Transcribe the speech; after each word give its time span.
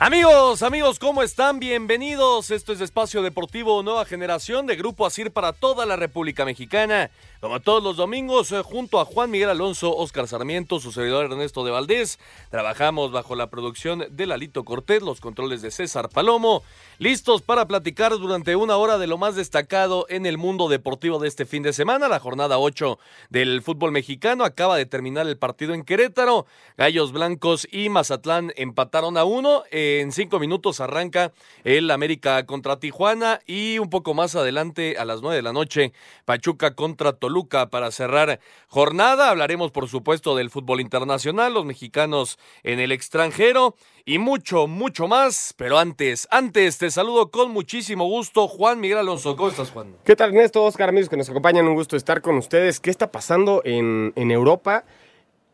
Amigos, 0.00 0.64
amigos, 0.64 0.98
¿cómo 0.98 1.22
están? 1.22 1.60
Bienvenidos. 1.60 2.50
Esto 2.50 2.72
es 2.72 2.80
Espacio 2.80 3.22
Deportivo 3.22 3.80
Nueva 3.84 4.04
Generación 4.04 4.66
de 4.66 4.74
Grupo 4.74 5.06
Asir 5.06 5.30
para 5.30 5.52
toda 5.52 5.86
la 5.86 5.94
República 5.94 6.44
Mexicana. 6.44 7.12
Como 7.44 7.60
todos 7.60 7.82
los 7.82 7.98
domingos, 7.98 8.50
eh, 8.52 8.62
junto 8.62 8.98
a 8.98 9.04
Juan 9.04 9.30
Miguel 9.30 9.50
Alonso, 9.50 9.94
Oscar 9.94 10.26
Sarmiento, 10.26 10.80
su 10.80 10.92
servidor 10.92 11.26
Ernesto 11.26 11.62
de 11.62 11.72
Valdés, 11.72 12.18
trabajamos 12.50 13.12
bajo 13.12 13.36
la 13.36 13.50
producción 13.50 14.02
de 14.08 14.26
Lalito 14.26 14.64
Cortés, 14.64 15.02
los 15.02 15.20
controles 15.20 15.60
de 15.60 15.70
César 15.70 16.08
Palomo, 16.08 16.62
listos 16.98 17.42
para 17.42 17.66
platicar 17.66 18.12
durante 18.12 18.56
una 18.56 18.78
hora 18.78 18.96
de 18.96 19.08
lo 19.08 19.18
más 19.18 19.36
destacado 19.36 20.06
en 20.08 20.24
el 20.24 20.38
mundo 20.38 20.70
deportivo 20.70 21.18
de 21.18 21.28
este 21.28 21.44
fin 21.44 21.62
de 21.62 21.74
semana. 21.74 22.08
La 22.08 22.18
jornada 22.18 22.58
8 22.58 22.98
del 23.28 23.60
fútbol 23.60 23.92
mexicano 23.92 24.44
acaba 24.44 24.78
de 24.78 24.86
terminar 24.86 25.26
el 25.26 25.36
partido 25.36 25.74
en 25.74 25.84
Querétaro. 25.84 26.46
Gallos 26.78 27.12
Blancos 27.12 27.68
y 27.70 27.90
Mazatlán 27.90 28.54
empataron 28.56 29.18
a 29.18 29.24
uno. 29.24 29.64
En 29.70 30.12
cinco 30.12 30.38
minutos 30.38 30.80
arranca 30.80 31.30
el 31.62 31.90
América 31.90 32.46
contra 32.46 32.78
Tijuana 32.78 33.40
y 33.46 33.78
un 33.80 33.90
poco 33.90 34.14
más 34.14 34.34
adelante 34.34 34.96
a 34.96 35.04
las 35.04 35.20
nueve 35.20 35.36
de 35.36 35.42
la 35.42 35.52
noche 35.52 35.92
Pachuca 36.24 36.74
contra 36.74 37.12
Toluca. 37.12 37.33
Luca 37.34 37.68
para 37.68 37.90
cerrar 37.90 38.40
jornada. 38.68 39.28
Hablaremos, 39.28 39.72
por 39.72 39.88
supuesto, 39.88 40.34
del 40.34 40.48
fútbol 40.48 40.80
internacional, 40.80 41.52
los 41.52 41.66
mexicanos 41.66 42.38
en 42.62 42.80
el 42.80 42.92
extranjero 42.92 43.74
y 44.06 44.18
mucho, 44.18 44.66
mucho 44.66 45.08
más. 45.08 45.52
Pero 45.58 45.78
antes, 45.78 46.26
antes, 46.30 46.78
te 46.78 46.90
saludo 46.90 47.30
con 47.30 47.50
muchísimo 47.50 48.06
gusto, 48.06 48.48
Juan 48.48 48.80
Miguel 48.80 48.98
Alonso. 48.98 49.36
¿Cómo 49.36 49.50
estás, 49.50 49.70
Juan? 49.70 49.96
¿Qué 50.04 50.16
tal, 50.16 50.30
Ernesto? 50.30 50.62
Oscar, 50.64 50.88
amigos 50.88 51.10
que 51.10 51.16
nos 51.18 51.28
acompañan, 51.28 51.66
un 51.66 51.74
gusto 51.74 51.96
estar 51.96 52.22
con 52.22 52.36
ustedes. 52.36 52.80
¿Qué 52.80 52.88
está 52.88 53.12
pasando 53.12 53.60
en 53.64 54.12
Europa? 54.16 54.84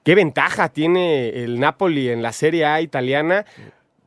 ¿Qué 0.05 0.15
ventaja 0.15 0.71
tiene 0.71 1.29
el 1.29 1.61
Napoli 1.61 2.09
en 2.09 2.23
la 2.23 2.33
Serie 2.33 2.65
A 2.65 2.81
italiana? 2.81 3.45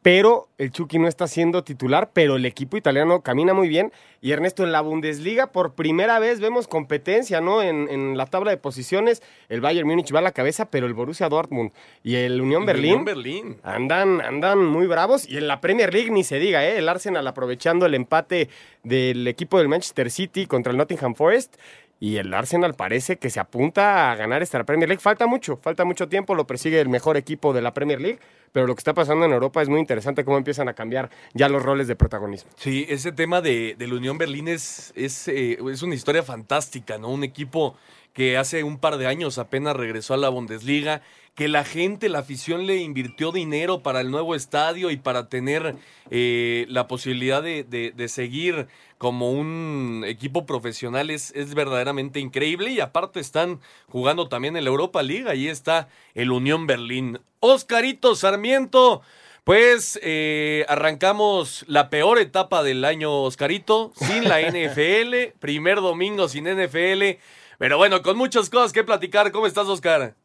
Pero 0.04 0.50
el 0.58 0.72
Chucky 0.72 1.00
no 1.00 1.08
está 1.08 1.28
siendo 1.28 1.64
titular, 1.64 2.12
pero 2.14 2.36
el 2.36 2.46
equipo 2.46 2.78
italiano 2.78 3.22
camina 3.22 3.54
muy 3.54 3.70
bien. 3.70 3.92
Y 4.22 4.32
Ernesto, 4.32 4.64
en 4.64 4.72
la 4.72 4.82
Bundesliga 4.82 5.48
por 5.48 5.73
primera 5.73 6.20
vez 6.20 6.40
vemos 6.40 6.68
competencia, 6.68 7.42
¿no? 7.42 7.62
En, 7.62 7.90
en 7.90 8.18
la 8.18 8.26
tabla 8.26 8.52
de 8.52 8.58
posiciones, 8.58 9.23
el 9.50 9.62
Bayern 9.62 9.88
Múnich 9.88 10.14
va 10.14 10.20
a 10.20 10.22
la 10.22 10.32
cabeza, 10.32 10.70
pero 10.70 10.86
el 10.88 10.94
Borussia 10.94 11.30
Dortmund 11.30 11.72
y 12.04 12.16
el 12.16 12.40
Unión 12.40 12.66
Berlín, 12.66 12.92
Unión 12.92 13.06
Berlín. 13.06 13.58
Andan, 13.64 14.22
andan 14.22 14.64
muy 14.64 14.88
bravos. 14.88 15.27
Y 15.27 15.38
en 15.38 15.48
la 15.48 15.61
Premier 15.61 15.94
League 15.94 16.11
ni 16.11 16.23
se 16.23 16.38
diga, 16.38 16.66
¿eh? 16.66 16.77
El 16.77 16.89
Arsenal 16.89 17.26
aprovechando 17.26 17.86
el 17.86 17.95
empate 17.95 18.50
del 18.83 19.26
equipo 19.27 19.58
del 19.58 19.70
Manchester 19.70 20.11
City 20.11 20.45
contra 20.45 20.72
el 20.72 20.77
Nottingham 20.77 21.16
Forest. 21.16 21.56
Y 22.03 22.17
el 22.17 22.33
Arsenal 22.33 22.73
parece 22.73 23.15
que 23.15 23.30
se 23.30 23.39
apunta 23.39 24.11
a 24.11 24.15
ganar 24.15 24.43
esta 24.43 24.61
Premier 24.65 24.89
League. 24.89 24.99
Falta 24.99 25.25
mucho, 25.25 25.55
falta 25.55 25.86
mucho 25.86 26.09
tiempo, 26.09 26.36
lo 26.36 26.45
persigue 26.45 26.81
el 26.81 26.89
mejor 26.89 27.15
equipo 27.15 27.53
de 27.53 27.61
la 27.61 27.73
Premier 27.73 28.02
League, 28.02 28.19
pero 28.52 28.67
lo 28.67 28.75
que 28.75 28.80
está 28.81 28.93
pasando 28.93 29.23
en 29.23 29.31
Europa 29.31 29.61
es 29.61 29.69
muy 29.69 29.80
interesante 29.80 30.25
cómo 30.25 30.36
empiezan 30.36 30.67
a 30.67 30.73
cambiar 30.73 31.09
ya 31.33 31.47
los 31.47 31.64
roles 31.64 31.87
de 31.87 31.95
protagonismo. 31.95 32.52
Sí, 32.58 32.86
ese 32.89 33.14
tema 33.14 33.39
de, 33.39 33.75
de 33.80 33.87
la 33.87 33.95
Unión 33.95 34.17
Berlín 34.17 34.49
es, 34.49 34.91
es, 34.97 35.30
eh, 35.30 35.58
es 35.71 35.81
una 35.81 35.95
historia 35.95 36.23
fantástica, 36.23 36.97
¿no? 36.97 37.08
Un 37.08 37.23
equipo 37.23 37.77
que 38.11 38.37
hace 38.37 38.64
un 38.64 38.80
par 38.80 38.97
de 38.97 39.08
años 39.08 39.37
apenas 39.37 39.73
regresó 39.73 40.14
a 40.14 40.17
la 40.17 40.27
Bundesliga, 40.27 41.02
que 41.36 41.48
la 41.48 41.64
gente, 41.64 42.10
la 42.10 42.20
afición 42.20 42.67
le 42.67 42.77
invirtió 42.77 43.32
dinero 43.32 43.82
para 43.82 44.02
el 44.02 44.11
nuevo 44.11 44.36
estadio 44.36 44.92
y 44.92 44.98
para 44.98 45.30
tener 45.30 45.76
eh, 46.11 46.66
la 46.70 46.88
posibilidad 46.88 47.42
de, 47.42 47.64
de, 47.64 47.92
de, 47.92 48.08
seguir 48.08 48.67
como 48.99 49.32
un 49.32 50.04
equipo 50.05 50.45
profesional 50.45 51.10
es, 51.10 51.32
es, 51.32 51.55
verdaderamente 51.55 52.20
increíble 52.20 52.70
y 52.70 52.80
aparte 52.80 53.20
están 53.20 53.60
jugando 53.89 54.30
también 54.30 54.55
en 54.55 54.64
la 54.64 54.70
Europa 54.70 55.02
League, 55.02 55.27
ahí 55.27 55.48
está 55.48 55.89
el 56.14 56.32
Unión 56.32 56.67
Berlín. 56.67 57.20
Oscarito 57.39 58.15
Sarmiento. 58.15 59.02
Pues 59.44 60.00
eh, 60.02 60.65
arrancamos 60.70 61.65
la 61.67 61.89
peor 61.89 62.17
etapa 62.17 62.64
del 62.64 62.86
año, 62.86 63.23
Oscarito, 63.23 63.92
sin 63.95 64.23
la 64.23 64.39
NFL, 64.39 65.36
primer 65.39 65.82
domingo 65.82 66.30
sin 66.30 66.45
NFL, 66.45 67.20
pero 67.58 67.77
bueno, 67.77 68.02
con 68.04 68.15
muchas 68.15 68.50
cosas 68.50 68.71
que 68.71 68.86
platicar. 68.86 69.33
¿Cómo 69.33 69.45
estás, 69.45 69.67
Oscar? 69.67 70.15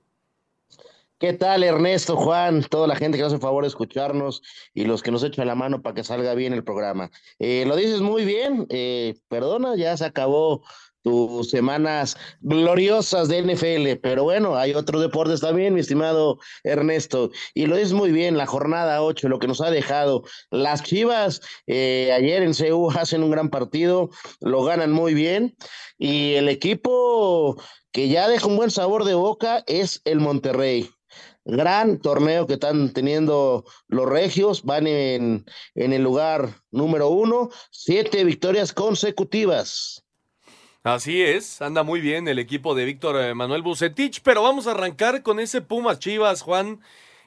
¿Qué 1.21 1.33
tal, 1.33 1.65
Ernesto, 1.65 2.17
Juan? 2.17 2.63
Toda 2.63 2.87
la 2.87 2.95
gente 2.95 3.19
que 3.19 3.25
nos 3.25 3.33
hace 3.33 3.43
favor 3.43 3.65
de 3.65 3.69
escucharnos 3.69 4.41
y 4.73 4.85
los 4.85 5.03
que 5.03 5.11
nos 5.11 5.25
echan 5.25 5.49
la 5.49 5.57
mano 5.57 5.83
para 5.83 5.97
que 5.97 6.05
salga 6.05 6.33
bien 6.35 6.53
el 6.53 6.63
programa. 6.63 7.11
Eh, 7.41 7.65
lo 7.67 7.75
dices 7.75 8.01
muy 8.01 8.25
bien, 8.25 8.69
eh, 8.71 9.17
perdona, 9.27 9.75
ya 9.75 9.97
se 9.97 10.05
acabó 10.05 10.63
tus 11.03 11.51
semanas 11.51 12.17
gloriosas 12.41 13.27
de 13.27 13.43
NFL, 13.43 14.01
pero 14.01 14.23
bueno, 14.23 14.55
hay 14.55 14.75
otros 14.75 15.03
deportes 15.03 15.41
también, 15.41 15.75
mi 15.75 15.81
estimado 15.81 16.39
Ernesto, 16.63 17.31
y 17.53 17.67
lo 17.67 17.75
dices 17.75 17.95
muy 17.95 18.13
bien, 18.13 18.37
la 18.37 18.47
jornada 18.47 19.03
8, 19.03 19.29
lo 19.29 19.41
que 19.41 19.49
nos 19.49 19.61
ha 19.61 19.73
dejado. 19.73 20.23
Las 20.53 20.85
Chivas 20.85 21.41
eh, 21.67 22.13
ayer 22.13 22.45
en 22.45 22.55
CU 22.55 22.91
hacen 22.97 23.25
un 23.25 23.33
gran 23.33 23.49
partido, 23.49 24.11
lo 24.41 24.63
ganan 24.63 24.93
muy 24.93 25.15
bien, 25.15 25.57
y 25.99 26.35
el 26.35 26.49
equipo 26.49 27.61
que 27.91 28.09
ya 28.09 28.29
deja 28.29 28.47
un 28.47 28.57
buen 28.57 28.71
sabor 28.71 29.05
de 29.05 29.15
boca 29.15 29.65
es 29.67 30.01
el 30.05 30.21
Monterrey 30.21 30.89
gran 31.49 31.99
torneo 31.99 32.47
que 32.47 32.55
están 32.55 32.93
teniendo 32.93 33.65
los 33.89 34.07
regios, 34.07 34.63
van 34.63 34.87
en, 34.87 35.47
en, 35.75 35.93
el 35.93 36.03
lugar 36.03 36.51
número 36.71 37.09
uno, 37.09 37.49
siete 37.71 38.23
victorias 38.25 38.73
consecutivas. 38.73 40.05
Así 40.85 41.23
es, 41.23 41.61
anda 41.61 41.83
muy 41.83 42.01
bien 42.01 42.29
el 42.29 42.39
equipo 42.39 42.75
de 42.75 42.85
Víctor 42.85 43.35
Manuel 43.35 43.63
Bucetich, 43.63 44.21
pero 44.23 44.43
vamos 44.43 44.67
a 44.67 44.73
arrancar 44.73 45.23
con 45.23 45.41
ese 45.41 45.61
Pumas 45.61 45.99
Chivas, 45.99 46.43
Juan, 46.43 46.81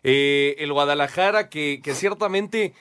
eh, 0.04 0.56
el 0.60 0.72
Guadalajara 0.72 1.50
que, 1.50 1.82
que 1.84 1.94
ciertamente 1.94 2.74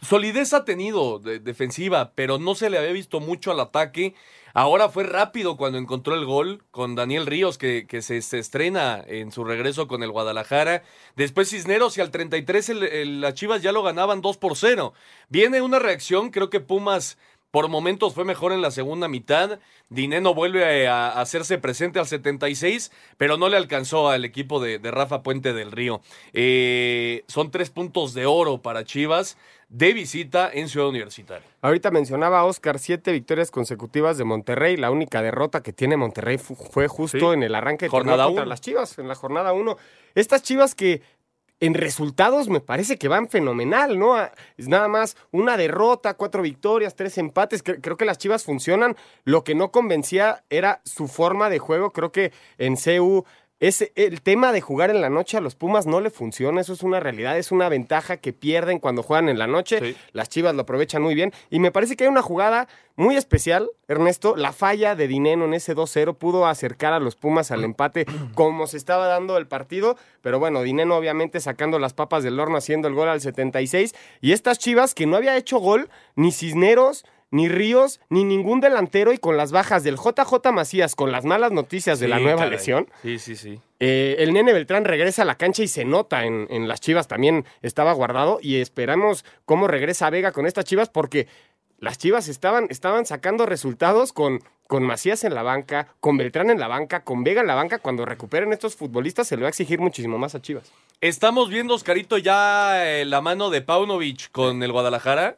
solidez 0.00 0.52
ha 0.52 0.64
tenido 0.64 1.18
de, 1.18 1.40
defensiva, 1.40 2.12
pero 2.14 2.38
no 2.38 2.54
se 2.54 2.70
le 2.70 2.78
había 2.78 2.92
visto 2.92 3.20
mucho 3.20 3.50
al 3.50 3.60
ataque. 3.60 4.14
Ahora 4.56 4.88
fue 4.88 5.02
rápido 5.02 5.56
cuando 5.56 5.78
encontró 5.78 6.14
el 6.14 6.24
gol 6.24 6.62
con 6.70 6.94
Daniel 6.94 7.26
Ríos, 7.26 7.58
que, 7.58 7.88
que 7.88 8.02
se, 8.02 8.22
se, 8.22 8.38
estrena 8.38 9.02
en 9.04 9.32
su 9.32 9.42
regreso 9.42 9.88
con 9.88 10.04
el 10.04 10.12
Guadalajara. 10.12 10.84
Después 11.16 11.50
Cisneros 11.50 11.98
y 11.98 12.00
al 12.00 12.12
33 12.12 12.68
el, 12.68 12.82
el, 12.84 13.20
las 13.20 13.34
Chivas 13.34 13.62
ya 13.62 13.72
lo 13.72 13.82
ganaban 13.82 14.20
2 14.20 14.36
por 14.36 14.56
0. 14.56 14.94
Viene 15.28 15.60
una 15.60 15.80
reacción, 15.80 16.30
creo 16.30 16.50
que 16.50 16.60
Pumas 16.60 17.18
por 17.50 17.68
momentos 17.68 18.14
fue 18.14 18.24
mejor 18.24 18.52
en 18.52 18.62
la 18.62 18.72
segunda 18.72 19.06
mitad. 19.06 19.60
Dineno 19.88 20.34
vuelve 20.34 20.88
a, 20.88 21.20
hacerse 21.20 21.58
presente 21.58 22.00
al 22.00 22.06
76, 22.06 22.90
pero 23.16 23.36
no 23.36 23.48
le 23.48 23.56
alcanzó 23.56 24.08
al 24.08 24.24
equipo 24.24 24.58
de, 24.58 24.80
de 24.80 24.90
Rafa 24.90 25.22
Puente 25.22 25.52
del 25.52 25.70
Río. 25.70 26.00
Eh, 26.32 27.24
son 27.28 27.52
tres 27.52 27.70
puntos 27.70 28.12
de 28.12 28.26
oro 28.26 28.60
para 28.60 28.84
Chivas 28.84 29.36
de 29.68 29.92
visita 29.92 30.50
en 30.52 30.68
Ciudad 30.68 30.88
Universitaria. 30.88 31.46
Ahorita 31.62 31.90
mencionaba 31.90 32.44
Oscar 32.44 32.78
siete 32.78 33.12
victorias 33.12 33.50
consecutivas 33.50 34.18
de 34.18 34.24
Monterrey. 34.24 34.76
La 34.76 34.90
única 34.90 35.22
derrota 35.22 35.62
que 35.62 35.72
tiene 35.72 35.96
Monterrey 35.96 36.38
fue 36.38 36.88
justo 36.88 37.18
sí. 37.18 37.34
en 37.34 37.42
el 37.42 37.54
arranque 37.54 37.86
de 37.86 37.90
jornada 37.90 38.24
contra 38.24 38.42
uno. 38.42 38.48
las 38.48 38.60
Chivas, 38.60 38.98
en 38.98 39.08
la 39.08 39.14
jornada 39.14 39.52
1. 39.52 39.76
Estas 40.14 40.42
Chivas 40.42 40.74
que 40.74 41.02
en 41.60 41.74
resultados 41.74 42.48
me 42.48 42.60
parece 42.60 42.98
que 42.98 43.08
van 43.08 43.28
fenomenal, 43.28 43.98
¿no? 43.98 44.16
Es 44.56 44.68
nada 44.68 44.88
más 44.88 45.16
una 45.30 45.56
derrota, 45.56 46.14
cuatro 46.14 46.42
victorias, 46.42 46.94
tres 46.94 47.16
empates. 47.16 47.62
Creo 47.62 47.96
que 47.96 48.04
las 48.04 48.18
Chivas 48.18 48.44
funcionan. 48.44 48.96
Lo 49.24 49.44
que 49.44 49.54
no 49.54 49.70
convencía 49.70 50.44
era 50.50 50.82
su 50.84 51.08
forma 51.08 51.48
de 51.48 51.58
juego. 51.58 51.90
Creo 51.90 52.12
que 52.12 52.32
en 52.58 52.76
CU 52.76 53.24
es 53.68 53.90
el 53.94 54.20
tema 54.20 54.52
de 54.52 54.60
jugar 54.60 54.90
en 54.90 55.00
la 55.00 55.08
noche 55.08 55.38
a 55.38 55.40
los 55.40 55.54
Pumas 55.54 55.86
no 55.86 56.02
le 56.02 56.10
funciona, 56.10 56.60
eso 56.60 56.74
es 56.74 56.82
una 56.82 57.00
realidad, 57.00 57.38
es 57.38 57.50
una 57.50 57.70
ventaja 57.70 58.18
que 58.18 58.34
pierden 58.34 58.78
cuando 58.78 59.02
juegan 59.02 59.30
en 59.30 59.38
la 59.38 59.46
noche. 59.46 59.80
Sí. 59.80 59.96
Las 60.12 60.28
Chivas 60.28 60.54
lo 60.54 60.62
aprovechan 60.62 61.00
muy 61.00 61.14
bien 61.14 61.32
y 61.48 61.60
me 61.60 61.72
parece 61.72 61.96
que 61.96 62.04
hay 62.04 62.10
una 62.10 62.20
jugada 62.20 62.68
muy 62.96 63.16
especial, 63.16 63.70
Ernesto, 63.88 64.36
la 64.36 64.52
falla 64.52 64.94
de 64.94 65.08
Dineno 65.08 65.46
en 65.46 65.54
ese 65.54 65.74
2-0 65.74 66.14
pudo 66.18 66.46
acercar 66.46 66.92
a 66.92 67.00
los 67.00 67.16
Pumas 67.16 67.50
al 67.50 67.64
empate 67.64 68.04
como 68.34 68.66
se 68.66 68.76
estaba 68.76 69.06
dando 69.06 69.38
el 69.38 69.46
partido, 69.46 69.96
pero 70.20 70.38
bueno, 70.38 70.62
Dineno 70.62 70.96
obviamente 70.96 71.40
sacando 71.40 71.78
las 71.78 71.94
papas 71.94 72.22
del 72.22 72.38
horno 72.38 72.58
haciendo 72.58 72.86
el 72.86 72.94
gol 72.94 73.08
al 73.08 73.22
76 73.22 73.94
y 74.20 74.32
estas 74.32 74.58
Chivas 74.58 74.94
que 74.94 75.06
no 75.06 75.16
había 75.16 75.38
hecho 75.38 75.58
gol 75.58 75.88
ni 76.16 76.32
Cisneros 76.32 77.06
ni 77.34 77.48
Ríos, 77.48 78.00
ni 78.10 78.22
ningún 78.22 78.60
delantero 78.60 79.12
y 79.12 79.18
con 79.18 79.36
las 79.36 79.50
bajas 79.50 79.82
del 79.82 79.96
JJ 79.96 80.52
Macías, 80.52 80.94
con 80.94 81.10
las 81.10 81.24
malas 81.24 81.50
noticias 81.50 81.98
de 81.98 82.06
la 82.08 82.18
nueva 82.20 82.38
caray. 82.42 82.50
lesión, 82.52 82.88
Sí, 83.02 83.18
sí, 83.18 83.34
sí. 83.34 83.60
eh, 83.80 84.16
el 84.20 84.32
nene 84.32 84.52
Beltrán 84.52 84.84
regresa 84.84 85.22
a 85.22 85.24
la 85.24 85.34
cancha 85.36 85.62
y 85.62 85.68
se 85.68 85.84
nota 85.84 86.24
en, 86.24 86.46
en 86.50 86.68
las 86.68 86.80
Chivas 86.80 87.08
también 87.08 87.44
estaba 87.62 87.92
guardado 87.92 88.38
y 88.40 88.56
esperamos 88.60 89.24
cómo 89.46 89.66
regresa 89.66 90.10
Vega 90.10 90.30
con 90.30 90.46
estas 90.46 90.64
Chivas 90.64 90.88
porque 90.90 91.26
las 91.78 91.98
Chivas 91.98 92.28
estaban, 92.28 92.68
estaban 92.70 93.04
sacando 93.04 93.46
resultados 93.46 94.12
con, 94.12 94.38
con 94.68 94.84
Macías 94.84 95.24
en 95.24 95.34
la 95.34 95.42
banca, 95.42 95.88
con 96.00 96.16
Beltrán 96.16 96.50
en 96.50 96.60
la 96.60 96.68
banca, 96.68 97.02
con 97.02 97.24
Vega 97.24 97.40
en 97.40 97.46
la 97.48 97.56
banca. 97.56 97.78
Cuando 97.78 98.06
recuperen 98.06 98.52
estos 98.52 98.76
futbolistas 98.76 99.26
se 99.26 99.36
le 99.36 99.42
va 99.42 99.48
a 99.48 99.50
exigir 99.50 99.80
muchísimo 99.80 100.16
más 100.16 100.34
a 100.34 100.40
Chivas. 100.40 100.72
Estamos 101.00 101.50
viendo, 101.50 101.74
Oscarito, 101.74 102.16
ya 102.16 102.86
eh, 102.86 103.04
la 103.04 103.20
mano 103.20 103.50
de 103.50 103.60
Paunovic 103.60 104.30
con 104.30 104.62
el 104.62 104.72
Guadalajara. 104.72 105.36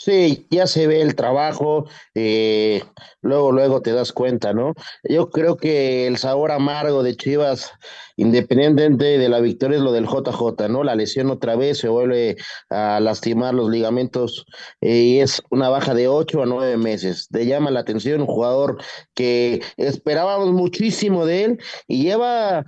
Sí, 0.00 0.46
ya 0.48 0.68
se 0.68 0.86
ve 0.86 1.02
el 1.02 1.16
trabajo, 1.16 1.86
eh, 2.14 2.84
luego, 3.20 3.50
luego 3.50 3.82
te 3.82 3.90
das 3.92 4.12
cuenta, 4.12 4.52
¿no? 4.52 4.74
Yo 5.02 5.28
creo 5.28 5.56
que 5.56 6.06
el 6.06 6.18
sabor 6.18 6.52
amargo 6.52 7.02
de 7.02 7.16
Chivas, 7.16 7.72
independientemente 8.16 9.18
de 9.18 9.28
la 9.28 9.40
victoria, 9.40 9.76
es 9.76 9.82
lo 9.82 9.90
del 9.90 10.06
JJ, 10.06 10.68
¿no? 10.68 10.84
La 10.84 10.94
lesión 10.94 11.30
otra 11.30 11.56
vez 11.56 11.78
se 11.78 11.88
vuelve 11.88 12.36
a 12.70 13.00
lastimar 13.00 13.54
los 13.54 13.70
ligamentos 13.70 14.46
y 14.80 15.18
es 15.18 15.42
una 15.50 15.68
baja 15.68 15.94
de 15.94 16.06
ocho 16.06 16.44
a 16.44 16.46
nueve 16.46 16.76
meses. 16.76 17.26
Te 17.28 17.44
llama 17.46 17.72
la 17.72 17.80
atención 17.80 18.20
un 18.20 18.28
jugador 18.28 18.78
que 19.14 19.62
esperábamos 19.76 20.52
muchísimo 20.52 21.26
de 21.26 21.44
él 21.44 21.58
y 21.88 22.04
lleva 22.04 22.64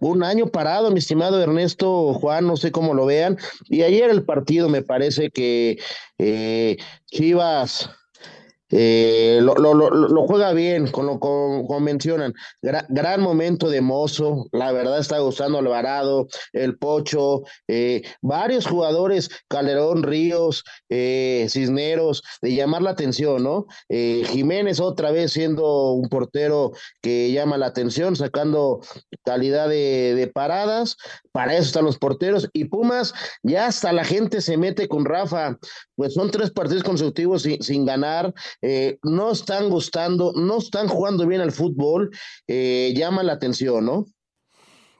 un 0.00 0.22
año 0.22 0.46
parado, 0.46 0.90
mi 0.90 0.98
estimado 0.98 1.42
Ernesto 1.42 2.14
Juan, 2.14 2.46
no 2.46 2.56
sé 2.56 2.72
cómo 2.72 2.94
lo 2.94 3.06
vean. 3.06 3.38
Y 3.68 3.82
ayer 3.82 4.10
el 4.10 4.24
partido 4.24 4.68
me 4.68 4.82
parece 4.82 5.30
que 5.30 5.78
eh, 6.18 6.76
Chivas 7.06 7.90
eh, 8.70 9.40
lo, 9.42 9.54
lo, 9.54 9.74
lo, 9.74 9.90
lo 9.90 10.26
juega 10.26 10.52
bien, 10.52 10.90
con 10.90 11.06
lo 11.06 11.18
con, 11.18 11.66
mencionan. 11.82 12.34
Gra- 12.62 12.86
gran 12.88 13.20
momento 13.20 13.70
de 13.70 13.80
Mozo, 13.80 14.46
la 14.52 14.72
verdad 14.72 14.98
está 14.98 15.18
gustando 15.18 15.58
Alvarado, 15.58 16.28
el 16.52 16.76
Pocho, 16.78 17.42
eh, 17.68 18.02
varios 18.20 18.66
jugadores, 18.66 19.30
Calderón, 19.48 20.02
Ríos, 20.02 20.64
eh, 20.88 21.46
Cisneros, 21.48 22.22
de 22.42 22.54
llamar 22.54 22.82
la 22.82 22.90
atención, 22.90 23.42
¿no? 23.42 23.66
Eh, 23.88 24.22
Jiménez 24.26 24.80
otra 24.80 25.10
vez 25.10 25.32
siendo 25.32 25.92
un 25.92 26.08
portero 26.08 26.72
que 27.00 27.32
llama 27.32 27.56
la 27.56 27.66
atención, 27.66 28.16
sacando 28.16 28.80
calidad 29.24 29.68
de, 29.68 30.14
de 30.14 30.26
paradas, 30.26 30.96
para 31.32 31.54
eso 31.54 31.64
están 31.64 31.84
los 31.84 31.98
porteros, 31.98 32.48
y 32.52 32.64
Pumas, 32.64 33.14
ya 33.42 33.66
hasta 33.66 33.92
la 33.92 34.04
gente 34.04 34.40
se 34.40 34.56
mete 34.56 34.88
con 34.88 35.04
Rafa, 35.04 35.56
pues 35.94 36.14
son 36.14 36.30
tres 36.30 36.50
partidos 36.50 36.82
consecutivos 36.82 37.42
sin, 37.42 37.62
sin 37.62 37.86
ganar, 37.86 38.34
eh, 38.62 38.98
no 39.02 39.30
están 39.32 39.68
gustando, 39.68 40.32
no 40.34 40.58
están 40.58 40.88
jugando 40.88 41.26
bien 41.26 41.40
al 41.40 41.52
fútbol, 41.52 42.10
eh, 42.46 42.92
llama 42.96 43.22
la 43.22 43.34
atención, 43.34 43.84
¿no? 43.84 44.04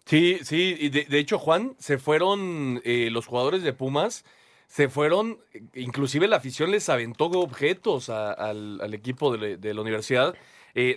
Sí, 0.06 0.38
sí, 0.42 0.76
y 0.78 0.88
de, 0.88 1.04
de 1.04 1.18
hecho, 1.18 1.38
Juan, 1.38 1.76
se 1.78 1.98
fueron 1.98 2.80
eh, 2.84 3.10
los 3.12 3.26
jugadores 3.26 3.62
de 3.62 3.74
Pumas, 3.74 4.24
se 4.66 4.88
fueron, 4.88 5.38
inclusive 5.74 6.28
la 6.28 6.36
afición 6.36 6.70
les 6.70 6.88
aventó 6.88 7.26
objetos 7.26 8.08
a- 8.08 8.32
al, 8.32 8.80
al 8.80 8.94
equipo 8.94 9.32
de, 9.32 9.38
la- 9.38 9.56
de 9.56 9.74
la 9.74 9.80
universidad. 9.82 10.34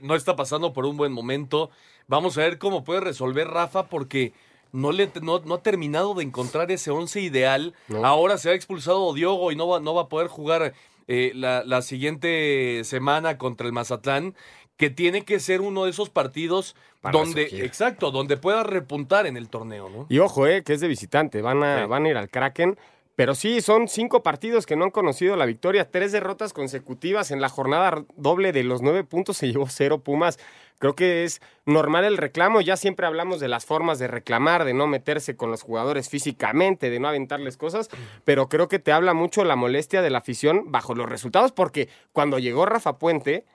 No 0.03 0.13
está 0.15 0.35
pasando 0.35 0.73
por 0.73 0.85
un 0.85 0.95
buen 0.95 1.11
momento. 1.11 1.71
Vamos 2.07 2.37
a 2.37 2.41
ver 2.41 2.59
cómo 2.59 2.83
puede 2.83 2.99
resolver 2.99 3.47
Rafa 3.47 3.87
porque 3.87 4.31
no, 4.71 4.91
le, 4.91 5.09
no, 5.23 5.39
no 5.39 5.55
ha 5.55 5.63
terminado 5.63 6.13
de 6.13 6.23
encontrar 6.23 6.69
ese 6.71 6.91
once 6.91 7.19
ideal. 7.19 7.73
No. 7.87 8.05
Ahora 8.05 8.37
se 8.37 8.51
ha 8.51 8.53
expulsado 8.53 9.11
Diogo 9.13 9.51
y 9.51 9.55
no 9.55 9.67
va, 9.67 9.79
no 9.79 9.95
va 9.95 10.03
a 10.03 10.07
poder 10.09 10.27
jugar 10.27 10.73
eh, 11.07 11.31
la, 11.35 11.63
la 11.65 11.81
siguiente 11.81 12.83
semana 12.83 13.37
contra 13.37 13.67
el 13.67 13.73
Mazatlán, 13.73 14.35
que 14.77 14.89
tiene 14.89 15.23
que 15.23 15.39
ser 15.39 15.61
uno 15.61 15.85
de 15.85 15.91
esos 15.91 16.09
partidos 16.09 16.75
Para 17.01 17.17
donde, 17.17 17.43
exacto, 17.63 18.11
donde 18.11 18.37
pueda 18.37 18.63
repuntar 18.63 19.27
en 19.27 19.37
el 19.37 19.47
torneo, 19.49 19.89
¿no? 19.89 20.07
Y 20.09 20.17
ojo, 20.19 20.47
eh, 20.47 20.63
que 20.63 20.73
es 20.73 20.81
de 20.81 20.87
visitante, 20.87 21.41
van 21.41 21.63
a, 21.63 21.81
Sí. 21.83 21.87
van 21.87 22.05
a 22.05 22.09
ir 22.09 22.17
al 22.17 22.29
Kraken. 22.29 22.77
Pero 23.15 23.35
sí, 23.35 23.61
son 23.61 23.87
cinco 23.87 24.23
partidos 24.23 24.65
que 24.65 24.75
no 24.75 24.85
han 24.85 24.91
conocido 24.91 25.35
la 25.35 25.45
victoria, 25.45 25.89
tres 25.91 26.11
derrotas 26.11 26.53
consecutivas 26.53 27.31
en 27.31 27.41
la 27.41 27.49
jornada 27.49 28.05
doble 28.15 28.51
de 28.51 28.63
los 28.63 28.81
nueve 28.81 29.03
puntos 29.03 29.37
se 29.37 29.51
llevó 29.51 29.67
cero 29.67 29.99
Pumas. 29.99 30.39
Creo 30.79 30.95
que 30.95 31.23
es 31.25 31.41
normal 31.65 32.05
el 32.05 32.17
reclamo, 32.17 32.61
ya 32.61 32.75
siempre 32.75 33.05
hablamos 33.05 33.39
de 33.39 33.47
las 33.47 33.65
formas 33.65 33.99
de 33.99 34.07
reclamar, 34.07 34.65
de 34.65 34.73
no 34.73 34.87
meterse 34.87 35.35
con 35.35 35.51
los 35.51 35.61
jugadores 35.61 36.09
físicamente, 36.09 36.89
de 36.89 36.99
no 36.99 37.07
aventarles 37.07 37.55
cosas, 37.55 37.89
pero 38.25 38.49
creo 38.49 38.67
que 38.67 38.79
te 38.79 38.91
habla 38.91 39.13
mucho 39.13 39.43
la 39.43 39.55
molestia 39.55 40.01
de 40.01 40.09
la 40.09 40.17
afición 40.19 40.71
bajo 40.71 40.95
los 40.95 41.07
resultados, 41.07 41.51
porque 41.51 41.87
cuando 42.13 42.39
llegó 42.39 42.65
Rafa 42.65 42.97
Puente, 42.97 43.45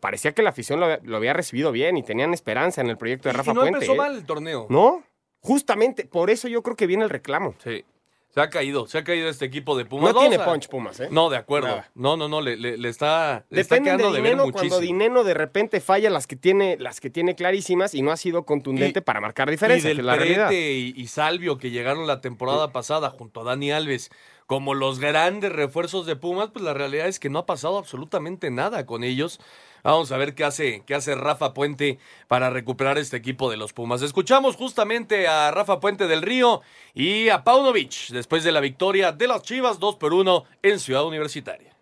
parecía 0.00 0.32
que 0.32 0.42
la 0.42 0.50
afición 0.50 0.80
lo, 0.80 0.98
lo 1.02 1.16
había 1.16 1.32
recibido 1.32 1.72
bien 1.72 1.96
y 1.96 2.02
tenían 2.02 2.34
esperanza 2.34 2.82
en 2.82 2.88
el 2.90 2.98
proyecto 2.98 3.30
de 3.30 3.34
Rafa 3.34 3.52
y 3.52 3.54
no 3.54 3.60
Puente. 3.62 3.76
empezó 3.78 3.94
¿eh? 3.94 3.96
mal 3.96 4.16
el 4.16 4.26
torneo. 4.26 4.66
No, 4.68 5.02
justamente 5.40 6.04
por 6.04 6.28
eso 6.28 6.46
yo 6.48 6.62
creo 6.62 6.76
que 6.76 6.86
viene 6.86 7.04
el 7.04 7.10
reclamo. 7.10 7.54
Sí. 7.64 7.84
Se 8.36 8.42
ha 8.42 8.50
caído, 8.50 8.86
se 8.86 8.98
ha 8.98 9.02
caído 9.02 9.30
este 9.30 9.46
equipo 9.46 9.78
de 9.78 9.86
Pumas. 9.86 10.12
No 10.12 10.20
tiene 10.20 10.38
punch 10.38 10.68
Pumas, 10.68 11.00
¿eh? 11.00 11.08
No, 11.10 11.30
de 11.30 11.38
acuerdo. 11.38 11.68
Nada. 11.68 11.90
No, 11.94 12.18
no, 12.18 12.28
no, 12.28 12.42
le, 12.42 12.58
le- 12.58 12.76
le 12.76 12.88
está, 12.90 13.46
le 13.48 13.62
está 13.62 13.80
quedando 13.80 14.10
de 14.10 14.16
de 14.18 14.20
ver 14.20 14.36
muchísimo. 14.36 14.52
cuando 14.58 14.80
Dineno 14.80 15.24
de 15.24 15.32
repente 15.32 15.80
falla 15.80 16.10
las 16.10 16.26
que 16.26 16.36
tiene, 16.36 16.76
las 16.78 17.00
que 17.00 17.08
tiene 17.08 17.34
clarísimas 17.34 17.94
y 17.94 18.02
no 18.02 18.12
ha 18.12 18.18
sido 18.18 18.44
contundente 18.44 18.98
Y- 18.98 19.02
para 19.02 19.22
marcar 19.22 19.48
y 19.48 19.52
diferencia, 19.52 19.88
del 19.88 20.04
la 20.04 20.16
realidad. 20.16 20.50
Y, 20.50 20.92
y 20.94 21.06
Salvio 21.06 21.56
que 21.56 21.70
llegaron 21.70 22.06
la 22.06 22.20
temporada 22.20 22.72
pasada 22.72 23.08
junto 23.08 23.40
a 23.40 23.44
Dani 23.44 23.72
Alves 23.72 24.10
como 24.44 24.74
los 24.74 24.98
grandes 25.00 25.50
refuerzos 25.50 26.04
de 26.04 26.16
Pumas, 26.16 26.50
pues 26.52 26.62
la 26.62 26.74
realidad 26.74 27.08
es 27.08 27.18
que 27.18 27.30
no 27.30 27.38
ha 27.38 27.46
pasado 27.46 27.78
absolutamente 27.78 28.50
nada 28.50 28.84
con 28.84 29.02
ellos. 29.02 29.40
Vamos 29.86 30.10
a 30.10 30.16
ver 30.16 30.34
qué 30.34 30.42
hace, 30.42 30.82
qué 30.84 30.96
hace 30.96 31.14
Rafa 31.14 31.54
Puente 31.54 32.00
para 32.26 32.50
recuperar 32.50 32.98
este 32.98 33.16
equipo 33.16 33.52
de 33.52 33.56
los 33.56 33.72
Pumas. 33.72 34.02
Escuchamos 34.02 34.56
justamente 34.56 35.28
a 35.28 35.52
Rafa 35.52 35.78
Puente 35.78 36.08
del 36.08 36.22
Río 36.22 36.60
y 36.92 37.28
a 37.28 37.44
Paunovic 37.44 38.08
después 38.08 38.42
de 38.42 38.50
la 38.50 38.58
victoria 38.58 39.12
de 39.12 39.28
las 39.28 39.42
Chivas 39.42 39.78
2 39.78 39.94
por 39.94 40.12
1 40.12 40.42
en 40.64 40.80
Ciudad 40.80 41.06
Universitaria. 41.06 41.75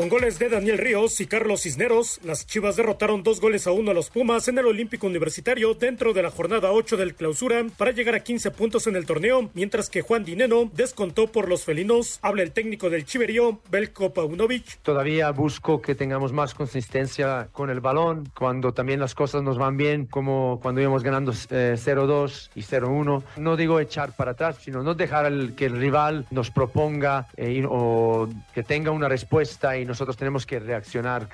Con 0.00 0.08
goles 0.08 0.38
de 0.38 0.48
Daniel 0.48 0.78
Ríos 0.78 1.20
y 1.20 1.26
Carlos 1.26 1.60
Cisneros, 1.64 2.20
las 2.24 2.46
Chivas 2.46 2.76
derrotaron 2.76 3.22
dos 3.22 3.38
goles 3.38 3.66
a 3.66 3.72
uno 3.72 3.90
a 3.90 3.94
los 3.94 4.08
Pumas 4.08 4.48
en 4.48 4.56
el 4.56 4.64
Olímpico 4.64 5.06
Universitario 5.06 5.74
dentro 5.74 6.14
de 6.14 6.22
la 6.22 6.30
jornada 6.30 6.72
8 6.72 6.96
del 6.96 7.14
clausura 7.14 7.66
para 7.76 7.90
llegar 7.90 8.14
a 8.14 8.20
15 8.20 8.50
puntos 8.52 8.86
en 8.86 8.96
el 8.96 9.04
torneo, 9.04 9.50
mientras 9.52 9.90
que 9.90 10.00
Juan 10.00 10.24
Dineno 10.24 10.70
descontó 10.72 11.26
por 11.26 11.50
los 11.50 11.66
felinos. 11.66 12.18
Habla 12.22 12.44
el 12.44 12.52
técnico 12.52 12.88
del 12.88 13.04
Chiverío, 13.04 13.60
Belko 13.70 14.14
Paunovic. 14.14 14.78
Todavía 14.80 15.30
busco 15.32 15.82
que 15.82 15.94
tengamos 15.94 16.32
más 16.32 16.54
consistencia 16.54 17.50
con 17.52 17.68
el 17.68 17.80
balón, 17.80 18.26
cuando 18.34 18.72
también 18.72 19.00
las 19.00 19.14
cosas 19.14 19.42
nos 19.42 19.58
van 19.58 19.76
bien, 19.76 20.06
como 20.06 20.60
cuando 20.62 20.80
íbamos 20.80 21.02
ganando 21.02 21.32
eh, 21.50 21.74
0-2 21.76 22.48
y 22.54 22.62
0-1. 22.62 23.22
No 23.36 23.54
digo 23.54 23.78
echar 23.80 24.16
para 24.16 24.30
atrás, 24.30 24.56
sino 24.62 24.82
no 24.82 24.94
dejar 24.94 25.26
el- 25.26 25.54
que 25.54 25.66
el 25.66 25.76
rival 25.78 26.24
nos 26.30 26.50
proponga 26.50 27.28
eh, 27.36 27.66
o 27.68 28.30
que 28.54 28.62
tenga 28.62 28.92
una 28.92 29.06
respuesta 29.06 29.76
y 29.76 29.89
nosotros 29.90 30.16
tenemos 30.16 30.46
que 30.46 30.58
reaccionar. 30.58 31.28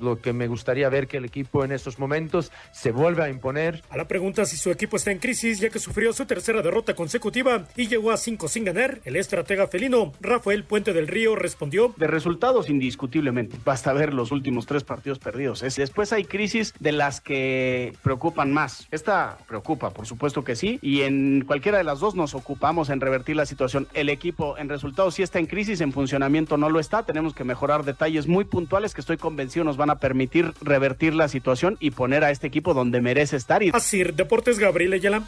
Lo 0.00 0.20
que 0.20 0.32
me 0.32 0.48
gustaría 0.48 0.88
ver 0.88 1.06
que 1.06 1.18
el 1.18 1.24
equipo 1.24 1.64
en 1.64 1.72
estos 1.72 1.98
momentos 1.98 2.50
se 2.72 2.90
vuelva 2.90 3.24
a 3.24 3.28
imponer, 3.30 3.82
A 3.90 3.96
la 3.96 4.08
pregunta 4.08 4.44
si 4.44 4.56
su 4.56 4.70
equipo 4.70 4.96
está 4.96 5.10
en 5.12 5.18
crisis 5.18 5.60
ya 5.60 5.70
que 5.70 5.78
sufrió 5.78 6.12
su 6.12 6.26
tercera 6.26 6.62
derrota 6.62 6.94
consecutiva 6.94 7.66
y 7.76 7.86
llegó 7.88 8.10
a 8.10 8.16
5 8.16 8.48
sin 8.48 8.64
ganar, 8.64 9.00
el 9.04 9.16
estratega 9.16 9.68
felino 9.68 10.12
Rafael 10.20 10.64
Puente 10.64 10.92
del 10.92 11.06
Río 11.08 11.36
respondió 11.36 11.94
De 11.96 12.06
resultados, 12.06 12.68
indiscutiblemente. 12.68 13.56
Basta 13.64 13.92
ver 13.92 14.12
los 14.14 14.32
últimos 14.32 14.66
tres 14.66 14.84
partidos 14.84 15.18
perdidos. 15.18 15.62
Es- 15.62 15.76
después 15.76 16.12
hay 16.12 16.24
crisis 16.24 16.74
de 16.80 16.92
las 16.92 17.20
que 17.20 17.92
preocupan 18.02 18.52
más. 18.52 18.88
Esta 18.90 19.38
preocupa, 19.46 19.90
por 19.90 20.06
supuesto 20.06 20.44
que 20.44 20.56
sí. 20.56 20.78
Y 20.82 21.02
en 21.02 21.44
cualquiera 21.46 21.78
de 21.78 21.84
las 21.84 22.00
dos 22.00 22.14
nos 22.14 22.34
ocupamos 22.34 22.88
en 22.90 23.00
revertir 23.00 23.36
la 23.36 23.46
situación. 23.46 23.86
El 23.94 24.08
equipo 24.08 24.56
en 24.58 24.68
resultados 24.68 25.14
sí 25.14 25.22
está 25.22 25.38
en 25.38 25.46
crisis, 25.46 25.80
en 25.80 25.92
funcionamiento 25.92 26.56
no 26.56 26.70
lo 26.70 26.80
está. 26.80 27.04
Tenemos 27.04 27.34
que 27.34 27.44
mejorar 27.44 27.81
detalles 27.84 28.26
muy 28.26 28.44
puntuales 28.44 28.94
que 28.94 29.00
estoy 29.00 29.16
convencido 29.16 29.64
nos 29.64 29.76
van 29.76 29.90
a 29.90 29.98
permitir 29.98 30.52
revertir 30.60 31.14
la 31.14 31.28
situación 31.28 31.76
y 31.80 31.90
poner 31.92 32.24
a 32.24 32.30
este 32.30 32.46
equipo 32.46 32.74
donde 32.74 33.00
merece 33.00 33.36
estar. 33.36 33.62
Y 33.62 33.70
Asir 33.72 34.14
Deportes 34.14 34.58
Gabriel 34.58 34.92
Ayala. 34.92 35.22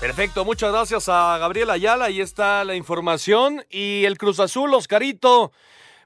Perfecto, 0.00 0.44
muchas 0.44 0.70
gracias 0.70 1.08
a 1.08 1.38
Gabriel 1.38 1.70
Ayala. 1.70 2.04
Ahí 2.06 2.20
está 2.20 2.62
la 2.64 2.74
información. 2.74 3.64
Y 3.70 4.04
el 4.04 4.18
Cruz 4.18 4.38
Azul, 4.38 4.74
Oscarito, 4.74 5.50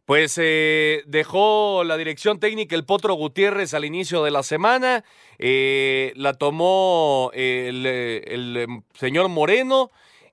Pues 0.04 0.38
eh, 0.40 1.02
dejó 1.06 1.82
la 1.84 1.96
dirección 1.96 2.38
técnica 2.38 2.76
el 2.76 2.84
Potro 2.84 3.14
Gutiérrez 3.14 3.74
al 3.74 3.84
inicio 3.84 4.22
de 4.22 4.30
la 4.30 4.42
semana, 4.42 5.04
eh, 5.38 6.12
la 6.16 6.32
tomó 6.32 7.30
el, 7.34 7.84
eh, 7.84 8.22
el, 8.28 8.56
em, 8.56 8.82
señor 8.94 9.28
Moreno, 9.28 9.90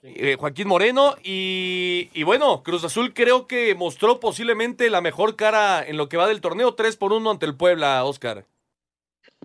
eh, 0.08 0.36
Joaquín 0.40 0.68
Moreno, 0.68 1.16
y, 1.24 2.24
bueno, 2.24 2.62
Cruz 2.62 2.84
Azul 2.84 3.14
creo 3.14 3.48
que 3.48 3.74
mostró 3.74 4.20
posiblemente 4.20 4.92
la 4.92 5.02
mejor 5.02 5.36
cara 5.36 5.84
en 5.84 5.98
lo 5.98 6.10
que 6.10 6.18
va 6.18 6.28
del 6.28 6.42
torneo, 6.42 6.76
3 6.76 6.96
por 6.96 7.12
1 7.12 7.32
ante 7.32 7.48
el 7.48 7.56
Puebla, 7.56 8.04
Oscar. 8.06 8.46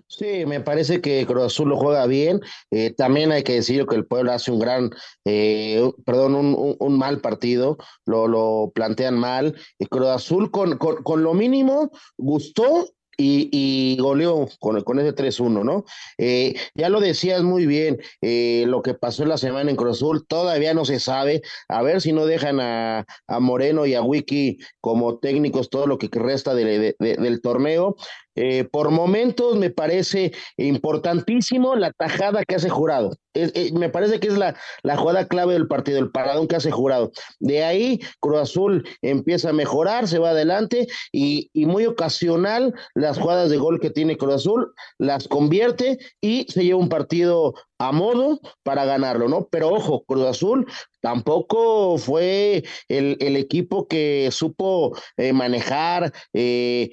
Sí, 0.07 0.45
me 0.45 0.59
parece 0.59 1.01
que 1.01 1.25
Cruz 1.25 1.45
Azul 1.45 1.69
lo 1.69 1.77
juega 1.77 2.05
bien. 2.05 2.41
Eh, 2.69 2.91
también 2.91 3.31
hay 3.31 3.43
que 3.43 3.53
decir 3.53 3.87
que 3.87 3.95
el 3.95 4.05
Puebla 4.05 4.35
hace 4.35 4.51
un 4.51 4.59
gran, 4.59 4.91
eh, 5.25 5.91
perdón, 6.05 6.35
un, 6.35 6.97
mal 6.97 7.21
partido, 7.21 7.77
lo, 8.05 8.27
lo 8.27 8.71
plantean 8.75 9.17
mal. 9.17 9.55
Cruz 9.89 10.09
Azul 10.09 10.51
con, 10.51 10.77
con, 10.77 11.01
con 11.01 11.23
lo 11.23 11.33
mínimo 11.33 11.91
gustó 12.17 12.87
y, 13.17 13.49
y, 13.51 13.97
goleó 13.97 14.47
con, 14.59 14.81
con 14.83 14.99
ese 14.99 15.13
3-1, 15.13 15.63
¿no? 15.63 15.85
Eh, 16.17 16.55
ya 16.75 16.89
lo 16.89 16.99
decías 16.99 17.43
muy 17.43 17.65
bien, 17.65 17.99
eh, 18.21 18.65
lo 18.67 18.81
que 18.81 18.93
pasó 18.93 19.25
la 19.25 19.37
semana 19.37 19.69
en 19.69 19.75
Cruz 19.75 20.03
todavía 20.27 20.73
no 20.73 20.85
se 20.85 20.99
sabe, 20.99 21.41
a 21.67 21.81
ver 21.81 22.01
si 22.01 22.13
no 22.13 22.25
dejan 22.25 22.59
a, 22.59 23.05
a 23.27 23.39
Moreno 23.39 23.85
y 23.85 23.93
a 23.93 24.01
Wiki 24.01 24.57
como 24.79 25.19
técnicos 25.19 25.69
todo 25.69 25.87
lo 25.87 25.97
que 25.97 26.09
resta 26.11 26.53
de, 26.53 26.95
del 26.99 27.41
torneo. 27.41 27.95
Eh, 28.35 28.63
por 28.63 28.91
momentos 28.91 29.57
me 29.57 29.69
parece 29.69 30.31
importantísimo 30.57 31.75
la 31.75 31.91
tajada 31.91 32.43
que 32.45 32.55
hace 32.55 32.69
jurado. 32.69 33.17
Es, 33.33 33.71
me 33.73 33.89
parece 33.89 34.19
que 34.19 34.27
es 34.27 34.37
la, 34.37 34.55
la, 34.83 34.97
jugada 34.97 35.27
clave 35.27 35.53
del 35.53 35.67
partido, 35.67 35.99
el 35.99 36.11
paradón 36.11 36.47
que 36.47 36.57
hace 36.57 36.71
jurado. 36.71 37.11
De 37.39 37.63
ahí 37.63 37.99
Cruz 38.19 38.39
Azul 38.39 38.87
empieza 39.01 39.49
a 39.49 39.53
mejorar, 39.53 40.07
se 40.07 40.19
va 40.19 40.31
adelante 40.31 40.87
y, 41.13 41.49
y, 41.53 41.65
muy 41.65 41.85
ocasional 41.85 42.73
las 42.93 43.17
jugadas 43.17 43.49
de 43.49 43.57
gol 43.57 43.79
que 43.79 43.89
tiene 43.89 44.17
Cruz 44.17 44.35
Azul 44.35 44.73
las 44.97 45.27
convierte 45.27 45.97
y 46.19 46.45
se 46.49 46.63
lleva 46.63 46.79
un 46.79 46.89
partido 46.89 47.53
a 47.81 47.91
modo 47.91 48.39
para 48.63 48.85
ganarlo, 48.85 49.27
¿no? 49.27 49.47
Pero 49.49 49.69
ojo, 49.69 50.03
Cruz 50.05 50.25
Azul 50.25 50.67
tampoco 51.01 51.97
fue 51.97 52.63
el, 52.87 53.17
el 53.19 53.35
equipo 53.37 53.87
que 53.87 54.29
supo 54.31 54.95
eh, 55.17 55.33
manejar, 55.33 56.13
eh, 56.33 56.91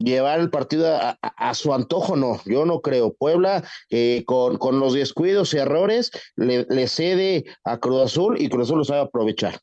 llevar 0.00 0.40
el 0.40 0.50
partido 0.50 0.94
a, 0.96 1.18
a, 1.22 1.50
a, 1.50 1.54
su 1.54 1.72
antojo, 1.72 2.16
no, 2.16 2.40
yo 2.46 2.64
no 2.64 2.80
creo. 2.80 3.12
Puebla, 3.12 3.62
eh, 3.90 4.24
con, 4.26 4.56
con, 4.56 4.80
los 4.80 4.94
descuidos 4.94 5.54
y 5.54 5.58
errores, 5.58 6.10
le, 6.36 6.66
le, 6.68 6.88
cede 6.88 7.44
a 7.64 7.78
Cruz 7.78 8.02
Azul 8.02 8.40
y 8.40 8.48
Cruz 8.48 8.68
Azul 8.68 8.78
lo 8.78 8.84
sabe 8.84 9.02
aprovechar. 9.02 9.60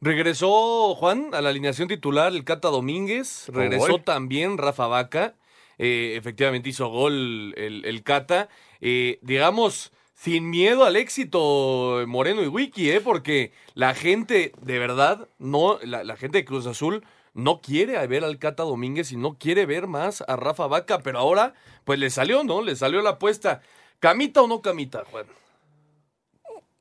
Regresó 0.00 0.94
Juan 0.94 1.30
a 1.32 1.40
la 1.40 1.50
alineación 1.50 1.88
titular 1.88 2.32
el 2.32 2.44
Cata 2.44 2.68
Domínguez, 2.68 3.48
regresó 3.48 3.96
oh, 3.96 4.00
también 4.00 4.58
Rafa 4.58 4.86
Vaca, 4.86 5.34
eh, 5.78 6.14
efectivamente 6.16 6.70
hizo 6.70 6.88
gol 6.88 7.54
el, 7.56 7.84
el 7.84 8.02
Cata, 8.02 8.48
eh, 8.80 9.18
digamos, 9.22 9.92
sin 10.14 10.50
miedo 10.50 10.84
al 10.84 10.96
éxito 10.96 12.02
Moreno 12.06 12.42
y 12.42 12.46
Wiki, 12.46 12.90
¿eh? 12.90 13.00
porque 13.00 13.52
la 13.74 13.94
gente, 13.94 14.52
de 14.62 14.78
verdad, 14.78 15.28
no, 15.38 15.78
la, 15.82 16.02
la 16.02 16.16
gente 16.16 16.38
de 16.38 16.44
Cruz 16.44 16.66
Azul 16.66 17.04
no 17.34 17.60
quiere 17.60 18.06
ver 18.06 18.24
al 18.24 18.38
Cata 18.38 18.62
Domínguez 18.62 19.12
y 19.12 19.16
no 19.16 19.38
quiere 19.38 19.66
ver 19.66 19.86
más 19.86 20.22
a 20.26 20.36
Rafa 20.36 20.66
Vaca, 20.66 21.00
pero 21.00 21.18
ahora, 21.18 21.54
pues 21.84 21.98
le 21.98 22.10
salió, 22.10 22.44
¿no? 22.44 22.62
Le 22.62 22.76
salió 22.76 23.02
la 23.02 23.10
apuesta. 23.10 23.60
¿Camita 23.98 24.42
o 24.42 24.46
no 24.46 24.62
camita, 24.62 25.04
Juan? 25.10 25.26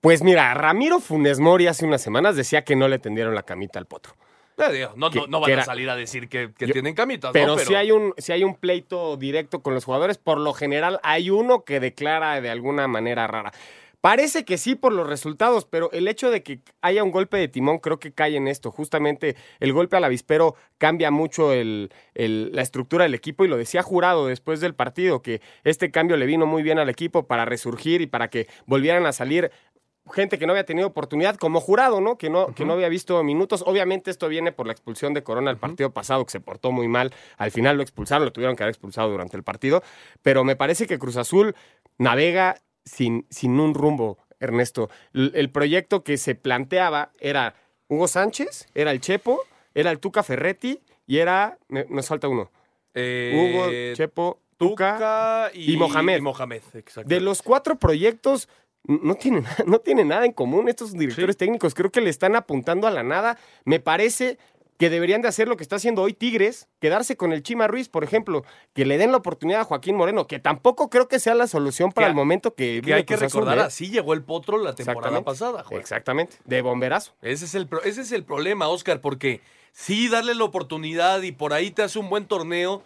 Pues 0.01 0.23
mira, 0.23 0.53
Ramiro 0.53 0.99
Funes 0.99 1.39
Mori 1.39 1.67
hace 1.67 1.85
unas 1.85 2.01
semanas 2.01 2.35
decía 2.35 2.63
que 2.63 2.75
no 2.75 2.87
le 2.87 2.99
tendieron 2.99 3.35
la 3.35 3.43
camita 3.43 3.79
al 3.79 3.85
potro. 3.85 4.15
No, 4.95 5.09
no, 5.09 5.27
no 5.27 5.39
van 5.39 5.51
era, 5.51 5.61
a 5.61 5.65
salir 5.65 5.89
a 5.89 5.95
decir 5.95 6.27
que, 6.27 6.53
que 6.53 6.67
yo, 6.67 6.73
tienen 6.73 6.93
camitas, 6.93 7.31
pero, 7.31 7.47
¿no? 7.47 7.55
Pero 7.55 7.67
si 7.67 7.75
hay, 7.75 7.91
un, 7.91 8.13
si 8.17 8.33
hay 8.33 8.43
un 8.43 8.55
pleito 8.55 9.15
directo 9.15 9.61
con 9.61 9.73
los 9.73 9.85
jugadores, 9.85 10.17
por 10.17 10.37
lo 10.37 10.53
general 10.53 10.99
hay 11.01 11.29
uno 11.29 11.63
que 11.63 11.79
declara 11.79 12.41
de 12.41 12.49
alguna 12.49 12.87
manera 12.87 13.25
rara. 13.27 13.53
Parece 14.01 14.45
que 14.45 14.57
sí 14.57 14.75
por 14.75 14.93
los 14.93 15.07
resultados, 15.07 15.65
pero 15.65 15.91
el 15.91 16.07
hecho 16.07 16.31
de 16.31 16.41
que 16.41 16.61
haya 16.81 17.03
un 17.03 17.11
golpe 17.11 17.35
de 17.35 17.49
timón 17.49 17.79
creo 17.79 17.99
que 17.99 18.13
cae 18.13 18.37
en 18.37 18.47
esto. 18.47 18.71
Justamente 18.71 19.35
el 19.59 19.73
golpe 19.73 19.97
al 19.97 20.05
avispero 20.05 20.55
cambia 20.77 21.11
mucho 21.11 21.51
el, 21.51 21.91
el, 22.13 22.51
la 22.53 22.61
estructura 22.61 23.03
del 23.03 23.13
equipo 23.13 23.43
y 23.43 23.49
lo 23.49 23.57
decía 23.57 23.83
Jurado 23.83 24.27
después 24.27 24.61
del 24.61 24.73
partido, 24.73 25.21
que 25.21 25.41
este 25.65 25.91
cambio 25.91 26.15
le 26.15 26.25
vino 26.25 26.45
muy 26.45 26.63
bien 26.63 26.79
al 26.79 26.87
equipo 26.89 27.27
para 27.27 27.43
resurgir 27.43 27.99
y 28.01 28.07
para 28.07 28.29
que 28.29 28.47
volvieran 28.65 29.05
a 29.05 29.11
salir 29.11 29.51
gente 30.13 30.39
que 30.39 30.47
no 30.47 30.53
había 30.53 30.65
tenido 30.65 30.87
oportunidad 30.87 31.35
como 31.35 31.59
jurado, 31.59 32.01
¿no? 32.01 32.17
Que 32.17 32.29
no, 32.29 32.45
uh 32.45 32.47
-huh. 32.47 32.53
que 32.55 32.65
no 32.65 32.73
había 32.73 32.89
visto 32.89 33.21
minutos. 33.23 33.63
Obviamente 33.67 34.09
esto 34.11 34.27
viene 34.27 34.51
por 34.51 34.65
la 34.65 34.71
expulsión 34.73 35.13
de 35.13 35.23
Corona 35.23 35.51
el 35.51 35.57
partido 35.57 35.89
uh 35.89 35.91
-huh. 35.91 35.93
pasado, 35.93 36.25
que 36.25 36.31
se 36.31 36.39
portó 36.39 36.71
muy 36.71 36.87
mal. 36.87 37.13
Al 37.37 37.51
final 37.51 37.77
lo 37.77 37.83
expulsaron, 37.83 38.25
lo 38.25 38.31
tuvieron 38.31 38.55
que 38.55 38.63
haber 38.63 38.71
expulsado 38.73 39.09
durante 39.11 39.37
el 39.37 39.43
partido. 39.43 39.83
Pero 40.21 40.43
me 40.43 40.55
parece 40.55 40.87
que 40.87 40.97
Cruz 40.97 41.17
Azul 41.17 41.53
navega 41.97 42.55
sin, 42.89 43.25
sin 43.29 43.59
un 43.59 43.73
rumbo, 43.73 44.17
Ernesto. 44.39 44.89
El, 45.13 45.31
el, 45.35 45.49
proyecto 45.49 46.03
que 46.03 46.17
se 46.17 46.35
planteaba 46.35 47.11
era 47.19 47.55
Hugo 47.87 48.07
Sánchez, 48.07 48.67
era 48.73 48.91
el 48.91 48.99
Chepo, 48.99 49.41
era 49.73 49.91
el 49.91 49.99
Tuca 49.99 50.23
Ferretti 50.23 50.79
y 51.05 51.17
era. 51.17 51.57
Nos 51.67 52.07
falta 52.07 52.27
uno. 52.27 52.51
Eh, 52.93 53.33
Hugo, 53.35 53.95
Chepo, 53.95 54.39
Tuca, 54.57 54.93
Tuca 54.93 55.51
y, 55.53 55.73
y, 55.73 55.77
Mohamed. 55.77 56.17
Y 56.17 56.21
Mohamed 56.21 56.61
de 57.05 57.19
los 57.19 57.41
cuatro 57.41 57.77
proyectos 57.77 58.49
no 58.83 59.15
tienen, 59.15 59.45
no 59.65 59.79
tiene 59.79 60.05
nada 60.05 60.25
en 60.25 60.31
común 60.31 60.69
estos 60.69 60.93
directores 60.93 61.35
sí. 61.35 61.39
técnicos. 61.39 61.73
Creo 61.73 61.91
que 61.91 62.01
le 62.01 62.09
están 62.09 62.35
apuntando 62.35 62.87
a 62.87 62.91
la 62.91 63.03
nada. 63.03 63.37
Me 63.65 63.79
parece 63.79 64.37
que 64.79 64.89
deberían 64.89 65.21
de 65.21 65.27
hacer 65.27 65.49
lo 65.49 65.57
que 65.57 65.63
está 65.63 65.75
haciendo 65.75 66.01
hoy 66.01 66.13
Tigres, 66.13 66.69
quedarse 66.79 67.17
con 67.17 67.33
el 67.33 67.43
Chima 67.43 67.67
Ruiz, 67.67 67.89
por 67.89 68.05
ejemplo, 68.05 68.45
que 68.73 68.85
le 68.85 68.97
den 68.97 69.11
la 69.11 69.17
oportunidad 69.17 69.59
a 69.59 69.63
Joaquín 69.65 69.97
Moreno, 69.97 70.25
que 70.25 70.39
tampoco 70.39 70.89
creo 70.89 71.09
que 71.09 71.19
sea 71.19 71.35
la 71.35 71.47
solución 71.47 71.91
para 71.91 72.07
que, 72.07 72.11
el 72.11 72.15
momento 72.15 72.55
que, 72.55 72.81
que 72.81 72.93
hay 72.93 73.03
que 73.03 73.17
recordar, 73.17 73.59
así 73.59 73.89
llegó 73.89 74.13
el 74.13 74.23
Potro 74.23 74.57
la 74.57 74.73
temporada 74.73 75.21
pasada. 75.21 75.65
Juan. 75.65 75.81
Exactamente, 75.81 76.37
de 76.45 76.61
bomberazo. 76.61 77.13
Ese 77.21 77.43
es, 77.43 77.55
el, 77.55 77.67
ese 77.83 78.01
es 78.01 78.13
el 78.13 78.23
problema, 78.23 78.69
Oscar, 78.69 79.01
porque 79.01 79.41
sí 79.73 80.07
darle 80.07 80.33
la 80.33 80.45
oportunidad 80.45 81.23
y 81.23 81.33
por 81.33 81.51
ahí 81.51 81.71
te 81.71 81.83
hace 81.83 81.99
un 81.99 82.09
buen 82.09 82.25
torneo, 82.25 82.81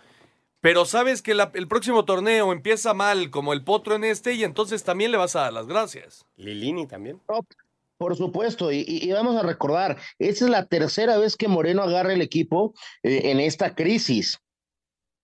pero 0.62 0.86
sabes 0.86 1.22
que 1.22 1.36
la, 1.36 1.52
el 1.54 1.68
próximo 1.68 2.06
torneo 2.06 2.54
empieza 2.54 2.96
mal, 2.96 3.30
como 3.30 3.54
el 3.54 3.64
Potro 3.64 3.94
en 3.94 4.04
este, 4.04 4.34
y 4.34 4.44
entonces 4.44 4.84
también 4.84 5.12
le 5.12 5.20
vas 5.20 5.36
a 5.36 5.42
dar 5.42 5.54
las 5.54 5.68
gracias. 5.68 6.26
Lilini 6.38 6.88
también. 6.88 7.22
Por 8.04 8.18
supuesto, 8.18 8.70
y, 8.70 9.10
vamos 9.14 9.38
a 9.38 9.48
recordar, 9.48 9.96
esta 10.20 10.44
es 10.44 10.52
la 10.52 10.66
tercera 10.66 11.18
vez 11.18 11.38
que 11.38 11.48
Moreno 11.48 11.84
agarra 11.84 12.12
el 12.12 12.22
equipo 12.22 12.74
eh, 13.02 13.32
en 13.32 13.40
esta 13.40 13.76
crisis 13.76 14.40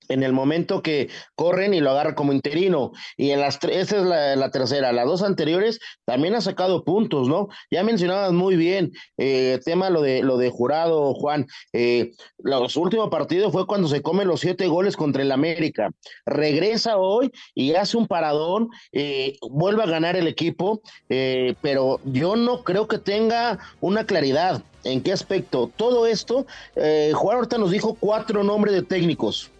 en 0.09 0.23
el 0.23 0.33
momento 0.33 0.81
que 0.81 1.09
corren 1.35 1.73
y 1.73 1.79
lo 1.79 1.91
agarra 1.91 2.15
como 2.15 2.33
interino. 2.33 2.91
Y 3.17 3.31
en 3.31 3.39
las 3.39 3.59
tres, 3.59 3.77
esa 3.91 3.97
es 3.97 4.37
la, 4.37 4.51
tercera. 4.51 4.91
Las 4.91 5.05
dos 5.05 5.23
anteriores 5.23 5.79
también 6.05 6.35
ha 6.35 6.41
sacado 6.41 6.83
puntos, 6.83 7.27
¿no? 7.27 7.47
Ya 7.71 7.83
mencionabas 7.83 8.33
muy 8.33 8.55
bien 8.55 8.91
eh, 9.17 9.59
tema 9.63 9.89
lo 9.89 10.01
de 10.01 10.23
lo 10.23 10.37
de 10.37 10.49
jurado, 10.49 11.13
Juan. 11.13 11.45
Eh, 11.73 12.11
los 12.39 12.75
últimos 12.75 13.09
partidos 13.09 13.51
fue 13.51 13.67
cuando 13.67 13.87
se 13.87 14.01
come 14.01 14.25
los 14.25 14.41
siete 14.41 14.67
goles 14.67 14.97
contra 14.97 15.21
el 15.21 15.31
América. 15.31 15.91
Regresa 16.25 16.97
hoy 16.97 17.31
y 17.53 17.73
hace 17.75 17.97
un 17.97 18.07
paradón, 18.07 18.69
eh, 18.91 19.37
vuelve 19.49 19.83
a 19.83 19.87
ganar 19.87 20.15
el 20.15 20.27
equipo, 20.27 20.81
eh, 21.09 21.55
pero 21.61 21.99
yo 22.05 22.35
no 22.35 22.63
creo 22.63 22.87
que 22.87 22.97
tenga 22.97 23.59
una 23.81 24.05
claridad. 24.05 24.63
¿En 24.83 25.01
qué 25.01 25.11
aspecto? 25.11 25.69
Todo 25.75 26.07
esto, 26.07 26.45
eh, 26.75 27.11
Juan 27.13 27.37
ahorita 27.37 27.57
nos 27.57 27.71
dijo 27.71 27.97
cuatro 27.99 28.43
nombres 28.43 28.73
de 28.73 28.81
técnicos. 28.81 29.51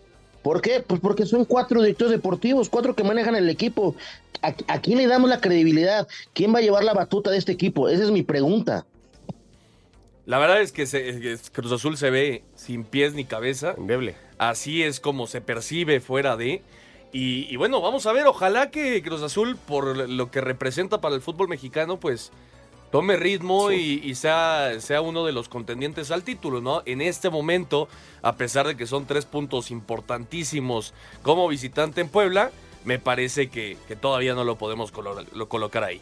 ¿Por 0.41 0.62
qué? 0.62 0.84
Pues 0.86 1.01
porque 1.01 1.25
son 1.25 1.46
cuatro 1.46 1.81
directores 1.81 2.12
deportivos, 2.12 2.69
cuatro 2.69 2.96
que 2.96 3.03
manejan 3.03 3.36
el 3.36 3.50
equipo. 3.50 3.96
¿A, 4.41 4.53
¿A, 4.67 4.81
quién 4.81 4.98
le 4.98 5.08
damos 5.08 5.29
la 5.29 5.41
credibilidad? 5.41 6.08
¿Quién 6.34 6.53
va 6.53 6.60
a 6.60 6.62
llevar 6.62 6.84
la 6.84 6.93
batuta 6.93 7.29
de 7.29 7.38
este 7.38 7.51
equipo? 7.51 7.89
Esa 7.89 8.03
es 8.03 8.12
mi 8.12 8.24
pregunta. 8.24 8.86
La 10.25 10.38
verdad 10.38 10.62
es 10.62 10.72
que, 10.72 10.86
se, 10.86 11.19
que 11.19 11.38
Cruz 11.51 11.72
Azul 11.72 11.98
se 11.98 12.10
ve 12.10 12.43
sin 12.55 12.84
pies 12.84 13.15
ni 13.15 13.25
cabeza. 13.25 13.74
Endeble. 13.77 14.15
Así 14.38 14.84
es 14.84 15.00
como 15.00 15.27
se 15.27 15.41
percibe 15.41 16.00
fuera 16.00 16.38
de. 16.38 16.62
Y, 17.12 17.48
y, 17.51 17.55
bueno, 17.55 17.81
vamos 17.81 18.05
a 18.05 18.13
ver, 18.13 18.27
ojalá 18.27 18.69
que 18.69 19.01
Cruz 19.01 19.24
Azul, 19.24 19.58
por 19.58 20.08
lo 20.08 20.29
que 20.29 20.41
representa 20.41 21.01
para 21.01 21.15
el 21.15 21.22
fútbol 21.22 21.48
mexicano, 21.48 22.00
pues 22.00 22.31
tome 22.91 23.17
ritmo 23.17 23.69
sí. 23.69 24.01
y, 24.03 24.10
y, 24.10 24.15
sea, 24.15 24.79
sea 24.79 25.01
uno 25.01 25.25
de 25.25 25.31
los 25.31 25.50
contendientes 25.50 26.12
al 26.12 26.24
título, 26.24 26.62
¿no? 26.62 26.81
En 26.86 27.01
este 27.01 27.29
momento, 27.29 27.88
a 28.22 28.36
pesar 28.36 28.67
de 28.67 28.75
que 28.75 28.88
son 28.88 29.05
tres 29.05 29.25
puntos 29.25 29.72
importantísimos 29.72 30.93
como 31.22 31.48
visitante 31.48 32.01
en 32.01 32.10
Puebla, 32.10 32.51
me 32.86 33.00
parece 33.00 33.50
que, 33.50 33.77
que 33.88 33.96
todavía 33.96 34.34
no 34.34 34.43
lo 34.43 34.58
podemos 34.58 34.91
colo 34.91 35.25
lo 35.34 35.50
colocar 35.50 35.84
ahí. 35.84 36.01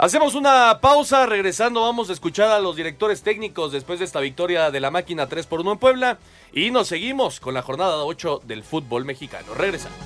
Hacemos 0.00 0.36
una 0.36 0.78
pausa, 0.80 1.26
regresando 1.26 1.82
vamos 1.82 2.08
a 2.08 2.12
escuchar 2.12 2.50
a 2.50 2.60
los 2.60 2.76
directores 2.76 3.22
técnicos 3.22 3.72
después 3.72 3.98
de 3.98 4.04
esta 4.04 4.20
victoria 4.20 4.70
de 4.70 4.78
la 4.78 4.92
máquina 4.92 5.26
3 5.26 5.46
por 5.46 5.60
1 5.60 5.72
en 5.72 5.78
Puebla 5.78 6.18
y 6.52 6.70
nos 6.70 6.86
seguimos 6.86 7.40
con 7.40 7.52
la 7.52 7.62
jornada 7.62 8.04
8 8.04 8.42
del 8.44 8.62
fútbol 8.62 9.04
mexicano. 9.04 9.54
Regresamos. 9.54 9.98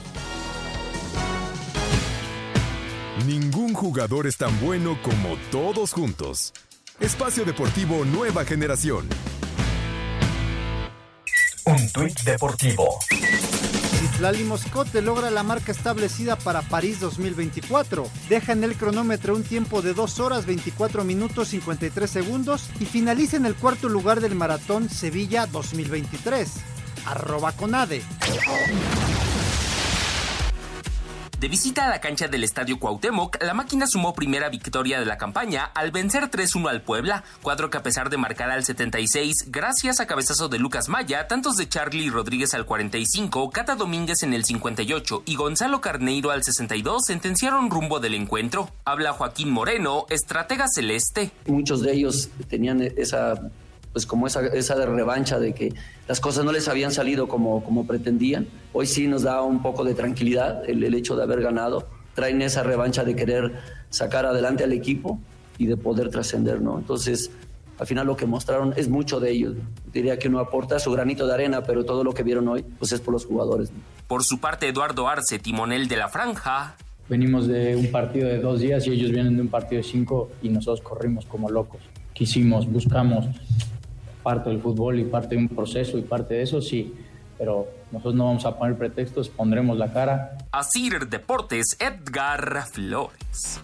Ningún 3.73 3.89
jugador 3.89 4.27
es 4.27 4.37
tan 4.37 4.61
bueno 4.61 4.99
como 5.01 5.39
todos 5.51 5.95
juntos. 5.95 6.53
Espacio 7.01 7.47
Deportivo 7.47 8.05
Nueva 8.05 8.45
Generación. 8.45 9.09
Un 11.65 11.91
tuit 11.91 12.21
deportivo. 12.21 12.99
Citlali 13.99 14.45
Moscote 14.45 15.01
logra 15.01 15.31
la 15.31 15.43
marca 15.43 15.73
establecida 15.73 16.37
para 16.37 16.61
París 16.61 17.01
2024. 17.01 18.07
Deja 18.29 18.53
en 18.53 18.63
el 18.63 18.77
cronómetro 18.77 19.35
un 19.35 19.43
tiempo 19.43 19.81
de 19.81 19.95
2 19.95 20.21
horas 20.21 20.45
24 20.45 21.03
minutos 21.05 21.49
53 21.49 22.11
segundos 22.11 22.69
y 22.79 22.85
finaliza 22.85 23.39
en 23.39 23.47
el 23.47 23.55
cuarto 23.55 23.89
lugar 23.89 24.21
del 24.21 24.35
maratón 24.35 24.91
Sevilla 24.91 25.47
2023. 25.47 26.51
Arroba 27.07 27.53
Conade. 27.53 28.03
De 31.43 31.49
visita 31.49 31.87
a 31.87 31.91
la 31.91 32.01
cancha 32.01 32.29
del 32.29 32.45
Estadio 32.45 32.79
Cuauhtémoc, 32.79 33.43
la 33.43 33.53
máquina 33.53 33.89
sumó 33.89 34.15
primera 34.15 34.49
victoria 34.49 35.01
de 35.01 35.07
la 35.07 35.19
campaña 35.19 35.65
al 35.75 35.91
vencer 35.91 36.31
3-1 36.31 36.71
al 36.71 36.83
Puebla, 36.83 37.25
cuadro 37.43 37.69
que 37.69 37.79
a 37.79 37.83
pesar 37.83 38.11
de 38.11 38.17
marcar 38.17 38.49
al 38.49 38.65
76, 38.65 39.47
gracias 39.49 39.99
a 39.99 40.07
cabezazo 40.07 40.49
de 40.49 40.61
Lucas 40.61 40.89
Maya, 40.89 41.27
tantos 41.27 41.57
de 41.57 41.69
Charlie 41.69 42.11
Rodríguez 42.11 42.55
al 42.55 42.65
45, 42.65 43.51
Cata 43.51 43.75
Domínguez 43.75 44.23
en 44.23 44.35
el 44.35 44.45
58 44.45 45.25
y 45.27 45.35
Gonzalo 45.35 45.81
Carneiro 45.81 46.31
al 46.31 46.45
62 46.45 47.07
sentenciaron 47.07 47.71
rumbo 47.71 47.99
del 47.99 48.15
encuentro. 48.15 48.71
Habla 48.85 49.13
Joaquín 49.13 49.51
Moreno, 49.51 50.07
estratega 50.11 50.67
celeste. 50.73 51.33
Muchos 51.49 51.83
de 51.83 51.93
ellos 51.93 52.29
tenían 52.49 52.83
esa 52.83 53.51
pues 53.93 54.07
como 54.07 54.29
esa, 54.29 54.47
esa 54.47 54.77
revancha 54.87 55.41
de 55.41 55.55
que 55.55 55.75
las 56.07 56.21
cosas 56.21 56.45
no 56.45 56.53
les 56.53 56.69
habían 56.69 56.93
salido 56.93 57.27
como, 57.27 57.65
como 57.65 57.85
pretendían. 57.85 58.47
Hoy 58.73 58.87
sí 58.87 59.07
nos 59.07 59.23
da 59.23 59.43
un 59.43 59.63
poco 59.63 59.85
de 59.85 59.95
tranquilidad 59.95 60.69
el, 60.69 60.83
el 60.83 60.95
hecho 60.95 61.17
de 61.17 61.23
haber 61.23 61.43
ganado. 61.43 61.87
Traen 62.15 62.43
esa 62.43 62.63
revancha 62.63 63.05
de 63.05 63.15
querer 63.17 63.59
sacar 63.91 64.27
adelante 64.27 64.65
al 64.65 64.73
equipo 64.73 65.19
y 65.59 65.67
de 65.67 65.77
poder 65.77 66.11
trascender, 66.11 66.61
¿no? 66.61 66.79
Entonces, 66.79 67.31
al 67.79 67.87
final 67.87 68.07
lo 68.07 68.17
que 68.17 68.27
mostraron 68.27 68.75
es 68.77 68.89
mucho 68.89 69.21
de 69.21 69.31
ellos. 69.31 69.55
Diría 69.93 70.19
que 70.19 70.29
uno 70.29 70.39
aporta 70.39 70.79
su 70.79 70.91
granito 70.93 71.27
de 71.27 71.35
arena, 71.35 71.63
pero 71.63 71.85
todo 71.85 72.05
lo 72.05 72.13
que 72.13 72.23
vieron 72.23 72.49
hoy, 72.49 72.63
pues 72.63 72.93
es 72.93 73.01
por 73.01 73.13
los 73.13 73.27
jugadores. 73.27 73.71
¿no? 73.71 73.79
Por 74.07 74.25
su 74.25 74.39
parte, 74.41 74.69
Eduardo 74.69 75.09
Arce, 75.09 75.39
timonel 75.39 75.89
de 75.89 75.97
la 75.97 76.09
franja, 76.09 76.77
Venimos 77.09 77.47
de 77.47 77.77
un 77.77 77.91
partido 77.91 78.29
de 78.29 78.39
dos 78.39 78.61
días 78.61 78.87
y 78.87 78.91
ellos 78.93 79.11
vienen 79.11 79.37
de 79.37 79.43
un 79.43 79.49
partido 79.49 79.83
de 79.83 79.87
cinco 79.87 80.31
y 80.41 80.49
nosotros 80.49 80.81
corrimos 80.81 81.27
como 81.27 81.51
locos. 81.51 81.81
Quisimos, 82.15 82.67
buscamos 82.67 83.27
parte 84.23 84.51
del 84.51 84.61
fútbol 84.61 85.01
y 85.01 85.05
parte 85.05 85.35
de 85.35 85.43
un 85.43 85.49
proceso 85.49 85.99
y 85.99 86.03
parte 86.03 86.35
de 86.35 86.43
eso 86.43 86.63
sí, 86.63 86.95
pero 87.39 87.69
nosotros 87.91 88.15
no 88.15 88.27
vamos 88.27 88.45
a 88.45 88.59
poner 88.59 88.77
pretextos, 88.77 89.29
pondremos 89.29 89.77
la 89.79 89.93
cara. 89.93 90.39
Asir 90.53 91.09
Deportes, 91.09 91.77
Edgar 91.81 92.67
Flores. 92.71 93.61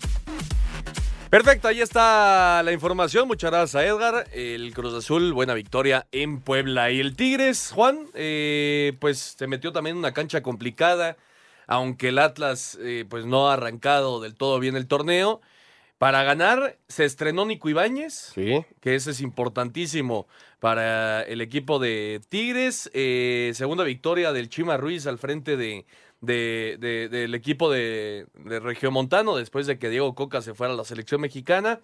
Perfecto, 1.30 1.68
ahí 1.68 1.82
está 1.82 2.62
la 2.62 2.72
información. 2.72 3.28
Muchas 3.28 3.50
gracias 3.50 3.74
a 3.74 3.84
Edgar. 3.86 4.26
El 4.32 4.72
Cruz 4.72 4.94
Azul, 4.94 5.34
buena 5.34 5.52
victoria 5.52 6.06
en 6.10 6.40
Puebla. 6.40 6.90
Y 6.90 7.00
el 7.00 7.16
Tigres, 7.16 7.70
Juan, 7.74 8.06
eh, 8.14 8.94
pues 8.98 9.34
se 9.36 9.46
metió 9.46 9.70
también 9.70 9.96
en 9.96 9.98
una 9.98 10.14
cancha 10.14 10.42
complicada, 10.42 11.18
aunque 11.66 12.08
el 12.08 12.18
Atlas 12.18 12.78
eh, 12.80 13.04
pues 13.10 13.26
no 13.26 13.50
ha 13.50 13.54
arrancado 13.54 14.20
del 14.20 14.34
todo 14.36 14.58
bien 14.58 14.74
el 14.74 14.86
torneo. 14.86 15.42
Para 15.98 16.22
ganar 16.22 16.78
se 16.88 17.04
estrenó 17.04 17.44
Nico 17.44 17.68
Ibáñez, 17.68 18.30
Sí. 18.34 18.64
que 18.80 18.94
eso 18.94 19.10
es 19.10 19.20
importantísimo 19.20 20.28
para 20.60 21.22
el 21.22 21.40
equipo 21.40 21.78
de 21.78 22.20
Tigres. 22.28 22.90
Eh, 22.94 23.52
segunda 23.54 23.84
victoria 23.84 24.32
del 24.32 24.48
Chima 24.48 24.76
Ruiz 24.76 25.06
al 25.06 25.18
frente 25.18 25.56
de, 25.56 25.86
de- 26.20 26.76
de- 26.80 27.08
del 27.08 27.34
equipo 27.34 27.70
de, 27.70 28.26
de 28.44 28.60
Regiomontano 28.60 29.36
después 29.36 29.66
de 29.66 29.78
que 29.78 29.88
Diego 29.90 30.14
Coca 30.14 30.42
se 30.42 30.54
fuera 30.54 30.72
a 30.72 30.76
la 30.76 30.84
selección 30.84 31.20
mexicana. 31.20 31.80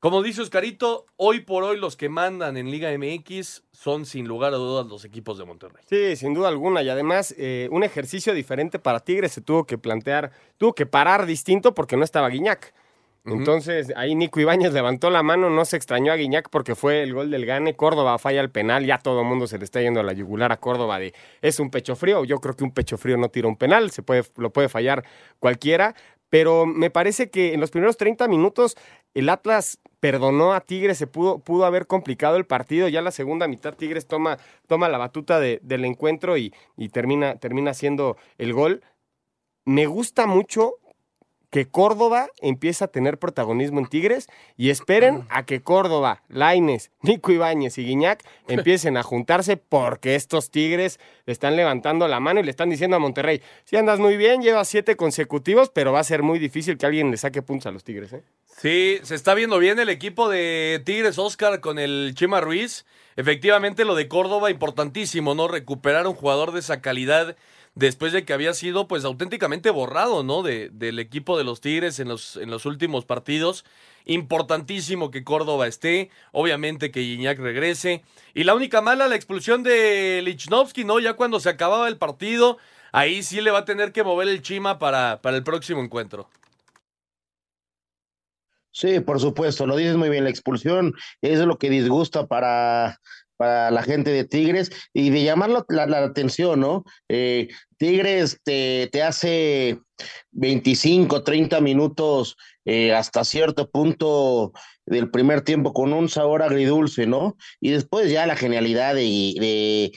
Como 0.00 0.22
dice 0.22 0.42
Oscarito, 0.42 1.06
hoy 1.16 1.40
por 1.40 1.64
hoy 1.64 1.78
los 1.78 1.96
que 1.96 2.10
mandan 2.10 2.58
en 2.58 2.70
Liga 2.70 2.90
MX 2.92 3.62
son 3.72 4.04
sin 4.04 4.28
lugar 4.28 4.52
a 4.52 4.56
dudas 4.58 4.86
los 4.86 5.06
equipos 5.06 5.38
de 5.38 5.46
Monterrey. 5.46 5.82
Sí, 5.88 6.16
sin 6.16 6.34
duda 6.34 6.48
alguna. 6.48 6.82
Y 6.82 6.90
además, 6.90 7.34
eh, 7.38 7.68
un 7.70 7.84
ejercicio 7.84 8.34
diferente 8.34 8.78
para 8.78 9.00
Tigres 9.00 9.32
se 9.32 9.40
tuvo 9.40 9.64
que 9.64 9.78
plantear, 9.78 10.30
tuvo 10.58 10.74
que 10.74 10.84
parar 10.84 11.24
distinto 11.24 11.72
porque 11.74 11.96
no 11.96 12.04
estaba 12.04 12.28
Guiñac. 12.28 12.74
Entonces, 13.26 13.90
ahí 13.96 14.14
Nico 14.14 14.38
Ibáñez 14.38 14.72
levantó 14.74 15.08
la 15.08 15.22
mano, 15.22 15.48
no 15.48 15.64
se 15.64 15.76
extrañó 15.76 16.12
a 16.12 16.16
Guiñac 16.16 16.50
porque 16.50 16.74
fue 16.74 17.02
el 17.02 17.14
gol 17.14 17.30
del 17.30 17.46
Gane. 17.46 17.74
Córdoba 17.74 18.18
falla 18.18 18.42
el 18.42 18.50
penal, 18.50 18.84
ya 18.84 18.98
todo 18.98 19.20
el 19.22 19.26
mundo 19.26 19.46
se 19.46 19.56
le 19.58 19.64
está 19.64 19.80
yendo 19.80 20.00
a 20.00 20.02
la 20.02 20.12
yugular 20.12 20.52
a 20.52 20.58
Córdoba 20.58 20.98
de 20.98 21.14
es 21.40 21.58
un 21.58 21.70
pecho 21.70 21.96
frío. 21.96 22.24
Yo 22.24 22.38
creo 22.40 22.54
que 22.54 22.64
un 22.64 22.72
pecho 22.72 22.98
frío 22.98 23.16
no 23.16 23.30
tira 23.30 23.48
un 23.48 23.56
penal, 23.56 23.90
se 23.90 24.02
puede, 24.02 24.24
lo 24.36 24.50
puede 24.52 24.68
fallar 24.68 25.04
cualquiera. 25.38 25.94
Pero 26.28 26.66
me 26.66 26.90
parece 26.90 27.30
que 27.30 27.54
en 27.54 27.60
los 27.60 27.70
primeros 27.70 27.96
30 27.96 28.28
minutos 28.28 28.76
el 29.14 29.28
Atlas 29.28 29.78
perdonó 30.00 30.52
a 30.52 30.60
Tigres, 30.60 30.98
se 30.98 31.06
pudo, 31.06 31.38
pudo 31.38 31.64
haber 31.64 31.86
complicado 31.86 32.36
el 32.36 32.44
partido. 32.44 32.88
Ya 32.88 33.00
la 33.02 33.10
segunda 33.12 33.48
mitad 33.48 33.74
Tigres 33.74 34.06
toma, 34.06 34.38
toma 34.66 34.88
la 34.88 34.98
batuta 34.98 35.40
de- 35.40 35.60
del 35.62 35.84
encuentro 35.84 36.36
y, 36.36 36.52
y 36.76 36.88
termina, 36.90 37.36
termina 37.36 37.70
haciendo 37.70 38.16
el 38.36 38.52
gol. 38.52 38.82
Me 39.64 39.86
gusta 39.86 40.26
mucho 40.26 40.74
que 41.54 41.68
Córdoba 41.68 42.30
empieza 42.40 42.86
a 42.86 42.88
tener 42.88 43.20
protagonismo 43.20 43.78
en 43.78 43.86
Tigres 43.86 44.26
y 44.56 44.70
esperen 44.70 45.24
a 45.30 45.46
que 45.46 45.62
Córdoba, 45.62 46.24
Laines, 46.28 46.90
Nico 47.00 47.30
Ibáñez 47.30 47.78
y 47.78 47.84
Guiñac 47.84 48.24
empiecen 48.48 48.96
a 48.96 49.04
juntarse 49.04 49.56
porque 49.56 50.16
estos 50.16 50.50
Tigres 50.50 50.98
le 51.26 51.32
están 51.32 51.54
levantando 51.54 52.08
la 52.08 52.18
mano 52.18 52.40
y 52.40 52.42
le 52.42 52.50
están 52.50 52.70
diciendo 52.70 52.96
a 52.96 52.98
Monterrey, 52.98 53.40
si 53.66 53.76
andas 53.76 54.00
muy 54.00 54.16
bien, 54.16 54.42
llevas 54.42 54.66
siete 54.66 54.96
consecutivos, 54.96 55.70
pero 55.72 55.92
va 55.92 56.00
a 56.00 56.04
ser 56.04 56.24
muy 56.24 56.40
difícil 56.40 56.76
que 56.76 56.86
alguien 56.86 57.12
le 57.12 57.18
saque 57.18 57.40
puntos 57.40 57.66
a 57.66 57.70
los 57.70 57.84
Tigres. 57.84 58.12
¿eh? 58.14 58.24
Sí, 58.60 58.98
se 59.04 59.14
está 59.14 59.34
viendo 59.34 59.60
bien 59.60 59.78
el 59.78 59.90
equipo 59.90 60.28
de 60.28 60.82
Tigres 60.84 61.20
Oscar 61.20 61.60
con 61.60 61.78
el 61.78 62.14
Chima 62.16 62.40
Ruiz. 62.40 62.84
Efectivamente, 63.14 63.84
lo 63.84 63.94
de 63.94 64.08
Córdoba, 64.08 64.50
importantísimo, 64.50 65.36
¿no? 65.36 65.46
Recuperar 65.46 66.08
un 66.08 66.14
jugador 66.14 66.50
de 66.50 66.58
esa 66.58 66.80
calidad 66.80 67.36
después 67.74 68.12
de 68.12 68.24
que 68.24 68.32
había 68.32 68.54
sido, 68.54 68.86
pues, 68.88 69.04
auténticamente 69.04 69.70
borrado, 69.70 70.22
¿no? 70.22 70.42
De, 70.42 70.70
del 70.70 70.98
equipo 70.98 71.36
de 71.36 71.44
los 71.44 71.60
Tigres 71.60 71.98
en 72.00 72.08
los, 72.08 72.36
en 72.36 72.50
los 72.50 72.66
últimos 72.66 73.04
partidos. 73.04 73.64
Importantísimo 74.04 75.10
que 75.10 75.24
Córdoba 75.24 75.66
esté, 75.66 76.10
obviamente 76.32 76.90
que 76.90 77.02
Iñak 77.02 77.38
regrese. 77.38 78.02
Y 78.34 78.44
la 78.44 78.54
única 78.54 78.80
mala, 78.80 79.08
la 79.08 79.16
expulsión 79.16 79.62
de 79.62 80.22
Lichnowsky, 80.22 80.84
¿no? 80.84 81.00
Ya 81.00 81.14
cuando 81.14 81.40
se 81.40 81.48
acababa 81.48 81.88
el 81.88 81.96
partido, 81.96 82.58
ahí 82.92 83.22
sí 83.22 83.40
le 83.40 83.50
va 83.50 83.60
a 83.60 83.64
tener 83.64 83.92
que 83.92 84.04
mover 84.04 84.28
el 84.28 84.42
Chima 84.42 84.78
para, 84.78 85.20
para 85.22 85.36
el 85.36 85.42
próximo 85.42 85.82
encuentro. 85.82 86.28
Sí, 88.76 88.98
por 88.98 89.20
supuesto, 89.20 89.66
lo 89.66 89.76
dices 89.76 89.96
muy 89.96 90.10
bien, 90.10 90.24
la 90.24 90.30
expulsión 90.30 90.94
es 91.22 91.38
lo 91.38 91.58
que 91.58 91.70
disgusta 91.70 92.26
para, 92.26 92.98
para 93.36 93.70
la 93.70 93.82
gente 93.82 94.10
de 94.10 94.24
Tigres 94.24 94.70
y 94.92 95.10
de 95.10 95.24
llamar 95.24 95.50
la, 95.68 95.86
la- 95.86 96.04
atención, 96.04 96.60
¿no? 96.60 96.84
Eh, 97.08 97.48
Tigres 97.76 98.38
te, 98.44 98.88
te 98.92 99.02
hace 99.02 99.80
25, 100.32 101.22
30 101.22 101.60
minutos 101.60 102.36
eh, 102.64 102.92
hasta 102.94 103.24
cierto 103.24 103.70
punto 103.70 104.52
del 104.86 105.10
primer 105.10 105.42
tiempo 105.42 105.72
con 105.72 105.92
un 105.92 106.08
sabor 106.08 106.42
agridulce, 106.42 107.06
¿no? 107.06 107.36
Y 107.60 107.70
después 107.70 108.10
ya 108.10 108.26
la 108.26 108.36
genialidad 108.36 108.94
de, 108.94 109.92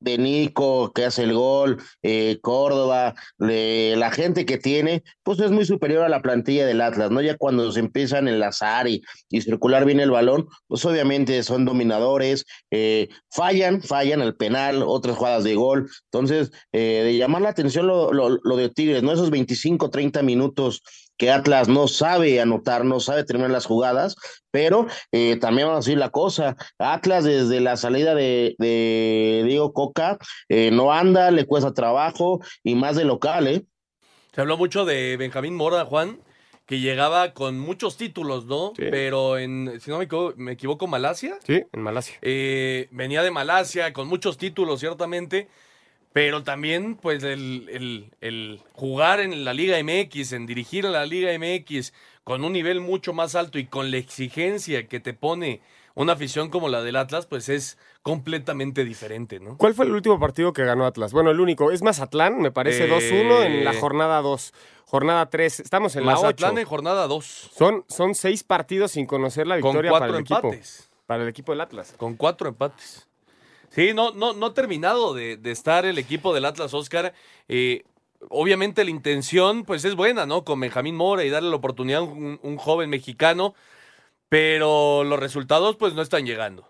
de 0.00 0.18
Nico 0.18 0.92
que 0.92 1.04
hace 1.04 1.22
el 1.22 1.34
gol, 1.34 1.82
eh, 2.02 2.38
Córdoba, 2.42 3.14
la 3.38 4.10
gente 4.10 4.46
que 4.46 4.58
tiene, 4.58 5.02
pues 5.22 5.40
es 5.40 5.50
muy 5.50 5.64
superior 5.64 6.04
a 6.04 6.08
la 6.08 6.22
plantilla 6.22 6.66
del 6.66 6.80
Atlas, 6.80 7.10
¿no? 7.10 7.20
Ya 7.20 7.36
cuando 7.36 7.70
se 7.72 7.80
empiezan 7.80 8.26
a 8.26 8.30
enlazar 8.30 8.88
y, 8.88 9.02
y 9.28 9.40
circular 9.40 9.84
bien 9.84 10.00
el 10.00 10.10
balón, 10.10 10.48
pues 10.66 10.84
obviamente 10.84 11.42
son 11.42 11.64
dominadores, 11.64 12.44
eh, 12.70 13.08
fallan, 13.30 13.82
fallan 13.82 14.20
el 14.20 14.36
penal, 14.36 14.82
otras 14.82 15.16
jugadas 15.16 15.44
de 15.44 15.54
gol. 15.54 15.88
Entonces, 16.10 16.50
eh, 16.72 17.02
de 17.04 17.16
llamar 17.16 17.42
la 17.42 17.50
atención 17.50 17.86
lo, 17.86 18.12
lo, 18.12 18.38
lo 18.42 18.56
de 18.56 18.68
Tigres, 18.68 19.02
¿no? 19.02 19.12
Esos 19.12 19.30
25, 19.30 19.90
30 19.90 20.22
minutos 20.22 20.82
que 21.16 21.30
Atlas 21.30 21.68
no 21.68 21.88
sabe 21.88 22.40
anotar, 22.40 22.84
no 22.84 23.00
sabe 23.00 23.24
terminar 23.24 23.50
las 23.50 23.66
jugadas, 23.66 24.16
pero 24.50 24.86
eh, 25.12 25.36
también 25.36 25.68
vamos 25.68 25.84
a 25.84 25.88
decir 25.88 25.98
la 25.98 26.10
cosa, 26.10 26.56
Atlas 26.78 27.24
desde 27.24 27.60
la 27.60 27.76
salida 27.76 28.14
de, 28.14 28.54
de 28.58 29.42
Diego 29.46 29.72
Coca 29.72 30.18
eh, 30.48 30.70
no 30.72 30.92
anda, 30.92 31.30
le 31.30 31.46
cuesta 31.46 31.72
trabajo 31.72 32.40
y 32.62 32.74
más 32.74 32.96
de 32.96 33.04
local, 33.04 33.46
¿eh? 33.46 33.64
Se 34.34 34.42
habló 34.42 34.58
mucho 34.58 34.84
de 34.84 35.16
Benjamín 35.16 35.54
Mora, 35.54 35.86
Juan, 35.86 36.20
que 36.66 36.80
llegaba 36.80 37.32
con 37.32 37.58
muchos 37.58 37.96
títulos, 37.96 38.44
¿no? 38.44 38.72
Pero 38.76 39.38
en, 39.38 39.80
si 39.80 39.90
no 39.90 39.98
me 39.98 40.04
equivoco, 40.04 40.34
me 40.36 40.52
equivoco, 40.52 40.86
Malasia. 40.86 41.38
Sí, 41.46 41.62
en 41.72 41.80
Malasia. 41.80 42.18
Eh, 42.20 42.88
venía 42.90 43.22
de 43.22 43.30
Malasia 43.30 43.92
con 43.92 44.08
muchos 44.08 44.36
títulos, 44.36 44.80
ciertamente. 44.80 45.48
Pero 46.16 46.42
también, 46.44 46.94
pues, 46.96 47.22
el, 47.24 47.68
el- 47.70 48.10
el 48.22 48.60
jugar 48.72 49.20
en 49.20 49.44
la 49.44 49.52
Liga 49.52 49.76
MX, 49.82 50.32
en 50.32 50.46
dirigir 50.46 50.86
a 50.86 50.90
la 50.90 51.04
Liga 51.04 51.30
MX 51.38 51.92
con 52.24 52.42
un 52.42 52.54
nivel 52.54 52.80
mucho 52.80 53.12
más 53.12 53.34
alto 53.34 53.58
y 53.58 53.66
con 53.66 53.90
la 53.90 53.98
exigencia 53.98 54.88
que 54.88 54.98
te 54.98 55.12
pone 55.12 55.60
una 55.94 56.14
afición 56.14 56.48
como 56.48 56.70
la 56.70 56.82
del 56.82 56.96
Atlas, 56.96 57.26
pues 57.26 57.50
es 57.50 57.76
completamente 58.00 58.82
diferente, 58.82 59.40
¿no? 59.40 59.58
¿Cuál 59.58 59.74
fue 59.74 59.84
el 59.84 59.92
último 59.92 60.18
partido 60.18 60.54
que 60.54 60.64
ganó 60.64 60.86
Atlas? 60.86 61.12
Bueno, 61.12 61.30
el 61.30 61.38
único. 61.38 61.70
Es 61.70 61.82
Mazatlán, 61.82 62.40
me 62.40 62.50
parece 62.50 62.86
Eh, 62.86 62.88
2-1 62.90 63.44
en 63.44 63.64
la 63.66 63.74
jornada 63.74 64.22
2. 64.22 64.54
Jornada 64.86 65.28
3. 65.28 65.60
Estamos 65.60 65.96
en 65.96 66.06
la 66.06 66.14
8. 66.14 66.22
Mazatlán 66.22 66.56
en 66.56 66.64
jornada 66.64 67.06
2. 67.08 67.50
Son, 67.54 67.84
son 67.88 68.14
seis 68.14 68.42
partidos 68.42 68.92
sin 68.92 69.04
conocer 69.04 69.46
la 69.46 69.60
Con 69.60 69.72
victoria 69.72 69.90
cuatro 69.90 70.06
para 70.08 70.18
el 70.18 70.22
equipo. 70.24 70.38
empates. 70.48 70.88
Para 71.06 71.22
el 71.24 71.28
equipo 71.28 71.52
del 71.52 71.60
Atlas. 71.60 71.94
Con 71.98 72.16
cuatro 72.16 72.48
empates. 72.48 73.06
Sí, 73.70 73.92
no, 73.94 74.12
no, 74.12 74.32
no 74.32 74.52
terminado 74.52 75.14
de, 75.14 75.36
de 75.36 75.50
estar 75.50 75.84
el 75.84 75.98
equipo 75.98 76.34
del 76.34 76.44
Atlas 76.44 76.74
Oscar. 76.74 77.14
Eh, 77.48 77.84
obviamente 78.30 78.84
la 78.84 78.90
intención 78.90 79.64
pues 79.64 79.84
es 79.84 79.94
buena, 79.94 80.26
¿no? 80.26 80.44
Con 80.44 80.60
Benjamín 80.60 80.96
Mora 80.96 81.24
y 81.24 81.30
darle 81.30 81.50
la 81.50 81.56
oportunidad 81.56 82.00
a 82.00 82.04
un, 82.04 82.38
un 82.42 82.56
joven 82.56 82.90
mexicano, 82.90 83.54
pero 84.28 85.04
los 85.04 85.18
resultados 85.18 85.76
pues 85.76 85.94
no 85.94 86.02
están 86.02 86.26
llegando. 86.26 86.68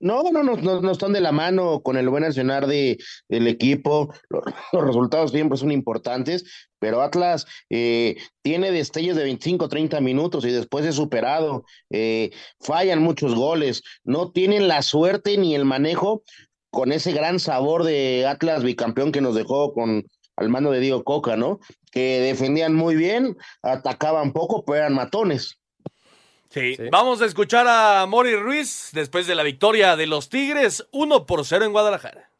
No, 0.00 0.22
no, 0.32 0.42
no, 0.42 0.56
no, 0.56 0.80
no 0.80 0.90
están 0.90 1.12
de 1.12 1.20
la 1.20 1.30
mano 1.30 1.82
con 1.82 1.96
el 1.98 2.08
buen 2.08 2.24
accionar 2.24 2.66
de, 2.66 2.98
del 3.28 3.46
equipo. 3.46 4.12
Los, 4.30 4.42
los 4.72 4.84
resultados 4.84 5.30
siempre 5.30 5.58
son 5.58 5.70
importantes, 5.70 6.44
pero 6.78 7.02
Atlas 7.02 7.46
eh, 7.68 8.16
tiene 8.42 8.72
destellos 8.72 9.16
de 9.16 9.24
25, 9.24 9.68
30 9.68 10.00
minutos 10.00 10.44
y 10.44 10.50
después 10.50 10.86
es 10.86 10.94
superado. 10.94 11.64
Eh, 11.90 12.30
fallan 12.60 13.02
muchos 13.02 13.34
goles, 13.34 13.82
no 14.02 14.32
tienen 14.32 14.66
la 14.66 14.82
suerte 14.82 15.36
ni 15.36 15.54
el 15.54 15.66
manejo 15.66 16.22
con 16.70 16.92
ese 16.92 17.12
gran 17.12 17.38
sabor 17.38 17.84
de 17.84 18.26
Atlas 18.26 18.64
bicampeón 18.64 19.12
que 19.12 19.20
nos 19.20 19.34
dejó 19.34 19.72
con 19.74 20.04
al 20.36 20.48
mando 20.48 20.70
de 20.70 20.80
Diego 20.80 21.04
Coca, 21.04 21.36
¿no? 21.36 21.60
Que 21.92 22.20
defendían 22.20 22.74
muy 22.74 22.96
bien, 22.96 23.36
atacaban 23.62 24.32
poco, 24.32 24.64
pero 24.64 24.78
eran 24.78 24.94
matones. 24.94 25.59
Sí. 26.50 26.76
Vamos 26.90 27.22
a 27.22 27.26
escuchar 27.26 27.66
a 27.68 28.04
Mori 28.06 28.34
Ruiz 28.34 28.90
después 28.92 29.26
de 29.28 29.36
la 29.36 29.44
victoria 29.44 29.96
de 29.96 30.08
los 30.08 30.28
Tigres, 30.28 30.84
1 30.90 31.24
por 31.24 31.46
0 31.46 31.64
en 31.64 31.72
Guadalajara. 31.72 32.30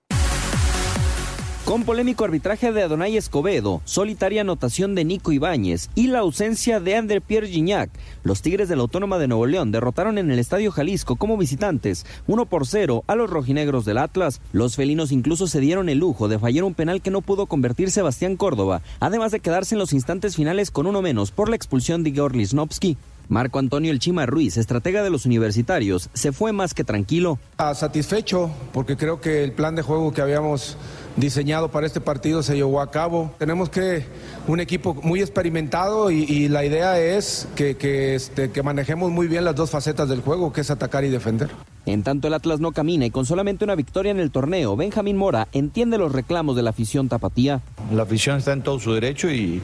Con 1.71 1.85
polémico 1.85 2.25
arbitraje 2.25 2.73
de 2.73 2.83
Adonai 2.83 3.17
Escobedo, 3.17 3.81
solitaria 3.85 4.41
anotación 4.41 4.97
de 4.97 5.05
Nico 5.05 5.31
Ibáñez 5.31 5.89
y 5.95 6.09
la 6.09 6.19
ausencia 6.19 6.81
de 6.81 6.97
André 6.97 7.21
Pierre 7.21 7.47
Gignac, 7.47 7.91
los 8.25 8.43
Tigres 8.43 8.69
de 8.69 8.75
la 8.75 8.83
Autónoma 8.83 9.19
de 9.19 9.29
Nuevo 9.29 9.47
León 9.47 9.71
derrotaron 9.71 10.19
en 10.19 10.33
el 10.33 10.41
Estadio 10.41 10.73
Jalisco 10.73 11.15
como 11.15 11.37
visitantes 11.37 12.05
1 12.27 12.47
por 12.47 12.67
0 12.67 13.05
a 13.07 13.15
los 13.15 13.31
rojinegros 13.31 13.85
del 13.85 13.99
Atlas. 13.99 14.41
Los 14.53 14.75
felinos 14.75 15.13
incluso 15.13 15.47
se 15.47 15.61
dieron 15.61 15.89
el 15.89 15.99
lujo 15.99 16.27
de 16.27 16.41
fallar 16.41 16.65
un 16.65 16.75
penal 16.75 17.03
que 17.03 17.13
no 17.13 17.21
pudo 17.21 17.47
convertir 17.47 17.93
Sebastián 17.93 18.35
Córdoba, 18.35 18.83
además 18.99 19.31
de 19.31 19.39
quedarse 19.39 19.77
en 19.77 19.79
los 19.79 19.93
instantes 19.93 20.35
finales 20.35 20.73
con 20.73 20.89
uno 20.89 21.03
menos 21.03 21.31
por 21.31 21.49
la 21.49 21.55
expulsión 21.55 22.03
de 22.03 22.11
Igor 22.11 22.35
Lisnowski. 22.35 22.97
Marco 23.31 23.61
Antonio 23.61 23.93
El 23.93 24.01
Chima 24.01 24.27
Ruiz, 24.27 24.57
estratega 24.57 25.05
de 25.05 25.11
los 25.11 25.25
universitarios, 25.25 26.11
se 26.15 26.33
fue 26.33 26.53
más 26.53 26.75
que 26.75 26.83
tranquilo. 26.83 27.39
Ah, 27.59 27.77
Satisfecho 27.77 28.51
porque 28.73 28.97
creo 28.97 29.21
que 29.21 29.45
el 29.45 29.53
plan 29.53 29.77
de 29.77 29.83
juego 29.83 30.13
que 30.13 30.21
habíamos 30.21 30.77
diseñado 31.17 31.71
para 31.71 31.87
este 31.87 32.01
partido 32.01 32.43
se 32.43 32.57
llevó 32.57 32.81
a 32.81 32.91
cabo. 32.91 33.33
Tenemos 33.39 33.69
que 33.69 34.05
un 34.49 34.59
equipo 34.59 34.95
muy 34.95 35.21
experimentado 35.21 36.11
y, 36.11 36.25
y 36.25 36.49
la 36.49 36.65
idea 36.65 36.99
es 36.99 37.47
que, 37.55 37.77
que, 37.77 38.17
este, 38.17 38.51
que 38.51 38.65
manejemos 38.65 39.13
muy 39.13 39.29
bien 39.29 39.45
las 39.45 39.55
dos 39.55 39.71
facetas 39.71 40.09
del 40.09 40.23
juego, 40.23 40.53
que 40.53 40.63
es 40.63 40.71
atacar 40.73 41.05
y 41.05 41.09
defender. 41.09 41.51
En 41.87 42.03
tanto 42.03 42.27
el 42.27 42.35
Atlas 42.35 42.59
no 42.59 42.73
camina 42.73 43.07
y 43.07 43.11
con 43.11 43.27
solamente 43.27 43.63
una 43.65 43.77
victoria 43.77 44.11
en 44.11 44.19
el 44.19 44.33
torneo, 44.33 44.75
Benjamín 44.75 45.17
Mora 45.17 45.47
entiende 45.53 45.99
los 45.99 46.11
reclamos 46.11 46.57
de 46.57 46.63
la 46.63 46.71
afición 46.71 47.09
tapatía. 47.09 47.61
La 47.93 48.03
afición 48.03 48.39
está 48.39 48.53
en 48.53 48.63
todo 48.63 48.81
su 48.81 48.93
derecho 48.93 49.31
y, 49.31 49.63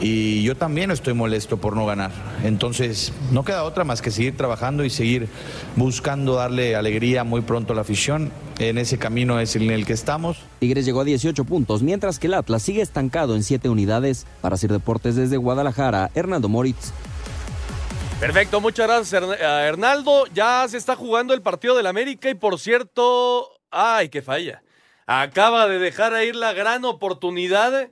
y 0.00 0.42
yo 0.42 0.54
también 0.56 0.90
estoy 0.90 1.14
molesto 1.14 1.56
por 1.56 1.74
no 1.74 1.86
ganar. 1.86 2.10
Entonces, 2.44 3.12
no 3.32 3.44
queda 3.44 3.64
otra 3.64 3.84
más 3.84 4.02
que 4.02 4.10
seguir 4.10 4.36
trabajando 4.36 4.84
y 4.84 4.90
seguir 4.90 5.28
buscando 5.76 6.34
darle 6.34 6.76
alegría 6.76 7.24
muy 7.24 7.40
pronto 7.40 7.72
a 7.72 7.76
la 7.76 7.82
afición. 7.82 8.30
En 8.58 8.78
ese 8.78 8.98
camino 8.98 9.40
es 9.40 9.56
en 9.56 9.70
el 9.70 9.86
que 9.86 9.94
estamos. 9.94 10.38
Tigres 10.58 10.84
llegó 10.84 11.00
a 11.00 11.04
18 11.04 11.44
puntos, 11.44 11.82
mientras 11.82 12.18
que 12.18 12.26
el 12.26 12.34
Atlas 12.34 12.62
sigue 12.62 12.82
estancado 12.82 13.34
en 13.36 13.42
7 13.42 13.68
unidades. 13.68 14.26
Para 14.42 14.54
hacer 14.54 14.70
deportes 14.70 15.16
desde 15.16 15.36
Guadalajara, 15.36 16.10
Hernando 16.14 16.48
Moritz. 16.48 16.92
Perfecto, 18.20 18.60
muchas 18.60 18.86
gracias 18.86 19.22
a 19.22 19.66
Hernaldo. 19.66 20.26
Ya 20.32 20.66
se 20.68 20.78
está 20.78 20.96
jugando 20.96 21.34
el 21.34 21.42
partido 21.42 21.76
del 21.76 21.86
América 21.86 22.30
y 22.30 22.34
por 22.34 22.58
cierto, 22.58 23.50
ay, 23.70 24.08
que 24.08 24.22
falla. 24.22 24.62
Acaba 25.06 25.68
de 25.68 25.78
dejar 25.78 26.20
ir 26.24 26.34
la 26.34 26.52
gran 26.52 26.84
oportunidad 26.84 27.90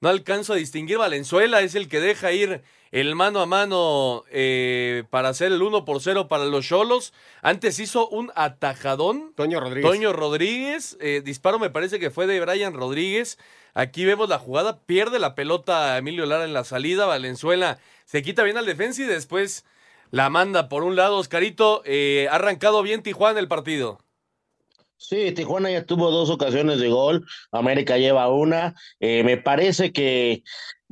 no 0.00 0.08
alcanzo 0.08 0.52
a 0.52 0.56
distinguir. 0.56 0.98
Valenzuela 0.98 1.60
es 1.60 1.74
el 1.74 1.88
que 1.88 2.00
deja 2.00 2.32
ir 2.32 2.62
el 2.92 3.14
mano 3.14 3.40
a 3.40 3.46
mano 3.46 4.24
eh, 4.30 5.04
para 5.10 5.30
hacer 5.30 5.52
el 5.52 5.62
1 5.62 5.84
por 5.84 6.00
0 6.00 6.28
para 6.28 6.44
los 6.44 6.66
Cholos. 6.66 7.12
Antes 7.42 7.78
hizo 7.78 8.08
un 8.08 8.30
atajadón. 8.34 9.32
Toño 9.34 9.60
Rodríguez. 9.60 9.90
Toño 9.90 10.12
Rodríguez. 10.12 10.96
Eh, 11.00 11.22
disparo 11.24 11.58
me 11.58 11.70
parece 11.70 11.98
que 11.98 12.10
fue 12.10 12.26
de 12.26 12.40
Brian 12.40 12.74
Rodríguez. 12.74 13.38
Aquí 13.74 14.04
vemos 14.04 14.28
la 14.28 14.38
jugada. 14.38 14.80
Pierde 14.80 15.18
la 15.18 15.34
pelota 15.34 15.96
Emilio 15.98 16.26
Lara 16.26 16.44
en 16.44 16.52
la 16.52 16.64
salida. 16.64 17.06
Valenzuela 17.06 17.78
se 18.04 18.22
quita 18.22 18.42
bien 18.42 18.56
al 18.56 18.66
defensa 18.66 19.02
y 19.02 19.06
después 19.06 19.64
la 20.10 20.30
manda 20.30 20.68
por 20.68 20.84
un 20.84 20.96
lado. 20.96 21.16
Oscarito, 21.16 21.82
eh, 21.84 22.28
ha 22.30 22.36
arrancado 22.36 22.82
bien 22.82 23.02
Tijuana 23.02 23.40
el 23.40 23.48
partido. 23.48 23.98
Sí, 24.98 25.30
Tijuana 25.32 25.70
ya 25.70 25.84
tuvo 25.84 26.10
dos 26.10 26.30
ocasiones 26.30 26.80
de 26.80 26.88
gol, 26.88 27.26
América 27.52 27.98
lleva 27.98 28.28
una. 28.30 28.74
Eh, 28.98 29.22
me 29.24 29.36
parece 29.36 29.92
que 29.92 30.42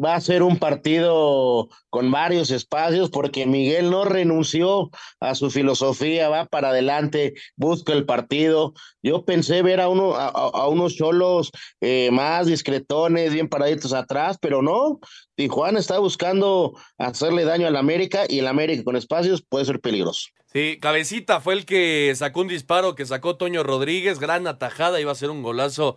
va 0.02 0.14
a 0.14 0.20
ser 0.20 0.42
un 0.42 0.58
partido 0.58 1.68
con 1.88 2.10
varios 2.10 2.50
espacios 2.50 3.10
porque 3.10 3.46
Miguel 3.46 3.90
no 3.90 4.04
renunció 4.04 4.90
a 5.20 5.34
su 5.34 5.50
filosofía, 5.50 6.28
va 6.28 6.44
para 6.46 6.68
adelante, 6.68 7.34
busca 7.56 7.92
el 7.92 8.04
partido. 8.04 8.74
Yo 9.02 9.24
pensé 9.24 9.62
ver 9.62 9.80
a, 9.80 9.88
uno, 9.88 10.14
a, 10.14 10.68
unos 10.68 10.96
cholos 10.96 11.50
eh, 11.80 12.10
más 12.12 12.46
discretones, 12.46 13.32
bien 13.32 13.48
paraditos 13.48 13.92
atrás, 13.92 14.36
pero 14.40 14.62
no. 14.62 15.00
Tijuana 15.34 15.78
está 15.78 15.98
buscando 15.98 16.74
hacerle 16.98 17.44
daño 17.44 17.66
al 17.66 17.76
América 17.76 18.24
y 18.28 18.40
el 18.40 18.48
América 18.48 18.84
con 18.84 18.96
espacios 18.96 19.42
puede 19.42 19.64
ser 19.64 19.80
peligroso. 19.80 20.28
Sí, 20.54 20.78
Cabecita 20.80 21.40
fue 21.40 21.54
el 21.54 21.66
que 21.66 22.12
sacó 22.14 22.42
un 22.42 22.46
disparo 22.46 22.94
que 22.94 23.04
sacó 23.04 23.34
Toño 23.34 23.64
Rodríguez, 23.64 24.20
gran 24.20 24.46
atajada, 24.46 25.00
iba 25.00 25.10
a 25.10 25.16
ser 25.16 25.30
un 25.30 25.42
golazo 25.42 25.96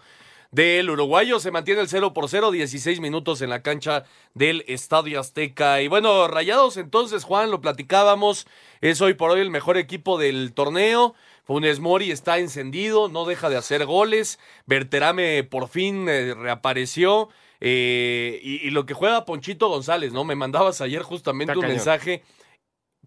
del 0.50 0.90
uruguayo. 0.90 1.40
Se 1.40 1.52
mantiene 1.52 1.82
el 1.82 1.88
0 1.88 2.12
por 2.12 2.28
0, 2.28 2.50
16 2.50 3.00
minutos 3.00 3.44
en 3.44 3.52
la 3.52 3.62
cancha 3.62 4.06
del 4.34 4.64
Estadio 4.68 5.20
Azteca. 5.20 5.84
Y 5.84 5.88
bueno, 5.88 6.28
Rayados 6.28 6.78
entonces, 6.78 7.24
Juan, 7.24 7.52
lo 7.52 7.62
platicábamos, 7.62 8.48
es 8.82 9.00
hoy 9.00 9.14
por 9.14 9.30
hoy 9.30 9.42
el 9.42 9.52
mejor 9.52 9.78
equipo 9.78 10.18
del 10.18 10.54
torneo. 10.54 11.14
Funes 11.44 11.80
Mori 11.80 12.10
está 12.10 12.40
encendido, 12.40 13.10
no 13.10 13.26
deja 13.26 13.52
de 13.52 13.58
hacer 13.58 13.86
goles. 13.86 14.40
Berterame 14.66 15.44
por 15.44 15.68
fin 15.68 16.10
eh, 16.10 16.34
reapareció. 16.34 17.30
Eh, 17.62 18.40
y, 18.42 18.68
y, 18.68 18.72
lo 18.72 18.88
que 18.88 18.96
juega 18.96 19.26
Ponchito 19.26 19.70
González, 19.70 20.14
¿no? 20.14 20.24
Me 20.24 20.36
mandabas 20.36 20.82
ayer 20.82 21.04
justamente 21.04 21.52
Está 21.52 21.60
un 21.60 21.62
cañón. 21.62 21.76
mensaje 21.76 22.24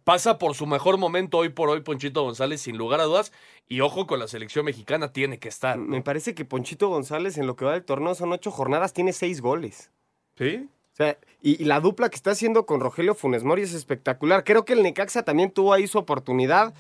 pasa 0.05 0.39
por 0.39 0.55
su 0.55 0.67
mejor 0.67 0.99
momento 0.99 1.39
hoy 1.39 1.49
por 1.49 1.69
hoy 1.69 1.81
Ponchito 1.81 2.23
González, 2.23 2.61
sin 2.61 2.77
lugar 2.77 3.01
a 3.01 3.05
dudas. 3.05 3.33
Y 3.69 3.81
ojo 3.81 4.07
con 4.07 4.19
la 4.19 4.29
selección 4.29 4.65
mexicana, 4.65 5.13
tiene 5.13 5.39
que 5.39 5.49
estar. 5.49 5.79
Me 5.79 6.03
parece 6.03 6.35
que 6.35 6.45
Ponchito 6.45 6.89
González 6.89 7.39
en 7.39 7.47
lo 7.47 7.57
que 7.57 7.65
va 7.65 7.73
del 7.73 7.85
torneo 7.85 8.15
son 8.15 8.33
ocho 8.33 8.51
jornadas, 8.51 8.93
tiene 8.93 9.13
seis 9.13 9.41
goles. 9.41 9.91
¿Sí? 10.37 10.69
O 10.93 10.97
sea, 10.97 11.19
y, 11.41 11.63
y 11.63 11.67
la 11.67 11.81
dupla 11.81 12.09
que 12.09 12.17
está 12.17 12.33
haciendo 12.33 12.67
con 12.67 12.81
Rogelio 12.81 13.15
Funes 13.15 13.45
Mori 13.45 13.63
es 13.63 13.75
espectacular. 13.75 14.45
Creo 14.45 14.65
que 14.65 14.73
el 14.73 14.83
Necaxa 14.83 15.23
también 15.23 15.51
tuvo 15.51 15.73
ahí 15.73 15.87
su 15.87 15.99
oportunidad. 15.99 16.75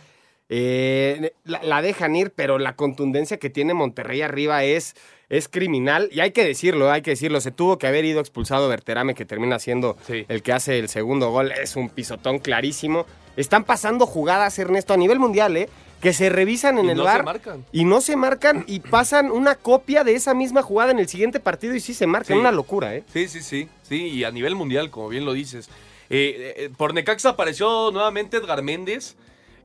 Eh, 0.49 1.33
la, 1.45 1.63
la 1.63 1.81
dejan 1.81 2.17
ir, 2.17 2.33
pero 2.33 2.59
la 2.59 2.75
contundencia 2.75 3.39
que 3.39 3.51
tiene 3.51 3.73
Monterrey 3.73 4.21
arriba 4.23 4.65
es, 4.65 4.97
es 5.31 5.49
criminal. 5.49 6.11
Y 6.13 6.21
hay 6.21 6.33
que 6.33 6.45
decirlo, 6.45 6.91
hay 6.91 7.01
que 7.01 7.13
decirlo. 7.13 7.41
Se 7.41 7.51
tuvo 7.53 7.79
que 7.79 7.87
haber 7.87 8.05
ido 8.05 8.21
expulsado 8.21 8.69
Berterame, 8.69 9.15
que 9.15 9.25
termina 9.25 9.59
siendo 9.59 9.97
Sí. 10.07 10.27
el 10.29 10.43
que 10.43 10.53
hace 10.53 10.79
el 10.79 10.89
segundo 10.91 11.31
gol. 11.31 11.53
Es 11.53 11.77
un 11.77 11.89
pisotón 11.89 12.39
clarísimo. 12.41 13.07
Están 13.37 13.65
pasando 13.65 14.05
jugadas, 14.07 14.59
Ernesto, 14.59 14.93
a 14.93 14.97
nivel 14.99 15.19
mundial, 15.19 15.57
¿eh? 15.57 15.69
Que 16.03 16.13
se 16.13 16.31
revisan 16.31 16.79
en 16.79 16.87
Y 16.87 16.91
el 16.91 16.97
no 16.97 17.03
se 17.05 17.09
bar 17.09 17.25
marcan. 17.25 17.65
y 17.73 17.85
no 17.85 18.01
se 18.01 18.17
marcan 18.17 18.65
y 18.67 18.81
pasan 18.81 19.31
una 19.31 19.55
copia 19.55 20.03
de 20.03 20.15
esa 20.15 20.35
misma 20.35 20.63
jugada 20.63 20.91
en 20.93 20.99
el 20.99 21.09
siguiente 21.09 21.41
partido 21.41 21.75
y 21.75 21.81
sí 21.81 21.95
se 21.95 22.07
marcan. 22.07 22.37
Sí. 22.37 22.41
Una 22.41 22.51
locura, 22.53 22.95
¿eh? 22.97 23.05
Sí, 23.13 23.29
sí, 23.29 23.41
sí. 23.43 23.69
Sí, 23.83 24.07
y 24.09 24.25
a 24.25 24.31
nivel 24.31 24.55
mundial, 24.57 24.91
como 24.91 25.09
bien 25.09 25.25
lo 25.27 25.33
dices. 25.35 25.69
Eh, 26.09 26.55
eh, 26.57 26.71
por 26.77 26.93
Necaxa 26.95 27.29
apareció 27.31 27.91
nuevamente 27.93 28.39
Edgar 28.39 28.63
Méndez, 28.63 29.15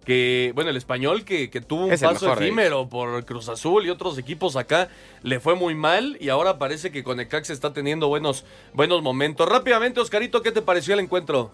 que, 0.05 0.51
bueno, 0.55 0.69
el 0.69 0.77
español 0.77 1.25
que, 1.25 1.49
que 1.49 1.61
tuvo 1.61 1.85
un 1.85 1.91
Es 1.91 2.01
paso 2.01 2.31
efímero 2.31 2.87
por 2.87 3.25
Cruz 3.25 3.49
Azul 3.49 3.85
y 3.85 3.89
otros 3.89 4.17
equipos 4.17 4.55
acá, 4.55 4.89
le 5.23 5.39
fue 5.39 5.55
muy 5.55 5.75
mal 5.75 6.17
y 6.19 6.29
ahora 6.29 6.57
parece 6.57 6.91
que 6.91 7.03
con 7.03 7.17
Necaxa 7.17 7.51
está 7.51 7.73
teniendo 7.73 8.07
buenos, 8.07 8.45
buenos 8.73 9.01
momentos. 9.01 9.49
Rápidamente, 9.49 9.99
Oscarito, 9.99 10.41
¿qué 10.41 10.51
te 10.51 10.61
pareció 10.61 10.93
el 10.93 10.99
encuentro? 11.01 11.51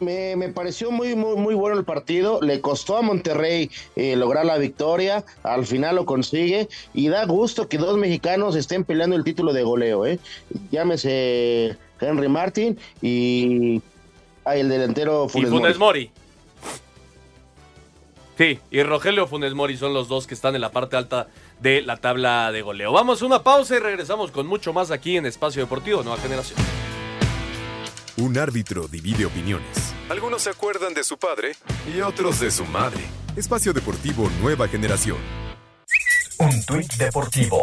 Me, 0.00 0.34
me 0.34 0.48
pareció 0.48 0.90
muy, 0.90 1.14
muy, 1.14 1.36
muy 1.36 1.54
bueno 1.54 1.78
el 1.78 1.84
partido. 1.84 2.40
Le 2.40 2.60
costó 2.60 2.96
a 2.96 3.02
Monterrey 3.02 3.70
eh, 3.96 4.16
lograr 4.16 4.46
la 4.46 4.56
victoria. 4.56 5.24
Al 5.42 5.66
final 5.66 5.96
lo 5.96 6.06
consigue. 6.06 6.68
Y 6.94 7.08
da 7.08 7.26
gusto 7.26 7.68
que 7.68 7.76
dos 7.76 7.98
mexicanos 7.98 8.56
estén 8.56 8.84
peleando 8.84 9.14
el 9.14 9.24
título 9.24 9.52
de 9.52 9.62
goleo. 9.62 10.06
¿eh? 10.06 10.18
Llámese 10.70 11.76
Henry 12.00 12.28
Martin 12.28 12.78
y 13.02 13.82
ah, 14.46 14.56
el 14.56 14.70
delantero 14.70 15.26
y 15.26 15.28
Funes 15.28 15.50
Funes 15.50 15.78
Mori. 15.78 16.06
Mori. 16.06 16.12
Sí, 18.40 18.58
y 18.70 18.82
Rogelio 18.82 19.26
Funes 19.26 19.52
Mori 19.52 19.76
son 19.76 19.92
los 19.92 20.08
dos 20.08 20.26
que 20.26 20.32
están 20.32 20.54
en 20.54 20.62
la 20.62 20.72
parte 20.72 20.96
alta 20.96 21.28
de 21.60 21.82
la 21.82 21.98
tabla 21.98 22.50
de 22.52 22.62
goleo. 22.62 22.90
Vamos 22.90 23.20
a 23.20 23.26
una 23.26 23.42
pausa 23.42 23.76
y 23.76 23.80
regresamos 23.80 24.30
con 24.30 24.46
mucho 24.46 24.72
más 24.72 24.90
aquí 24.90 25.18
en 25.18 25.26
Espacio 25.26 25.60
Deportivo 25.60 26.02
Nueva 26.02 26.18
Generación. 26.22 26.58
Un 28.16 28.38
árbitro 28.38 28.88
divide 28.88 29.26
opiniones. 29.26 29.92
Algunos 30.08 30.40
se 30.40 30.48
acuerdan 30.48 30.94
de 30.94 31.04
su 31.04 31.18
padre 31.18 31.54
y 31.94 32.00
otros 32.00 32.40
de 32.40 32.50
su 32.50 32.64
madre. 32.64 33.02
Espacio 33.36 33.74
Deportivo 33.74 34.30
Nueva 34.40 34.68
Generación. 34.68 35.18
Un 36.38 36.64
tuit 36.64 36.94
deportivo. 36.94 37.60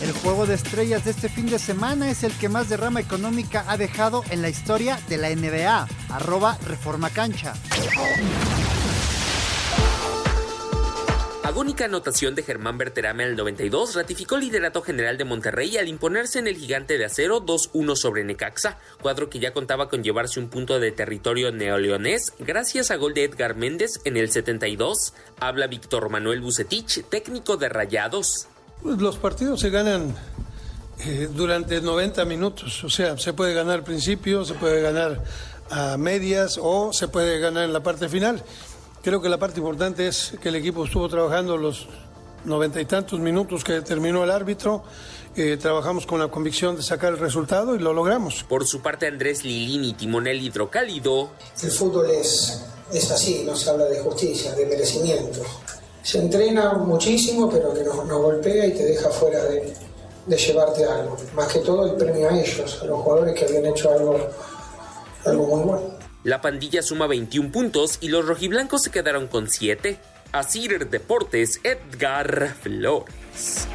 El 0.00 0.12
juego 0.12 0.46
de 0.46 0.54
estrellas 0.54 1.04
de 1.06 1.10
este 1.10 1.28
fin 1.28 1.46
de 1.46 1.58
semana 1.58 2.08
es 2.08 2.22
el 2.22 2.30
que 2.38 2.48
más 2.48 2.68
derrama 2.68 3.00
económica 3.00 3.64
ha 3.66 3.76
dejado 3.76 4.22
en 4.30 4.42
la 4.42 4.48
historia 4.48 5.00
de 5.08 5.16
la 5.16 5.28
NBA. 5.30 5.88
Arroba 6.08 6.56
Reforma 6.68 7.10
Cancha. 7.10 7.54
Agónica 11.48 11.86
anotación 11.86 12.34
de 12.34 12.42
Germán 12.42 12.76
Berterame 12.76 13.24
al 13.24 13.34
92 13.34 13.94
ratificó 13.94 14.34
el 14.34 14.42
liderato 14.42 14.82
general 14.82 15.16
de 15.16 15.24
Monterrey 15.24 15.78
al 15.78 15.88
imponerse 15.88 16.38
en 16.38 16.46
el 16.46 16.58
gigante 16.58 16.98
de 16.98 17.06
acero 17.06 17.40
2-1 17.40 17.96
sobre 17.96 18.22
Necaxa, 18.22 18.76
cuadro 19.00 19.30
que 19.30 19.38
ya 19.38 19.54
contaba 19.54 19.88
con 19.88 20.04
llevarse 20.04 20.40
un 20.40 20.50
punto 20.50 20.78
de 20.78 20.92
territorio 20.92 21.50
neoleonés 21.50 22.34
gracias 22.38 22.90
a 22.90 22.96
gol 22.96 23.14
de 23.14 23.24
Edgar 23.24 23.56
Méndez 23.56 23.98
en 24.04 24.18
el 24.18 24.30
72. 24.30 25.14
Habla 25.40 25.68
Víctor 25.68 26.10
Manuel 26.10 26.42
Bucetich, 26.42 27.02
técnico 27.08 27.56
de 27.56 27.70
Rayados. 27.70 28.46
Pues 28.82 28.98
los 28.98 29.16
partidos 29.16 29.58
se 29.60 29.70
ganan 29.70 30.14
eh, 30.98 31.30
durante 31.32 31.80
90 31.80 32.26
minutos, 32.26 32.84
o 32.84 32.90
sea, 32.90 33.16
se 33.16 33.32
puede 33.32 33.54
ganar 33.54 33.76
al 33.76 33.84
principio, 33.84 34.44
se 34.44 34.52
puede 34.52 34.82
ganar 34.82 35.24
a 35.70 35.96
medias 35.96 36.58
o 36.60 36.92
se 36.92 37.08
puede 37.08 37.38
ganar 37.38 37.64
en 37.64 37.72
la 37.72 37.82
parte 37.82 38.10
final. 38.10 38.42
Creo 39.02 39.22
que 39.22 39.28
la 39.28 39.38
parte 39.38 39.58
importante 39.58 40.08
es 40.08 40.34
que 40.40 40.48
el 40.48 40.56
equipo 40.56 40.84
estuvo 40.84 41.08
trabajando 41.08 41.56
los 41.56 41.86
noventa 42.44 42.80
y 42.80 42.84
tantos 42.84 43.20
minutos 43.20 43.64
que 43.64 43.80
terminó 43.80 44.24
el 44.24 44.30
árbitro. 44.30 44.82
Eh, 45.36 45.56
trabajamos 45.56 46.04
con 46.04 46.18
la 46.18 46.28
convicción 46.28 46.76
de 46.76 46.82
sacar 46.82 47.12
el 47.12 47.18
resultado 47.18 47.76
y 47.76 47.78
lo 47.78 47.92
logramos. 47.92 48.42
Por 48.42 48.66
su 48.66 48.80
parte, 48.80 49.06
Andrés 49.06 49.44
Lilini, 49.44 49.94
timonel 49.94 50.42
hidrocálido. 50.42 51.30
El 51.62 51.70
fútbol 51.70 52.10
es, 52.10 52.64
es 52.92 53.10
así, 53.10 53.44
no 53.46 53.54
se 53.54 53.70
habla 53.70 53.84
de 53.84 54.00
justicia, 54.00 54.52
de 54.54 54.66
merecimiento. 54.66 55.42
Se 56.02 56.18
entrena 56.18 56.72
muchísimo, 56.72 57.48
pero 57.48 57.72
que 57.72 57.84
nos, 57.84 58.04
nos 58.04 58.20
golpea 58.20 58.66
y 58.66 58.72
te 58.72 58.84
deja 58.84 59.10
fuera 59.10 59.44
de, 59.44 59.74
de 60.26 60.36
llevarte 60.36 60.84
algo. 60.84 61.16
Más 61.34 61.52
que 61.52 61.60
todo 61.60 61.86
el 61.86 61.96
premio 61.96 62.28
a 62.30 62.40
ellos, 62.40 62.80
a 62.82 62.86
los 62.86 63.00
jugadores 63.00 63.34
que 63.38 63.44
habían 63.44 63.66
hecho 63.66 63.90
algo, 63.92 64.18
algo 65.24 65.46
muy 65.46 65.62
bueno. 65.62 65.97
La 66.24 66.40
pandilla 66.40 66.82
suma 66.82 67.06
21 67.06 67.52
puntos 67.52 67.98
y 68.00 68.08
los 68.08 68.26
rojiblancos 68.26 68.82
se 68.82 68.90
quedaron 68.90 69.28
con 69.28 69.48
7. 69.48 70.00
Asir 70.32 70.88
Deportes, 70.88 71.60
Edgar 71.62 72.54
Flores. 72.60 73.68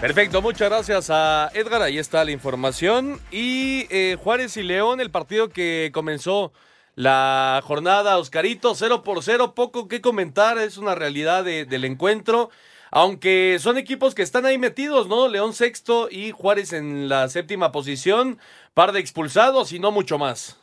Perfecto, 0.00 0.40
muchas 0.40 0.70
gracias 0.70 1.10
a 1.10 1.50
Edgar. 1.52 1.82
Ahí 1.82 1.98
está 1.98 2.24
la 2.24 2.30
información. 2.30 3.20
Y 3.30 3.86
eh, 3.90 4.16
Juárez 4.22 4.56
y 4.56 4.62
León, 4.62 5.02
el 5.02 5.10
partido 5.10 5.50
que 5.50 5.90
comenzó 5.92 6.52
la 6.94 7.60
jornada, 7.62 8.16
Oscarito, 8.16 8.74
0 8.74 9.02
por 9.02 9.22
0, 9.22 9.54
poco 9.54 9.88
que 9.88 10.00
comentar, 10.00 10.56
es 10.56 10.78
una 10.78 10.94
realidad 10.94 11.44
de, 11.44 11.66
del 11.66 11.84
encuentro. 11.84 12.48
Aunque 12.90 13.58
son 13.60 13.76
equipos 13.76 14.14
que 14.14 14.22
están 14.22 14.46
ahí 14.46 14.58
metidos, 14.58 15.08
¿no? 15.08 15.28
León 15.28 15.52
sexto 15.52 16.08
y 16.10 16.30
Juárez 16.30 16.72
en 16.72 17.08
la 17.08 17.28
séptima 17.28 17.72
posición, 17.72 18.38
par 18.76 18.92
de 18.92 19.00
expulsados 19.00 19.72
y 19.72 19.78
no 19.78 19.90
mucho 19.90 20.18
más. 20.18 20.58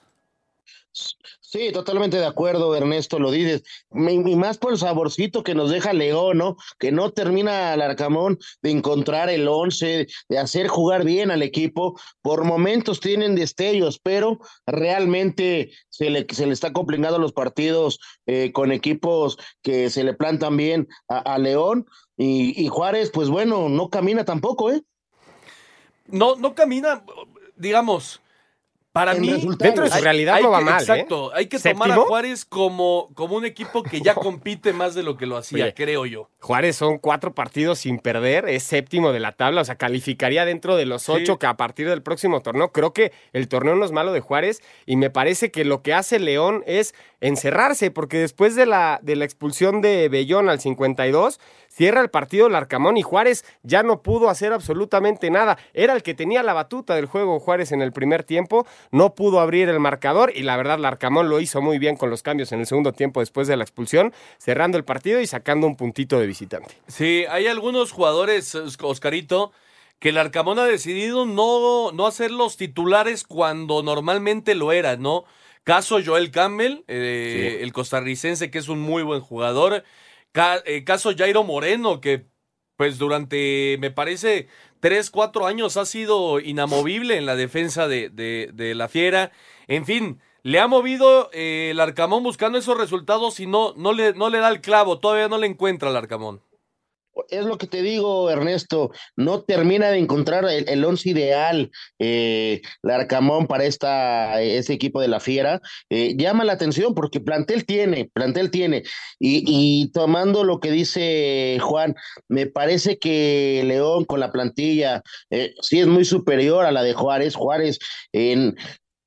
Sí, 1.41 1.71
totalmente 1.71 2.17
de 2.17 2.27
acuerdo, 2.27 2.75
Ernesto, 2.75 3.17
lo 3.17 3.31
dices. 3.31 3.63
Y 3.91 4.35
más 4.35 4.59
por 4.59 4.71
el 4.71 4.77
saborcito 4.77 5.41
que 5.41 5.55
nos 5.55 5.71
deja 5.71 5.93
León, 5.93 6.37
¿no? 6.37 6.57
Que 6.77 6.91
no 6.91 7.09
termina 7.11 7.73
el 7.73 7.81
Arcamón 7.81 8.37
de 8.61 8.69
encontrar 8.69 9.31
el 9.31 9.47
once, 9.47 10.07
de 10.29 10.37
hacer 10.37 10.67
jugar 10.67 11.03
bien 11.03 11.31
al 11.31 11.41
equipo. 11.41 11.99
Por 12.21 12.43
momentos 12.43 12.99
tienen 12.99 13.33
destellos, 13.33 13.97
pero 13.97 14.39
realmente 14.67 15.71
se 15.89 16.11
le, 16.11 16.27
se 16.29 16.45
le 16.45 16.53
está 16.53 16.71
complicando 16.71 17.17
los 17.17 17.33
partidos 17.33 17.99
eh, 18.27 18.51
con 18.53 18.71
equipos 18.71 19.39
que 19.63 19.89
se 19.89 20.03
le 20.03 20.13
plantan 20.13 20.55
bien 20.55 20.87
a, 21.07 21.17
a 21.17 21.39
León. 21.39 21.87
Y, 22.15 22.63
y 22.63 22.67
Juárez, 22.67 23.09
pues 23.11 23.29
bueno, 23.29 23.69
no 23.69 23.89
camina 23.89 24.23
tampoco, 24.23 24.71
¿eh? 24.71 24.83
No, 26.05 26.35
no 26.35 26.53
camina, 26.53 27.03
digamos. 27.55 28.19
Para 28.91 29.13
En 29.13 29.21
mí, 29.21 29.29
resultados. 29.33 29.57
Dentro 29.57 29.83
de 29.85 29.89
su 29.89 30.03
realidad 30.03 30.39
no 30.39 30.51
va 30.51 30.59
que- 30.59 30.65
mal, 30.65 30.73
¿eh? 30.75 30.83
Exacto, 30.83 31.31
hay 31.33 31.47
que 31.47 31.57
tomar 31.57 31.91
a. 31.91 31.95
Juárez 31.95 32.45
como, 32.45 33.09
como 33.15 33.35
un 33.37 33.43
equipo 33.43 33.81
que 33.81 34.01
ya 34.01 34.13
compite 34.13 34.71
más 34.71 34.93
de 34.93 35.01
lo 35.01 35.17
que 35.17 35.25
lo 35.25 35.35
hacía, 35.35 35.63
Oye, 35.63 35.73
creo 35.73 36.05
yo. 36.05 36.29
Juárez 36.41 36.75
son 36.75 36.99
cuatro 36.99 37.33
partidos 37.33 37.79
sin 37.79 37.97
perder, 37.97 38.47
es 38.47 38.61
séptimo 38.61 39.11
de 39.11 39.19
la 39.19 39.31
tabla, 39.31 39.61
o 39.61 39.65
sea, 39.65 39.77
calificaría 39.77 40.45
dentro 40.45 40.75
de 40.75 40.85
los 40.85 41.09
ocho 41.09 41.39
que 41.39 41.47
a 41.47 41.57
partir 41.57 41.89
del 41.89 42.03
próximo 42.03 42.41
torneo. 42.43 42.71
Creo 42.71 42.93
que 42.93 43.13
el 43.31 43.47
torneo 43.47 43.73
no 43.75 43.83
es 43.83 43.91
malo 43.91 44.13
de 44.13 44.19
Juárez 44.19 44.61
y 44.85 44.95
me 44.95 45.09
parece 45.09 45.49
que 45.49 45.65
lo 45.65 45.81
que 45.81 45.95
hace 45.95 46.19
León 46.19 46.63
es 46.67 46.93
encerrarse, 47.19 47.89
porque 47.89 48.19
después 48.19 48.55
de 48.55 48.67
la, 48.67 48.99
de 49.01 49.15
la 49.15 49.25
expulsión 49.25 49.81
de 49.81 50.07
Bellón 50.07 50.49
al 50.49 50.59
52, 50.59 51.39
cierra 51.73 52.01
el 52.01 52.09
partido 52.09 52.47
el 52.47 52.55
Arcamón 52.55 52.97
y 52.97 53.01
Juárez 53.01 53.43
ya 53.63 53.81
no 53.81 54.01
pudo 54.03 54.29
hacer 54.29 54.53
absolutamente 54.53 55.31
nada. 55.31 55.57
Era 55.73 55.93
el 55.93 56.03
que 56.03 56.13
tenía 56.13 56.43
la 56.43 56.53
batuta 56.53 56.95
del 56.95 57.07
juego 57.07 57.39
Juárez 57.39 57.71
en 57.71 57.81
el 57.81 57.91
primer 57.91 58.23
tiempo, 58.23 58.67
no 58.91 59.15
pudo 59.15 59.39
abrir 59.39 59.69
el 59.69 59.79
marcador 59.79 60.31
y 60.35 60.43
la 60.43 60.55
verdad 60.55 60.77
el 60.77 60.85
Arcamón 60.85 61.29
lo 61.29 61.39
hizo 61.39 61.61
muy 61.61 61.79
bien 61.79 61.95
con 61.97 62.09
los 62.09 62.21
cambios 62.21 62.51
en 62.51 62.59
el 62.59 62.67
segundo 62.67 62.93
tiempo 62.93 63.21
después 63.21 63.47
de 63.47 63.57
la 63.57 63.63
expulsión, 63.63 64.13
cerrando 64.37 64.77
el 64.77 64.83
partido 64.83 65.19
y 65.19 65.27
sacando 65.27 65.65
un 65.65 65.75
puntito 65.75 66.19
de 66.19 66.27
visitante. 66.27 66.75
Sí, 66.87 67.25
hay 67.29 67.47
algunos 67.47 67.91
jugadores, 67.91 68.53
Os- 68.55 68.77
Oscarito, 68.81 69.51
que 69.99 70.09
el 70.09 70.17
Arcamón 70.17 70.59
ha 70.59 70.65
decidido 70.65 71.25
no, 71.25 71.91
no 71.93 72.05
hacer 72.05 72.29
los 72.29 72.57
titulares 72.57 73.23
cuando 73.23 73.81
normalmente 73.83 74.53
lo 74.53 74.71
era, 74.73 74.97
¿no? 74.97 75.23
Caso 75.63 75.97
Joel 76.05 76.29
Campbell, 76.29 76.83
eh, 76.89 77.59
el 77.61 77.71
costarricense 77.71 78.51
que 78.51 78.59
es 78.59 78.67
un 78.67 78.79
muy 78.81 79.01
buen 79.01 79.21
jugador. 79.21 79.83
Eh, 80.33 80.83
caso 80.83 81.11
Jairo 81.15 81.43
Moreno, 81.43 82.01
que 82.01 82.25
pues 82.75 82.97
durante, 82.97 83.77
me 83.79 83.91
parece, 83.91 84.47
tres, 84.79 85.11
cuatro 85.11 85.45
años 85.45 85.77
ha 85.77 85.85
sido 85.85 86.39
inamovible 86.39 87.17
en 87.17 87.25
la 87.27 87.35
defensa 87.35 87.87
de, 87.87 88.09
de- 88.09 88.49
de 88.53 88.73
la 88.75 88.87
Fiera. 88.89 89.31
En 89.67 89.85
fin, 89.85 90.19
le 90.41 90.59
ha 90.59 90.67
movido 90.67 91.29
eh, 91.33 91.69
el 91.71 91.79
Arcamón 91.79 92.23
buscando 92.23 92.57
esos 92.57 92.77
resultados 92.77 93.39
y 93.39 93.45
no, 93.45 93.73
no, 93.77 93.93
le, 93.93 94.13
no 94.13 94.29
le 94.29 94.39
da 94.39 94.49
el 94.49 94.61
clavo, 94.61 94.99
todavía 94.99 95.29
no 95.29 95.37
le 95.37 95.47
encuentra 95.47 95.89
el 95.91 95.95
Arcamón. 95.97 96.41
Es 97.29 97.45
lo 97.45 97.57
que 97.57 97.67
te 97.67 97.81
digo, 97.81 98.29
Ernesto, 98.29 98.91
no 99.15 99.43
termina 99.43 99.89
de 99.89 99.99
encontrar 99.99 100.45
el, 100.45 100.67
el 100.67 100.83
once 100.83 101.09
ideal, 101.09 101.71
eh, 101.99 102.61
Larcamón 102.81 103.47
para 103.47 103.65
esta, 103.65 104.41
ese 104.41 104.73
equipo 104.73 104.99
de 104.99 105.07
la 105.07 105.19
Fiera. 105.19 105.61
Eh, 105.89 106.15
llama 106.17 106.43
la 106.43 106.53
atención 106.53 106.93
porque 106.95 107.19
plantel 107.19 107.65
tiene, 107.65 108.09
plantel 108.13 108.51
tiene. 108.51 108.83
Y, 109.19 109.43
y 109.45 109.91
tomando 109.91 110.43
lo 110.43 110.59
que 110.59 110.71
dice 110.71 111.57
Juan, 111.61 111.95
me 112.27 112.47
parece 112.47 112.97
que 112.97 113.63
León 113.65 114.05
con 114.05 114.19
la 114.19 114.31
plantilla 114.31 115.03
eh, 115.29 115.53
sí 115.61 115.79
es 115.79 115.87
muy 115.87 116.05
superior 116.05 116.65
a 116.65 116.71
la 116.71 116.83
de 116.83 116.93
Juárez. 116.93 117.35
Juárez 117.35 117.79
en, 118.11 118.55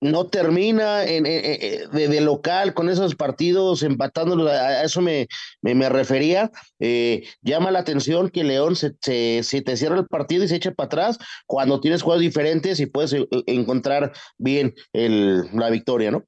no 0.01 0.27
termina 0.27 1.05
en, 1.05 1.25
en- 1.27 1.41
en- 1.45 1.91
de, 2.11 2.21
local 2.21 2.75
con 2.75 2.89
esos 2.91 3.15
partidos 3.15 3.83
empatándolos, 3.83 4.51
a, 4.51 4.67
a 4.69 4.85
eso 4.85 5.01
me, 5.01 5.27
me, 5.63 5.75
me 5.75 5.89
refería. 5.89 6.51
Eh, 6.81 7.25
llama 7.43 7.71
la 7.71 7.79
atención 7.79 8.29
que 8.31 8.45
León 8.45 8.77
se, 8.77 8.93
se, 9.01 9.43
se 9.43 9.63
te 9.63 9.77
cierra 9.77 9.97
el 9.99 10.07
partido 10.07 10.45
y 10.45 10.49
se 10.49 10.57
echa 10.57 10.73
para 10.73 10.87
atrás 10.87 11.19
cuando 11.47 11.81
tienes 11.81 12.03
juegos 12.03 12.21
diferentes 12.21 12.79
y 12.81 12.87
puedes 12.87 13.13
eh, 13.15 13.27
encontrar 13.47 14.13
bien 14.39 14.75
el, 14.93 15.45
la 15.55 15.71
victoria, 15.71 16.11
¿no? 16.11 16.25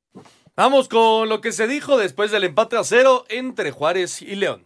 Vamos 0.56 0.88
con 0.88 1.28
lo 1.28 1.40
que 1.40 1.52
se 1.52 1.68
dijo 1.68 1.98
después 1.98 2.30
del 2.32 2.44
empate 2.44 2.76
a 2.76 2.84
cero 2.84 3.24
entre 3.28 3.70
Juárez 3.70 4.22
y 4.22 4.34
León. 4.34 4.64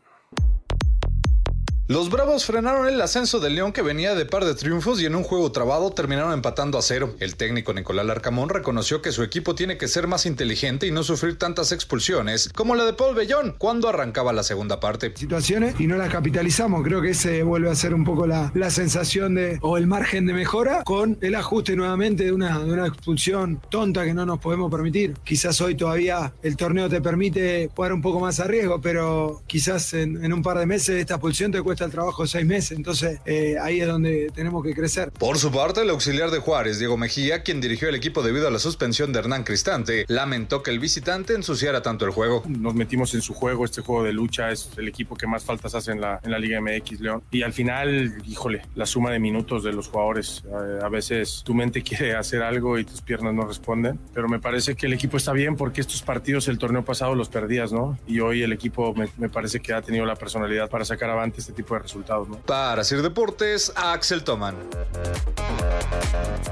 Los 1.89 2.11
Bravos 2.11 2.47
frenaron 2.47 2.87
el 2.87 3.01
ascenso 3.01 3.41
de 3.41 3.51
León 3.51 3.73
que 3.73 3.83
venía 3.83 4.15
de 4.15 4.25
par 4.25 4.45
de 4.45 4.55
triunfos 4.55 5.03
y 5.03 5.07
en 5.07 5.17
un 5.17 5.25
juego 5.25 5.51
trabado 5.51 5.91
terminaron 5.91 6.33
empatando 6.33 6.79
a 6.79 6.83
cero. 6.83 7.17
El 7.19 7.35
técnico 7.35 7.75
Nicolás 7.75 8.07
Larcamón 8.07 8.51
reconoció 8.51 9.03
que 9.03 9.11
su 9.11 9.25
equipo 9.25 9.57
tiene 9.57 9.77
que 9.79 9.89
ser 9.89 10.07
más 10.07 10.25
inteligente 10.25 10.87
y 10.87 10.93
no 10.93 11.03
sufrir 11.03 11.39
tantas 11.39 11.73
expulsiones 11.73 12.51
como 12.55 12.77
la 12.77 12.85
de 12.85 12.93
Paul 12.93 13.17
Bellón 13.17 13.57
cuando 13.59 13.89
arrancaba 13.89 14.33
la 14.33 14.45
segunda 14.45 14.79
parte. 14.79 15.13
situaciones 15.17 15.75
y 15.81 15.89
no 15.89 15.97
las 15.97 16.09
capitalizamos. 16.09 16.85
Creo 16.85 17.03
que 17.03 17.11
ese 17.11 17.43
vuelve 17.43 17.69
a 17.69 17.75
ser 17.75 17.95
un 17.95 18.05
poco 18.05 18.29
la, 18.29 18.53
la 18.55 18.71
sensación 18.71 19.35
de 19.35 19.59
o 19.61 19.77
el 19.77 19.89
margen 19.89 20.25
de 20.27 20.35
mejora 20.35 20.85
con 20.85 21.19
el 21.21 21.35
ajuste 21.35 21.75
nuevamente 21.75 22.25
de 22.25 22.33
una, 22.33 22.61
de 22.61 22.73
una 22.73 22.87
expulsión 22.87 23.61
tonta 23.71 24.05
que 24.05 24.15
no 24.15 24.25
nos 24.25 24.39
podemos 24.39 24.71
permitir. 24.71 25.15
Quizás 25.25 25.61
hoy 25.61 25.75
todavía 25.75 26.33
el 26.45 26.57
torneo 26.57 26.89
te 26.89 27.01
permite 27.01 27.71
jugar 27.75 27.93
un 27.93 28.03
poco 28.03 28.21
más 28.21 28.39
a 28.39 28.45
riesgo, 28.45 28.81
pero 28.81 29.43
quizás 29.49 29.95
en, 29.95 30.25
en 30.25 30.33
un 30.33 30.43
par 30.43 30.61
de 30.61 30.67
meses 30.67 31.01
esta 31.01 31.15
expulsión 31.15 31.51
te 31.51 31.61
cuesta 31.61 31.72
cuesta 31.73 31.87
el 31.87 31.91
trabajo 31.91 32.23
de 32.23 32.29
seis 32.29 32.45
meses. 32.45 32.77
Entonces 32.77 33.19
eh, 33.25 33.57
ahí 33.59 33.81
es 33.81 33.87
donde 33.87 34.31
tenemos 34.35 34.63
que 34.63 34.75
crecer. 34.75 35.11
Por 35.13 35.39
su 35.39 35.51
parte, 35.51 35.81
el 35.81 35.89
auxiliar 35.89 36.31
de 36.31 36.39
Juárez, 36.39 36.79
Diego 36.79 36.99
Mejía, 36.99 37.43
quien 37.43 37.63
dirigió 37.63 37.89
el 37.89 37.95
equipo 37.95 38.23
debido 38.23 38.47
a 38.47 38.51
la 38.51 38.59
suspensión 38.59 39.11
de 39.13 39.21
Hernán 39.21 39.45
Cristante, 39.45 40.05
lamentó 40.09 40.63
que 40.63 40.71
el 40.71 40.79
visitante 40.79 41.35
ensuciara 41.35 41.81
tanto 41.81 42.05
el 42.05 42.11
juego. 42.11 42.43
Nos 42.47 42.75
metimos 42.75 43.15
en 43.15 43.23
su 43.23 43.33
juego, 43.33 43.65
este 43.65 43.81
juego 43.81 44.05
de 44.05 44.13
lucha 44.13 44.51
es 44.51 44.69
el 44.77 44.87
equipo 44.87 45.17
que 45.17 45.27
más 45.27 45.45
faltas 45.45 45.75
hace 45.75 45.93
en 45.93 46.03
la, 46.03 46.21
en 46.23 46.31
la 46.31 46.39
Liga 46.39 46.61
MX, 46.61 47.01
León. 47.01 47.23
Y 47.31 47.41
al 47.41 47.55
final, 47.55 48.23
híjole, 48.27 48.63
la 48.75 48.85
suma 48.85 49.11
de 49.11 49.19
minutos 49.19 49.65
de 49.65 49.73
los 49.73 49.89
jugadores. 49.89 50.45
Eh, 50.47 50.81
a 50.83 50.91
veces 50.91 51.43
tu 51.43 51.55
mente 51.55 51.83
quiere 51.83 52.15
hacer 52.17 52.43
algo 52.43 52.79
y 52.79 52.85
tus 52.85 53.01
piernas 53.01 53.33
no 53.33 53.47
responden, 53.47 53.99
pero 54.13 54.29
me 54.29 54.41
parece 54.41 54.75
que 54.75 54.87
el 54.87 54.93
equipo 54.93 55.17
está 55.17 55.33
bien 55.33 55.57
porque 55.57 55.81
estos 55.81 56.03
partidos 56.03 56.49
el 56.49 56.59
torneo 56.59 56.85
pasado 56.85 57.15
los 57.15 57.31
perdías, 57.31 57.73
¿no? 57.73 57.99
Y 58.07 58.21
hoy 58.21 58.43
el 58.43 58.53
equipo 58.53 58.93
me, 58.95 59.09
me 59.17 59.31
parece 59.31 59.61
que 59.61 59.73
ha 59.73 59.81
tenido 59.81 60.05
la 60.05 60.17
personalidad 60.17 60.69
para 60.69 60.85
sacar 60.85 61.09
avante 61.09 61.41
este 61.41 61.55
tipo 61.55 61.62
de 61.65 61.79
resultados, 61.79 62.29
¿no? 62.29 62.37
Para 62.39 62.85
Sir 62.85 63.03
Deportes, 63.03 63.73
Axel 63.77 64.25
Toman. 64.25 64.57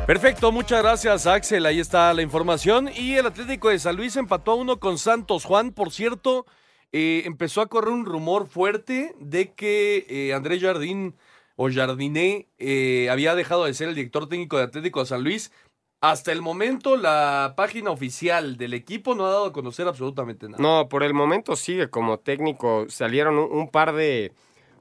Perfecto, 0.07 0.51
muchas 0.51 0.83
gracias 0.83 1.27
Axel, 1.27 1.67
ahí 1.67 1.79
está 1.79 2.13
la 2.15 2.23
información. 2.23 2.89
Y 2.95 3.15
el 3.15 3.27
Atlético 3.27 3.69
de 3.69 3.79
San 3.79 3.97
Luis 3.97 4.17
empató 4.17 4.53
a 4.53 4.55
uno 4.57 4.81
con 4.81 4.99
Santos. 4.99 5.45
Juan, 5.45 5.73
por 5.73 5.93
cierto, 5.93 6.47
eh, 6.93 7.23
empezó 7.27 7.61
a 7.61 7.69
correr 7.69 7.93
un 7.93 8.05
rumor 8.05 8.49
fuerte 8.49 9.15
de 9.21 9.53
que 9.53 10.07
eh, 10.09 10.35
Andrés 10.35 10.61
Jardín 10.61 11.15
o 11.55 11.71
Jardiné 11.71 12.49
eh, 12.59 13.09
había 13.11 13.35
dejado 13.35 13.67
de 13.67 13.75
ser 13.75 13.91
el 13.91 13.95
director 13.95 14.29
técnico 14.29 14.57
de 14.57 14.65
Atlético 14.65 15.01
de 15.01 15.07
San 15.07 15.23
Luis. 15.23 15.53
Hasta 16.01 16.33
el 16.33 16.41
momento 16.41 16.97
la 16.97 17.53
página 17.57 17.91
oficial 17.91 18.57
del 18.57 18.73
equipo 18.75 19.15
no 19.15 19.27
ha 19.27 19.31
dado 19.31 19.45
a 19.45 19.53
conocer 19.53 19.87
absolutamente 19.87 20.49
nada. 20.49 20.61
No, 20.61 20.89
por 20.89 21.03
el 21.03 21.13
momento 21.13 21.55
sigue 21.55 21.91
como 21.91 22.19
técnico. 22.19 22.87
Salieron 22.89 23.39
un, 23.39 23.53
un 23.53 23.71
par 23.71 23.93
de 23.93 24.33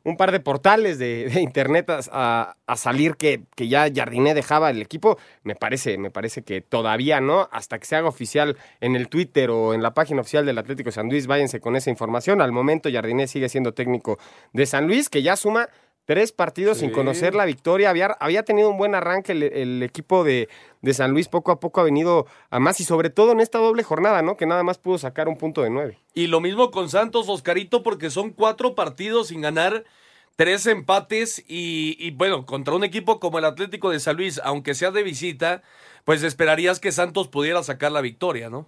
un 0.03 0.17
par 0.17 0.31
de 0.31 0.39
portales 0.39 0.99
de, 0.99 1.31
internet 1.41 1.89
a, 1.89 2.55
a, 2.65 2.75
salir 2.75 3.15
que, 3.15 3.43
que 3.55 3.67
ya 3.67 3.89
Jardiné 3.93 4.33
dejaba 4.33 4.69
el 4.69 4.81
equipo. 4.81 5.17
Me 5.43 5.55
parece, 5.55 5.97
me 5.97 6.11
parece 6.11 6.43
que 6.43 6.61
todavía 6.61 7.21
no, 7.21 7.49
hasta 7.51 7.79
que 7.79 7.85
se 7.85 7.95
haga 7.95 8.07
oficial 8.07 8.57
en 8.81 8.95
el 8.95 9.09
Twitter 9.09 9.49
o 9.49 9.73
en 9.73 9.81
la 9.81 9.93
página 9.93 10.21
oficial 10.21 10.45
del 10.45 10.57
Atlético 10.57 10.87
de 10.87 10.93
San 10.93 11.09
Luis, 11.09 11.27
váyanse 11.27 11.59
con 11.59 11.75
esa 11.75 11.89
información. 11.89 12.41
Al 12.41 12.51
momento 12.51 12.89
Jardiné 12.91 13.27
sigue 13.27 13.49
siendo 13.49 13.73
técnico 13.73 14.19
de 14.53 14.65
San 14.65 14.87
Luis, 14.87 15.09
que 15.09 15.21
ya 15.21 15.35
suma 15.35 15.69
tres 16.09 16.31
partidos 16.31 16.79
sí. 16.79 16.85
sin 16.85 16.91
conocer 16.91 17.35
la 17.35 17.45
victoria. 17.45 17.91
Había, 17.91 18.07
había 18.19 18.41
tenido 18.41 18.71
un 18.71 18.79
buen 18.79 18.95
arranque 18.95 19.31
el, 19.31 19.43
el 19.43 19.83
equipo 19.83 20.23
de, 20.23 20.49
de, 20.81 20.93
San 20.95 21.11
Luis, 21.11 21.27
poco 21.27 21.51
a 21.51 21.59
poco 21.59 21.81
ha 21.81 21.83
venido 21.83 22.25
a 22.49 22.59
más 22.59 22.79
y 22.79 22.83
sobre 22.83 23.11
todo 23.11 23.31
en 23.31 23.39
esta 23.39 23.59
doble 23.59 23.83
jornada, 23.83 24.23
¿no? 24.23 24.35
Que 24.35 24.47
nada 24.47 24.63
más 24.63 24.79
pudo 24.79 24.97
sacar 24.97 25.27
un 25.27 25.37
punto 25.37 25.61
de 25.61 25.69
nueve. 25.69 25.99
Y 26.15 26.25
lo 26.25 26.39
mismo 26.39 26.71
con 26.71 26.89
Santos, 26.89 27.29
Oscarito, 27.29 27.83
porque 27.83 28.09
son 28.09 28.31
cuatro 28.31 28.73
partidos 28.73 29.27
sin 29.27 29.41
ganar. 29.41 29.85
Tres 30.35 30.65
empates 30.65 31.43
y, 31.47 31.95
y 31.99 32.09
bueno, 32.09 32.47
contra 32.47 32.73
un 32.73 32.83
equipo 32.83 33.19
como 33.19 33.37
el 33.37 33.45
Atlético 33.45 33.91
de 33.91 33.99
San 33.99 34.15
Luis, 34.15 34.41
aunque 34.43 34.73
sea 34.73 34.89
de 34.89 35.03
visita, 35.03 35.61
pues 36.05 36.23
esperarías 36.23 36.79
que 36.79 36.91
Santos 36.91 37.27
pudiera 37.27 37.61
sacar 37.61 37.91
la 37.91 38.01
victoria, 38.01 38.49
¿no? 38.49 38.67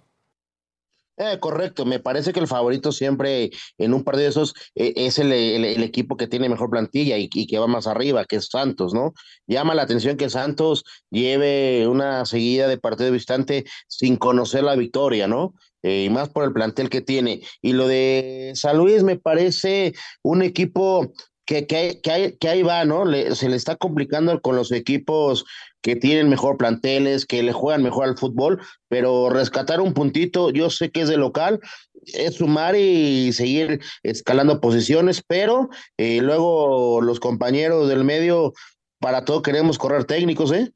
Eh, 1.18 1.38
correcto, 1.40 1.84
me 1.84 2.00
parece 2.00 2.32
que 2.32 2.40
el 2.40 2.46
favorito 2.46 2.90
siempre 2.90 3.50
en 3.76 3.92
un 3.92 4.02
partido 4.02 4.24
de 4.24 4.30
esos 4.30 4.54
eh, 4.74 4.94
es 4.96 5.18
el, 5.18 5.30
el, 5.30 5.82
equipo 5.82 6.16
que 6.16 6.26
tiene 6.26 6.48
mejor 6.48 6.70
plantilla 6.70 7.18
y, 7.18 7.28
que 7.28 7.58
va 7.58 7.66
más 7.66 7.86
arriba, 7.86 8.24
que 8.24 8.36
es 8.36 8.46
Santos, 8.46 8.94
¿no? 8.94 9.12
Llama 9.46 9.74
la 9.74 9.82
atención 9.82 10.16
que 10.16 10.30
Santos 10.30 10.84
lleve 11.10 11.86
una 11.86 12.24
seguida 12.24 12.66
de 12.66 12.78
partido 12.78 13.06
de 13.06 13.12
visitante 13.12 13.64
sin 13.88 14.16
conocer 14.16 14.64
la 14.64 14.74
victoria, 14.74 15.28
¿no? 15.28 15.54
Eh, 15.82 16.04
y 16.04 16.10
más 16.10 16.30
por 16.30 16.44
el 16.44 16.52
plantel 16.54 16.88
que 16.88 17.02
tiene. 17.02 17.42
Y 17.60 17.74
lo 17.74 17.88
de 17.88 18.52
San 18.54 18.78
Luis 18.78 19.02
me 19.02 19.18
parece 19.18 19.92
un 20.22 20.40
equipo 20.42 21.12
que, 21.44 21.66
que, 21.66 22.00
que, 22.02 22.38
que 22.38 22.48
ahí 22.48 22.62
va, 22.62 22.86
¿no? 22.86 23.04
Le, 23.04 23.34
se 23.34 23.50
le 23.50 23.56
está 23.56 23.76
complicando 23.76 24.40
con 24.40 24.56
los 24.56 24.72
equipos 24.72 25.44
que 25.82 25.96
tienen 25.96 26.28
mejor 26.28 26.56
planteles, 26.56 27.26
que 27.26 27.42
le 27.42 27.52
juegan 27.52 27.82
mejor 27.82 28.06
al 28.06 28.16
fútbol, 28.16 28.60
pero 28.88 29.28
rescatar 29.28 29.80
un 29.80 29.92
puntito, 29.92 30.50
yo 30.50 30.70
sé 30.70 30.90
que 30.90 31.02
es 31.02 31.08
de 31.08 31.16
local, 31.16 31.60
es 32.06 32.36
sumar 32.36 32.76
y 32.76 33.32
seguir 33.32 33.80
escalando 34.02 34.60
posiciones, 34.60 35.22
pero 35.26 35.68
eh, 35.98 36.20
luego 36.22 37.00
los 37.02 37.20
compañeros 37.20 37.88
del 37.88 38.04
medio, 38.04 38.54
para 38.98 39.24
todo 39.24 39.42
queremos 39.42 39.76
correr 39.76 40.04
técnicos, 40.04 40.52
¿eh? 40.52 40.72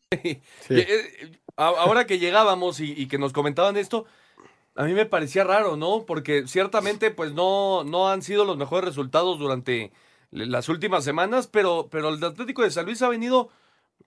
Sí. 0.69 0.85
Ahora 1.57 2.07
que 2.07 2.19
llegábamos 2.19 2.81
y, 2.81 2.92
y, 2.92 3.09
que 3.09 3.16
nos 3.16 3.33
comentaban 3.33 3.79
esto, 3.79 4.05
a 4.75 4.85
mí 4.85 4.92
me 4.92 5.07
parecía 5.07 5.42
raro, 5.42 5.77
¿no? 5.77 6.05
Porque 6.05 6.47
ciertamente 6.47 7.11
pues 7.11 7.33
no, 7.33 7.83
no 7.83 8.11
han 8.11 8.21
sido 8.21 8.45
los 8.45 8.59
mejores 8.59 8.85
resultados 8.85 9.38
durante 9.38 9.90
las 10.31 10.69
últimas 10.69 11.03
semanas, 11.03 11.47
pero, 11.47 11.88
pero 11.90 12.11
el 12.11 12.23
Atlético 12.23 12.62
de 12.62 12.71
San 12.71 12.85
Luis 12.85 13.01
ha 13.01 13.09
venido 13.09 13.49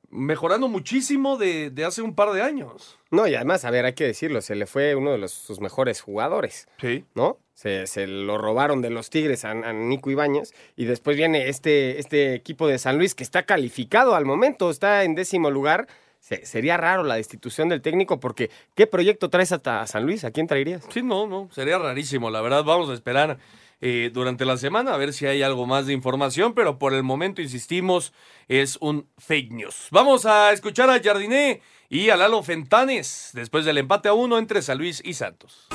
mejorando 0.10 0.68
muchísimo 0.68 1.38
de, 1.38 1.70
de, 1.70 1.86
hace 1.86 2.02
un 2.02 2.16
par 2.16 2.32
de 2.32 2.42
años. 2.42 2.98
No, 3.12 3.28
y 3.28 3.36
además, 3.36 3.66
a 3.66 3.72
ver, 3.72 3.86
hay 3.86 3.94
que 3.94 4.06
decirlo, 4.06 4.42
se 4.42 4.56
le 4.56 4.66
fue 4.66 4.96
uno 4.96 5.12
de 5.12 5.18
los, 5.18 5.32
sus 5.32 5.60
mejores 5.60 6.02
jugadores. 6.02 6.68
Sí. 6.80 7.06
¿No? 7.16 7.38
Se, 7.54 7.88
se 7.88 8.08
lo 8.08 8.38
robaron 8.38 8.82
de 8.82 8.90
los 8.90 9.10
Tigres 9.10 9.46
a, 9.46 9.52
a, 9.52 9.74
Nico 9.74 10.10
Ibáñez. 10.10 10.54
Y 10.76 10.86
después 10.86 11.18
viene 11.18 11.50
este, 11.50 12.00
este 12.00 12.34
equipo 12.34 12.68
de 12.68 12.80
San 12.80 12.98
Luis 12.98 13.16
que 13.16 13.24
está 13.24 13.44
calificado 13.44 14.16
al 14.16 14.26
momento, 14.26 14.70
está 14.70 15.04
en 15.04 15.16
décimo 15.16 15.52
lugar. 15.52 15.88
Se, 16.20 16.46
sería 16.46 16.78
raro 16.78 17.04
la 17.04 17.16
destitución 17.16 17.70
del 17.70 17.82
técnico 17.82 18.20
porque 18.20 18.50
¿qué 18.76 18.88
proyecto 18.88 19.30
traes 19.30 19.52
hasta 19.52 19.86
San 19.88 20.06
Luis? 20.06 20.26
¿A 20.26 20.32
quién 20.32 20.48
traerías? 20.48 20.86
Sí, 20.90 21.02
no, 21.02 21.28
no, 21.28 21.50
sería 21.52 21.78
rarísimo, 21.78 22.30
la 22.30 22.42
verdad. 22.42 22.64
Vamos 22.64 22.90
a 22.90 22.94
esperar 22.94 23.40
eh, 23.82 24.12
durante 24.14 24.46
la 24.46 24.58
semana 24.58 24.94
a 24.94 24.98
ver 24.98 25.14
si 25.14 25.26
hay 25.26 25.42
algo 25.42 25.66
más 25.66 25.86
de 25.86 25.94
información, 25.94 26.54
pero 26.54 26.78
por 26.78 26.94
el 26.94 27.04
momento, 27.04 27.42
insistimos, 27.42 28.14
es 28.48 28.78
un 28.82 29.08
fake 29.18 29.52
news. 29.52 29.88
Vamos 29.92 30.26
a 30.26 30.52
escuchar 30.52 30.90
a 30.90 31.02
Jardiné 31.02 31.62
y 31.90 32.10
a 32.10 32.18
Lalo 32.18 32.44
Fentanes 32.44 33.30
después 33.34 33.66
del 33.66 33.78
empate 33.78 34.10
a 34.10 34.14
uno 34.14 34.38
entre 34.38 34.62
San 34.62 34.78
Luis 34.78 35.02
y 35.04 35.14
Santos. 35.14 35.70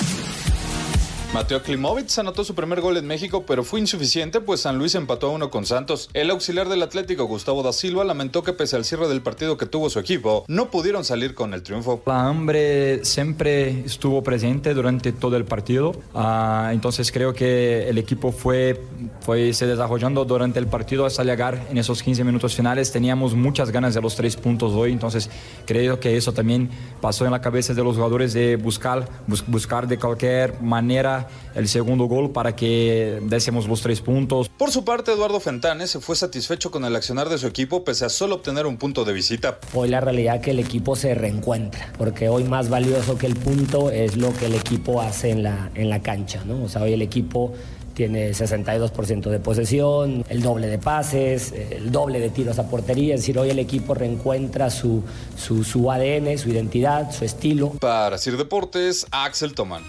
Mateo 1.34 1.60
Klimovic 1.64 2.16
anotó 2.18 2.44
su 2.44 2.54
primer 2.54 2.80
gol 2.80 2.96
en 2.96 3.08
México, 3.08 3.44
pero 3.44 3.64
fue 3.64 3.80
insuficiente, 3.80 4.40
pues 4.40 4.60
San 4.60 4.78
Luis 4.78 4.94
empató 4.94 5.26
a 5.26 5.30
uno 5.30 5.50
con 5.50 5.66
Santos. 5.66 6.08
El 6.14 6.30
auxiliar 6.30 6.68
del 6.68 6.80
Atlético, 6.80 7.24
Gustavo 7.24 7.64
da 7.64 7.72
Silva, 7.72 8.04
lamentó 8.04 8.44
que 8.44 8.52
pese 8.52 8.76
al 8.76 8.84
cierre 8.84 9.08
del 9.08 9.20
partido 9.20 9.56
que 9.56 9.66
tuvo 9.66 9.90
su 9.90 9.98
equipo, 9.98 10.44
no 10.46 10.70
pudieron 10.70 11.04
salir 11.04 11.34
con 11.34 11.52
el 11.52 11.64
triunfo. 11.64 12.00
La 12.06 12.28
hambre 12.28 13.04
siempre 13.04 13.80
estuvo 13.84 14.22
presente 14.22 14.74
durante 14.74 15.10
todo 15.10 15.36
el 15.36 15.44
partido, 15.44 15.96
uh, 16.14 16.70
entonces 16.70 17.10
creo 17.10 17.34
que 17.34 17.88
el 17.88 17.98
equipo 17.98 18.30
fue, 18.30 18.80
fue 19.18 19.52
se 19.54 19.66
desarrollando 19.66 20.24
durante 20.24 20.60
el 20.60 20.68
partido 20.68 21.04
hasta 21.04 21.24
llegar 21.24 21.66
en 21.68 21.78
esos 21.78 22.00
15 22.00 22.22
minutos 22.22 22.54
finales. 22.54 22.92
Teníamos 22.92 23.34
muchas 23.34 23.72
ganas 23.72 23.92
de 23.92 24.00
los 24.00 24.14
tres 24.14 24.36
puntos 24.36 24.72
hoy, 24.72 24.92
entonces 24.92 25.28
creo 25.66 25.98
que 25.98 26.16
eso 26.16 26.32
también 26.32 26.70
pasó 27.00 27.24
en 27.24 27.32
la 27.32 27.40
cabeza 27.40 27.74
de 27.74 27.82
los 27.82 27.96
jugadores 27.96 28.32
de 28.34 28.54
buscar, 28.54 29.08
bus 29.26 29.44
buscar 29.48 29.88
de 29.88 29.98
cualquier 29.98 30.62
manera 30.62 31.23
el 31.54 31.68
segundo 31.68 32.04
gol 32.04 32.30
para 32.30 32.56
que 32.56 33.20
désemos 33.22 33.68
los 33.68 33.80
tres 33.82 34.00
puntos. 34.00 34.48
Por 34.48 34.70
su 34.70 34.84
parte, 34.84 35.12
Eduardo 35.12 35.40
Fentanes 35.40 35.90
se 35.90 36.00
fue 36.00 36.16
satisfecho 36.16 36.70
con 36.70 36.84
el 36.84 36.94
accionar 36.96 37.28
de 37.28 37.38
su 37.38 37.46
equipo 37.46 37.84
pese 37.84 38.04
a 38.04 38.08
solo 38.08 38.37
obtener 38.37 38.66
un 38.66 38.76
punto 38.76 39.04
de 39.04 39.12
visita. 39.12 39.58
Hoy 39.72 39.88
la 39.88 40.00
realidad 40.00 40.37
es 40.37 40.42
que 40.42 40.50
el 40.50 40.58
equipo 40.58 40.96
se 40.96 41.14
reencuentra, 41.14 41.92
porque 41.98 42.28
hoy 42.28 42.44
más 42.44 42.68
valioso 42.68 43.16
que 43.18 43.26
el 43.26 43.37
punto 43.37 43.90
es 43.90 44.16
lo 44.16 44.32
que 44.34 44.46
el 44.46 44.54
equipo 44.54 45.00
hace 45.00 45.30
en 45.30 45.42
la, 45.42 45.70
en 45.74 45.90
la 45.90 46.02
cancha, 46.02 46.42
¿no? 46.44 46.64
O 46.64 46.68
sea, 46.68 46.82
hoy 46.82 46.92
el 46.92 47.02
equipo 47.02 47.52
tiene 47.94 48.30
62% 48.30 49.30
de 49.30 49.38
posesión, 49.38 50.24
el 50.28 50.42
doble 50.42 50.66
de 50.66 50.78
pases, 50.78 51.52
el 51.52 51.90
doble 51.90 52.20
de 52.20 52.28
tiros 52.30 52.58
a 52.58 52.68
portería. 52.68 53.14
Es 53.14 53.20
decir, 53.20 53.38
hoy 53.38 53.50
el 53.50 53.58
equipo 53.58 53.94
reencuentra 53.94 54.68
su, 54.68 55.02
su, 55.37 55.64
su 55.64 55.90
ADN, 55.90 56.37
su 56.37 56.50
identidad, 56.50 57.12
su 57.12 57.24
estilo. 57.24 57.70
Para 57.80 58.18
Sir 58.18 58.37
Deportes, 58.37 59.06
Axel 59.10 59.54
Toman. 59.54 59.84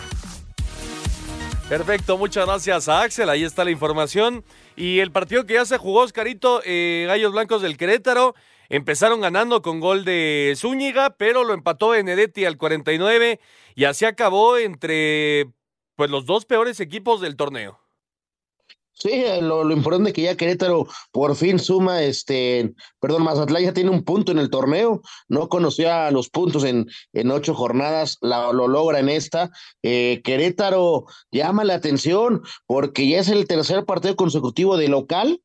Perfecto, 1.70 2.20
muchas 2.20 2.46
gracias 2.46 2.88
a 2.88 3.02
Axel, 3.02 3.28
ahí 3.28 3.44
está 3.44 3.66
la 3.66 3.72
información. 3.72 4.46
Y 4.76 5.00
el 5.00 5.12
partido 5.12 5.48
que 5.48 5.56
ya 5.56 5.66
se 5.66 5.80
jugó, 5.80 6.02
Oscarito, 6.02 6.62
eh, 6.64 7.06
Gallos 7.08 7.32
Blancos 7.32 7.64
del 7.64 7.76
Querétaro, 7.76 8.36
empezaron 8.70 9.20
ganando 9.20 9.64
con 9.64 9.80
gol 9.80 10.06
de 10.06 10.54
Zúñiga, 10.56 11.18
pero 11.18 11.44
lo 11.44 11.56
empató 11.56 11.90
Benedetti 11.90 12.46
al 12.46 12.58
49 12.58 13.40
y 13.74 13.86
así 13.86 14.06
acabó 14.06 14.58
entre 14.58 15.48
pues 15.96 16.12
los 16.12 16.28
dos 16.28 16.46
peores 16.46 16.80
equipos 16.80 17.20
del 17.20 17.36
torneo. 17.36 17.80
Sí, 18.98 19.24
lo, 19.42 19.66
lo, 19.66 19.74
importante 19.76 20.10
es 20.10 20.14
que 20.16 20.22
ya 20.22 20.38
Querétaro 20.38 20.88
por 21.12 21.36
fin 21.36 21.60
suma, 21.60 22.02
este, 22.02 22.74
perdón, 23.02 23.24
Mazatlán 23.24 23.64
ya 23.64 23.74
tiene 23.74 23.90
un 23.90 24.06
punto 24.06 24.32
en 24.32 24.40
el 24.40 24.50
torneo, 24.50 25.02
no 25.28 25.50
conocía 25.50 26.10
los 26.12 26.30
puntos 26.30 26.64
en, 26.64 26.88
en 27.12 27.30
ocho 27.30 27.54
jornadas, 27.54 28.18
la, 28.22 28.54
lo 28.54 28.70
logra 28.70 29.00
en 29.00 29.10
esta. 29.10 29.52
Eh, 29.84 30.22
Querétaro 30.24 31.08
llama 31.30 31.66
la 31.66 31.74
atención 31.74 32.42
porque 32.66 33.08
ya 33.10 33.20
es 33.20 33.28
el 33.28 33.48
tercer 33.48 33.84
partido 33.84 34.16
consecutivo 34.16 34.78
de 34.78 34.88
local 34.88 35.42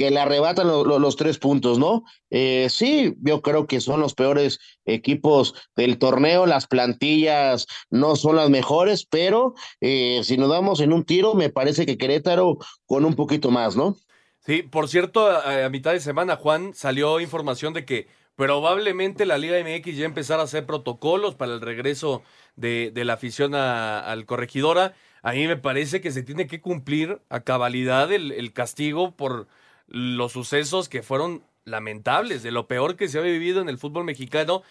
que 0.00 0.10
le 0.10 0.18
arrebatan 0.18 0.66
lo, 0.66 0.82
lo, 0.82 0.98
los 0.98 1.14
tres 1.14 1.36
puntos, 1.36 1.78
¿no? 1.78 2.04
Eh, 2.30 2.68
sí, 2.70 3.14
yo 3.20 3.42
creo 3.42 3.66
que 3.66 3.82
son 3.82 4.00
los 4.00 4.14
peores 4.14 4.58
equipos 4.86 5.54
del 5.76 5.98
torneo, 5.98 6.46
las 6.46 6.66
plantillas 6.66 7.66
no 7.90 8.16
son 8.16 8.36
las 8.36 8.48
mejores, 8.48 9.04
pero 9.04 9.52
eh, 9.82 10.22
si 10.24 10.38
nos 10.38 10.48
damos 10.48 10.80
en 10.80 10.94
un 10.94 11.04
tiro, 11.04 11.34
me 11.34 11.50
parece 11.50 11.84
que 11.84 11.98
Querétaro 11.98 12.56
con 12.86 13.04
un 13.04 13.14
poquito 13.14 13.50
más, 13.50 13.76
¿no? 13.76 13.94
Sí, 14.38 14.62
por 14.62 14.88
cierto, 14.88 15.30
a, 15.30 15.68
mitad 15.68 15.92
de 15.92 16.00
semana, 16.00 16.36
Juan, 16.36 16.72
salió 16.72 17.20
información 17.20 17.74
de 17.74 17.84
que 17.84 18.08
probablemente 18.36 19.26
la 19.26 19.36
Liga 19.36 19.58
MX 19.58 19.98
ya 19.98 20.06
empezara 20.06 20.40
a 20.40 20.46
hacer 20.46 20.64
protocolos 20.64 21.34
para 21.34 21.52
el 21.52 21.60
regreso 21.60 22.22
de, 22.56 22.90
la 22.94 23.12
afición 23.12 23.54
al 23.54 24.24
corregidora. 24.24 24.94
A 25.20 25.32
mí 25.32 25.46
me 25.46 25.58
parece 25.58 26.00
que 26.00 26.10
se 26.10 26.22
tiene 26.22 26.46
que 26.46 26.62
cumplir 26.62 27.20
a 27.28 27.40
cabalidad 27.40 28.10
el 28.10 28.52
castigo 28.54 29.14
por 29.14 29.46
los 29.90 30.32
sucesos 30.32 30.88
que 30.88 31.02
fueron 31.02 31.42
lamentables, 31.64 32.42
de 32.42 32.50
lo 32.50 32.66
peor 32.66 32.96
que 32.96 33.08
se 33.08 33.18
ha 33.18 33.22
vivido 33.22 33.60
en 33.60 33.68
el 33.68 33.76
fútbol 33.78 34.04
mexicano. 34.04 34.62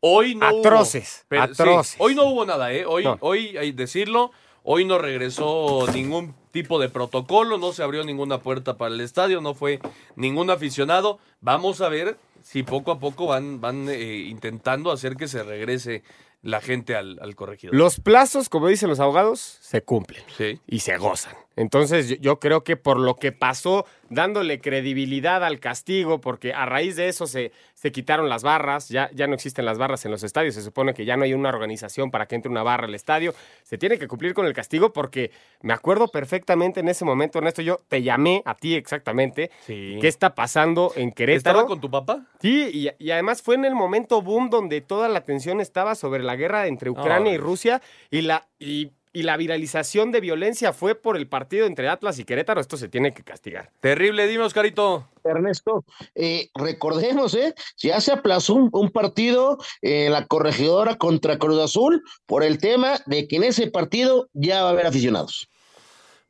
Hoy 0.00 0.34
no 0.34 0.46
Atroces, 0.46 1.20
hubo, 1.22 1.26
pero- 1.28 1.46
sí, 1.46 1.62
atroces. 1.62 1.96
hoy 1.98 2.14
no 2.14 2.24
hubo 2.26 2.44
nada, 2.44 2.72
¿eh? 2.72 2.84
Hoy, 2.84 3.04
No. 3.04 3.16
hoy 3.20 3.56
hay 3.56 3.72
decirlo, 3.72 4.32
hoy 4.62 4.84
no 4.84 4.98
regresó 4.98 5.86
ningún 5.94 6.34
tipo 6.50 6.78
de 6.78 6.88
protocolo, 6.90 7.56
no 7.56 7.72
se 7.72 7.82
abrió 7.82 8.04
ninguna 8.04 8.38
puerta 8.42 8.76
para 8.76 8.94
el 8.94 9.00
estadio, 9.00 9.40
no 9.40 9.54
fue 9.54 9.80
ningún 10.16 10.50
aficionado. 10.50 11.18
Vamos 11.40 11.80
a 11.80 11.88
ver 11.88 12.18
si 12.42 12.62
poco 12.62 12.92
a 12.92 12.98
poco 12.98 13.26
van, 13.26 13.60
van 13.60 13.88
eh, 13.88 14.26
intentando 14.28 14.92
hacer 14.92 15.16
que 15.16 15.26
se 15.28 15.42
regrese 15.42 16.02
la 16.44 16.60
gente 16.60 16.94
al, 16.94 17.18
al 17.20 17.34
corregidor. 17.34 17.74
Los 17.74 17.98
plazos, 18.00 18.48
como 18.48 18.68
dicen 18.68 18.88
los 18.88 19.00
abogados, 19.00 19.58
se 19.60 19.82
cumplen 19.82 20.22
Sí. 20.36 20.60
y 20.66 20.80
se 20.80 20.96
gozan. 20.98 21.34
Entonces 21.56 22.08
yo, 22.08 22.16
yo 22.16 22.40
creo 22.40 22.64
que 22.64 22.76
por 22.76 22.98
lo 22.98 23.14
que 23.14 23.30
pasó, 23.30 23.86
dándole 24.10 24.60
credibilidad 24.60 25.44
al 25.44 25.60
castigo, 25.60 26.20
porque 26.20 26.52
a 26.52 26.66
raíz 26.66 26.96
de 26.96 27.08
eso 27.08 27.26
se, 27.28 27.52
se 27.74 27.92
quitaron 27.92 28.28
las 28.28 28.42
barras, 28.42 28.88
ya, 28.88 29.08
ya 29.14 29.28
no 29.28 29.34
existen 29.34 29.64
las 29.64 29.78
barras 29.78 30.04
en 30.04 30.10
los 30.10 30.24
estadios, 30.24 30.56
se 30.56 30.62
supone 30.62 30.94
que 30.94 31.04
ya 31.04 31.16
no 31.16 31.22
hay 31.24 31.32
una 31.32 31.48
organización 31.50 32.10
para 32.10 32.26
que 32.26 32.34
entre 32.34 32.50
una 32.50 32.64
barra 32.64 32.86
al 32.86 32.94
estadio, 32.96 33.34
se 33.62 33.78
tiene 33.78 33.98
que 33.98 34.08
cumplir 34.08 34.34
con 34.34 34.46
el 34.46 34.52
castigo 34.52 34.92
porque 34.92 35.30
me 35.62 35.72
acuerdo 35.72 36.08
perfectamente 36.08 36.80
en 36.80 36.88
ese 36.88 37.04
momento, 37.04 37.38
Ernesto, 37.38 37.62
yo 37.62 37.78
te 37.88 38.02
llamé 38.02 38.42
a 38.44 38.56
ti 38.56 38.74
exactamente, 38.74 39.50
Sí. 39.64 39.98
qué 40.00 40.08
está 40.08 40.34
pasando 40.34 40.92
en 40.96 41.12
Querétaro. 41.12 41.58
¿Estaba 41.60 41.68
con 41.68 41.80
tu 41.80 41.88
papá? 41.90 42.26
Sí, 42.40 42.68
y, 42.72 42.88
y 42.98 43.10
además 43.12 43.42
fue 43.42 43.54
en 43.54 43.64
el 43.64 43.76
momento 43.76 44.22
boom 44.22 44.50
donde 44.50 44.80
toda 44.80 45.08
la 45.08 45.20
atención 45.20 45.60
estaba 45.60 45.94
sobre 45.94 46.24
la 46.24 46.33
guerra 46.36 46.66
entre 46.66 46.90
Ucrania 46.90 47.32
y 47.32 47.38
Rusia 47.38 47.82
y 48.10 48.22
la, 48.22 48.48
y, 48.58 48.92
y 49.12 49.22
la 49.22 49.36
viralización 49.36 50.12
de 50.12 50.20
violencia 50.20 50.72
fue 50.72 50.94
por 50.94 51.16
el 51.16 51.28
partido 51.28 51.66
entre 51.66 51.88
Atlas 51.88 52.18
y 52.18 52.24
Querétaro. 52.24 52.60
Esto 52.60 52.76
se 52.76 52.88
tiene 52.88 53.14
que 53.14 53.22
castigar. 53.22 53.70
Terrible, 53.80 54.26
dime, 54.26 54.44
Oscarito. 54.44 55.08
Ernesto, 55.22 55.84
eh, 56.14 56.50
recordemos, 56.54 57.34
¿eh? 57.34 57.54
Ya 57.78 58.00
se 58.00 58.12
aplazó 58.12 58.54
un, 58.54 58.68
un 58.72 58.90
partido 58.90 59.58
en 59.80 60.12
la 60.12 60.26
corregidora 60.26 60.96
contra 60.96 61.38
Cruz 61.38 61.60
Azul 61.60 62.02
por 62.26 62.42
el 62.42 62.58
tema 62.58 62.98
de 63.06 63.26
que 63.26 63.36
en 63.36 63.44
ese 63.44 63.70
partido 63.70 64.28
ya 64.32 64.62
va 64.62 64.68
a 64.68 64.72
haber 64.72 64.86
aficionados. 64.86 65.48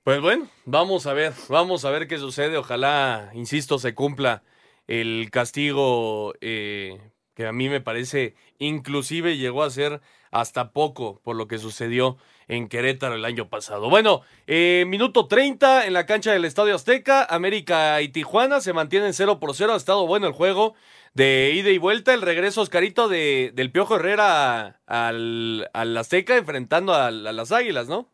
Pues 0.04 0.20
bueno, 0.20 0.48
vamos 0.66 1.06
a 1.06 1.14
ver, 1.14 1.32
vamos 1.48 1.86
a 1.86 1.90
ver 1.90 2.06
qué 2.06 2.18
sucede. 2.18 2.58
Ojalá, 2.58 3.30
insisto, 3.32 3.78
se 3.78 3.94
cumpla 3.94 4.42
el 4.86 5.30
castigo 5.32 6.34
eh, 6.42 7.00
que 7.34 7.46
a 7.46 7.52
mí 7.52 7.68
me 7.68 7.80
parece 7.80 8.34
inclusive 8.58 9.36
llegó 9.36 9.62
a 9.62 9.70
ser 9.70 10.00
hasta 10.30 10.72
poco 10.72 11.20
por 11.22 11.36
lo 11.36 11.46
que 11.46 11.58
sucedió 11.58 12.16
en 12.48 12.68
Querétaro 12.68 13.14
el 13.14 13.24
año 13.24 13.48
pasado. 13.48 13.88
Bueno, 13.88 14.22
eh, 14.46 14.84
minuto 14.86 15.26
30 15.26 15.86
en 15.86 15.92
la 15.92 16.06
cancha 16.06 16.32
del 16.32 16.44
Estadio 16.44 16.74
Azteca, 16.74 17.24
América 17.24 18.00
y 18.02 18.08
Tijuana 18.08 18.60
se 18.60 18.72
mantienen 18.72 19.14
0 19.14 19.40
por 19.40 19.54
0, 19.54 19.72
ha 19.72 19.76
estado 19.76 20.06
bueno 20.06 20.26
el 20.26 20.32
juego 20.32 20.74
de 21.14 21.52
ida 21.54 21.70
y 21.70 21.78
vuelta, 21.78 22.12
el 22.12 22.22
regreso 22.22 22.60
Oscarito 22.60 23.08
de, 23.08 23.52
del 23.54 23.70
Piojo 23.70 23.96
Herrera 23.96 24.80
al, 24.86 25.70
al 25.72 25.96
Azteca 25.96 26.36
enfrentando 26.36 26.94
a 26.94 27.10
las 27.10 27.52
Águilas, 27.52 27.88
¿no? 27.88 28.13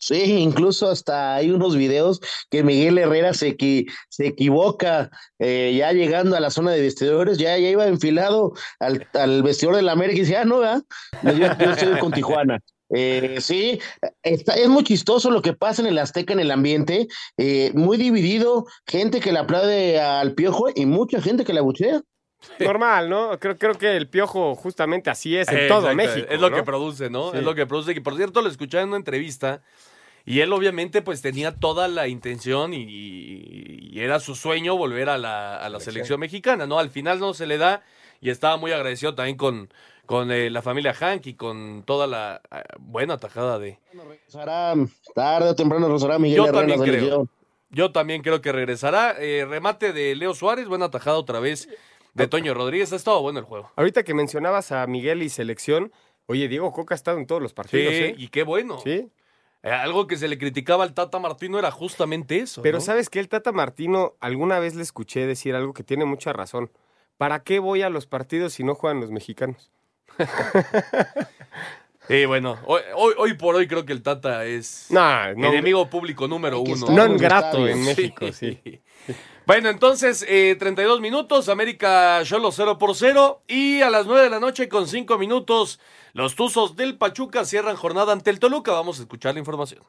Sí, 0.00 0.38
incluso 0.38 0.88
hasta 0.88 1.34
hay 1.34 1.50
unos 1.50 1.76
videos 1.76 2.20
que 2.50 2.62
Miguel 2.62 2.98
Herrera 2.98 3.34
se, 3.34 3.56
equi- 3.56 3.90
se 4.08 4.28
equivoca 4.28 5.10
eh, 5.40 5.74
ya 5.76 5.92
llegando 5.92 6.36
a 6.36 6.40
la 6.40 6.50
zona 6.50 6.70
de 6.70 6.80
vestidores, 6.80 7.36
ya, 7.36 7.58
ya 7.58 7.68
iba 7.68 7.86
enfilado 7.86 8.52
al, 8.78 9.06
al 9.14 9.42
vestidor 9.42 9.74
del 9.74 9.88
América 9.88 10.18
y 10.18 10.20
dice, 10.20 10.36
ah, 10.36 10.44
no, 10.44 10.60
¿verdad? 10.60 10.82
Yo, 11.24 11.32
yo 11.32 11.70
estoy 11.72 11.98
con 11.98 12.12
Tijuana. 12.12 12.60
Eh, 12.90 13.38
sí, 13.40 13.80
está, 14.22 14.54
es 14.54 14.68
muy 14.68 14.82
chistoso 14.82 15.30
lo 15.30 15.42
que 15.42 15.52
pasa 15.52 15.82
en 15.82 15.88
el 15.88 15.98
Azteca, 15.98 16.32
en 16.32 16.40
el 16.40 16.50
ambiente, 16.50 17.08
eh, 17.36 17.70
muy 17.74 17.98
dividido, 17.98 18.66
gente 18.86 19.20
que 19.20 19.32
le 19.32 19.40
aplaude 19.40 20.00
al 20.00 20.34
piojo 20.34 20.68
y 20.74 20.86
mucha 20.86 21.20
gente 21.20 21.44
que 21.44 21.52
le 21.52 21.58
abuchea. 21.58 22.00
Normal, 22.60 23.08
¿no? 23.08 23.38
Creo, 23.38 23.56
creo 23.58 23.74
que 23.74 23.96
el 23.96 24.08
piojo 24.08 24.54
justamente 24.54 25.10
así 25.10 25.36
es 25.36 25.48
en 25.48 25.58
Eh, 25.58 25.68
todo 25.68 25.90
exacto, 25.90 25.96
México. 25.96 26.26
Es 26.30 26.40
lo 26.40 26.50
¿no? 26.50 26.56
que 26.56 26.62
produce, 26.62 27.10
¿no? 27.10 27.32
Sí. 27.32 27.38
Es 27.38 27.42
lo 27.44 27.54
que 27.54 27.66
produce. 27.66 27.92
Y 27.92 28.00
por 28.00 28.16
cierto, 28.16 28.42
lo 28.42 28.48
escuché 28.48 28.80
en 28.80 28.88
una 28.88 28.96
entrevista. 28.96 29.60
Y 30.24 30.40
él 30.40 30.52
obviamente 30.52 31.00
pues 31.02 31.22
tenía 31.22 31.52
toda 31.56 31.88
la 31.88 32.06
intención 32.06 32.74
y, 32.74 32.82
y- 32.82 33.88
y 33.92 34.00
era 34.00 34.20
su 34.20 34.34
sueño 34.34 34.76
volver 34.76 35.08
a 35.08 35.16
la, 35.18 35.56
a 35.56 35.68
la 35.68 35.80
selección 35.80 36.20
mexicana, 36.20 36.66
¿no? 36.66 36.78
Al 36.78 36.90
final 36.90 37.18
no 37.18 37.32
se 37.34 37.46
le 37.46 37.56
da 37.58 37.82
y 38.20 38.30
estaba 38.30 38.56
muy 38.56 38.72
agradecido 38.72 39.14
también 39.14 39.36
con, 39.38 39.72
con 40.04 40.30
eh, 40.30 40.50
la 40.50 40.60
familia 40.60 40.92
Hank 40.92 41.26
y 41.26 41.34
con 41.34 41.82
toda 41.84 42.06
la 42.06 42.42
eh, 42.52 42.62
buena 42.78 43.16
tajada 43.16 43.58
de... 43.58 43.78
Regresará 43.94 44.74
tarde 45.14 45.48
o 45.50 45.54
temprano 45.54 45.86
regresará 45.86 46.18
Miguel 46.18 46.36
Yo 46.36 46.44
Herrera 46.46 46.58
también 46.76 46.82
creo. 46.82 47.28
Yo 47.70 47.92
también 47.92 48.22
creo 48.22 48.40
que 48.42 48.52
regresará. 48.52 49.16
Eh, 49.18 49.46
remate 49.48 49.92
de 49.92 50.14
Leo 50.14 50.34
Suárez, 50.34 50.68
buena 50.68 50.90
tajada 50.90 51.16
otra 51.18 51.40
vez 51.40 51.68
de 52.18 52.26
Toño 52.28 52.54
Rodríguez. 52.54 52.92
Ha 52.92 52.96
estado 52.96 53.20
bueno 53.22 53.38
el 53.38 53.44
juego. 53.44 53.70
Ahorita 53.76 54.02
que 54.02 54.14
mencionabas 54.14 54.72
a 54.72 54.86
Miguel 54.86 55.22
y 55.22 55.28
selección, 55.30 55.92
oye, 56.26 56.48
Diego 56.48 56.72
Coca 56.72 56.94
ha 56.94 56.96
estado 56.96 57.18
en 57.18 57.26
todos 57.26 57.40
los 57.40 57.52
Sí, 57.52 57.54
partidos, 57.56 57.92
¿eh? 57.94 58.14
y 58.18 58.28
qué 58.28 58.42
bueno. 58.42 58.78
Sí. 58.84 59.08
Eh, 59.62 59.70
algo 59.70 60.06
que 60.06 60.16
se 60.16 60.28
le 60.28 60.38
criticaba 60.38 60.84
al 60.84 60.94
Tata 60.94 61.18
Martino 61.18 61.58
era 61.58 61.70
justamente 61.70 62.38
eso. 62.38 62.62
Pero 62.62 62.78
¿no? 62.78 62.84
sabes 62.84 63.10
que 63.10 63.18
el 63.20 63.28
Tata 63.28 63.50
Martino 63.52 64.14
alguna 64.20 64.58
vez 64.60 64.74
le 64.76 64.82
escuché 64.82 65.26
decir 65.26 65.54
algo 65.54 65.72
que 65.74 65.82
tiene 65.82 66.04
mucha 66.04 66.32
razón. 66.32 66.70
¿Para 67.16 67.42
qué 67.42 67.58
voy 67.58 67.82
a 67.82 67.90
los 67.90 68.06
partidos 68.06 68.52
si 68.52 68.62
no 68.62 68.74
juegan 68.76 69.00
los 69.00 69.10
mexicanos? 69.10 69.70
Sí, 72.08 72.24
bueno, 72.24 72.58
hoy, 72.64 72.80
hoy, 72.96 73.14
hoy 73.18 73.34
por 73.34 73.54
hoy 73.54 73.68
creo 73.68 73.84
que 73.84 73.92
el 73.92 74.02
Tata 74.02 74.46
es 74.46 74.86
No, 74.88 75.34
no. 75.34 75.48
enemigo 75.48 75.90
público 75.90 76.26
número 76.26 76.58
uno. 76.60 76.86
los 76.90 77.20
grato 77.20 77.68
en 77.68 77.84
México, 77.84 78.28
sí. 78.32 78.80
Bueno, 79.48 79.70
entonces, 79.70 80.26
eh, 80.28 80.56
32 80.58 81.00
minutos, 81.00 81.48
América 81.48 82.20
Cholo 82.22 82.52
0 82.52 82.76
por 82.76 82.94
0. 82.94 83.40
Y 83.48 83.80
a 83.80 83.88
las 83.88 84.04
9 84.04 84.24
de 84.24 84.28
la 84.28 84.40
noche, 84.40 84.68
con 84.68 84.86
5 84.86 85.16
minutos, 85.16 85.80
los 86.12 86.34
Tuzos 86.34 86.76
del 86.76 86.98
Pachuca 86.98 87.46
cierran 87.46 87.74
jornada 87.74 88.12
ante 88.12 88.28
el 88.28 88.40
Toluca. 88.40 88.72
Vamos 88.72 88.98
a 88.98 89.02
escuchar 89.04 89.32
la 89.32 89.38
información. 89.38 89.82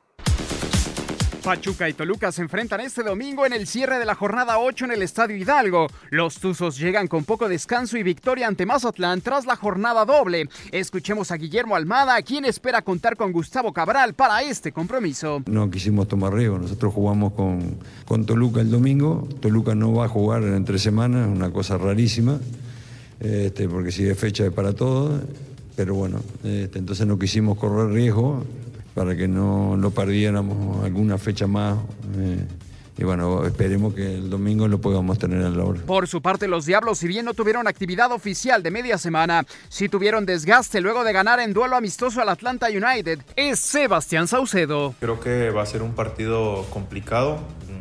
Pachuca 1.43 1.87
y 1.87 1.93
Toluca 1.93 2.31
se 2.31 2.41
enfrentan 2.41 2.81
este 2.81 3.01
domingo 3.01 3.45
en 3.45 3.53
el 3.53 3.65
cierre 3.65 3.97
de 3.97 4.05
la 4.05 4.15
jornada 4.15 4.59
8 4.59 4.85
en 4.85 4.91
el 4.91 5.01
Estadio 5.01 5.35
Hidalgo. 5.35 5.87
Los 6.09 6.39
Tuzos 6.39 6.77
llegan 6.77 7.07
con 7.07 7.23
poco 7.23 7.47
descanso 7.47 7.97
y 7.97 8.03
victoria 8.03 8.47
ante 8.47 8.65
Mazatlán 8.65 9.21
tras 9.21 9.45
la 9.45 9.55
jornada 9.55 10.05
doble. 10.05 10.49
Escuchemos 10.71 11.31
a 11.31 11.37
Guillermo 11.37 11.75
Almada, 11.75 12.21
quien 12.21 12.45
espera 12.45 12.81
contar 12.81 13.15
con 13.15 13.31
Gustavo 13.31 13.73
Cabral 13.73 14.13
para 14.13 14.41
este 14.43 14.71
compromiso. 14.71 15.41
No 15.47 15.69
quisimos 15.71 16.07
tomar 16.07 16.33
riesgo, 16.33 16.59
nosotros 16.59 16.93
jugamos 16.93 17.33
con, 17.33 17.77
con 18.05 18.25
Toluca 18.25 18.61
el 18.61 18.69
domingo, 18.69 19.27
Toluca 19.39 19.75
no 19.75 19.93
va 19.93 20.05
a 20.05 20.09
jugar 20.09 20.43
en 20.43 20.65
tres 20.65 20.81
semanas, 20.81 21.27
una 21.27 21.51
cosa 21.51 21.77
rarísima, 21.77 22.39
este, 23.19 23.69
porque 23.69 23.91
sigue 23.91 24.15
fecha 24.15 24.49
para 24.51 24.73
todos, 24.73 25.21
pero 25.75 25.95
bueno, 25.95 26.21
este, 26.43 26.79
entonces 26.79 27.07
no 27.07 27.17
quisimos 27.17 27.57
correr 27.57 27.93
riesgo 27.93 28.43
para 28.99 29.15
que 29.15 29.29
no 29.29 29.77
lo 29.77 29.91
perdiéramos 29.91 30.83
alguna 30.83 31.17
fecha 31.17 31.47
más. 31.47 31.77
eh, 32.17 32.45
y 32.97 33.05
bueno, 33.05 33.45
esperemos 33.45 33.93
que 33.93 34.15
el 34.15 34.29
domingo 34.29 34.67
lo 34.67 34.81
podamos 34.81 35.17
tener 35.17 35.41
a 35.41 35.49
la 35.49 35.63
hora. 35.63 35.79
Por 35.85 36.05
su 36.09 36.21
parte, 36.21 36.49
los 36.49 36.65
Diablos, 36.65 36.97
si 36.97 37.07
bien 37.07 37.23
no 37.23 37.33
tuvieron 37.33 37.65
actividad 37.65 38.11
oficial 38.11 38.61
de 38.61 38.71
media 38.71 38.97
semana, 38.97 39.45
sí 39.69 39.87
tuvieron 39.87 40.25
desgaste 40.25 40.81
luego 40.81 41.05
de 41.05 41.13
ganar 41.13 41.39
en 41.39 41.53
duelo 41.53 41.77
amistoso 41.77 42.21
al 42.21 42.27
Atlanta 42.27 42.67
United. 42.67 43.19
Es 43.37 43.61
Sebastián 43.61 44.27
Saucedo. 44.27 44.93
Creo 44.99 45.21
que 45.21 45.49
va 45.49 45.61
a 45.61 45.65
ser 45.65 45.81
un 45.81 45.93
partido 45.93 46.65
complicado, 46.71 47.39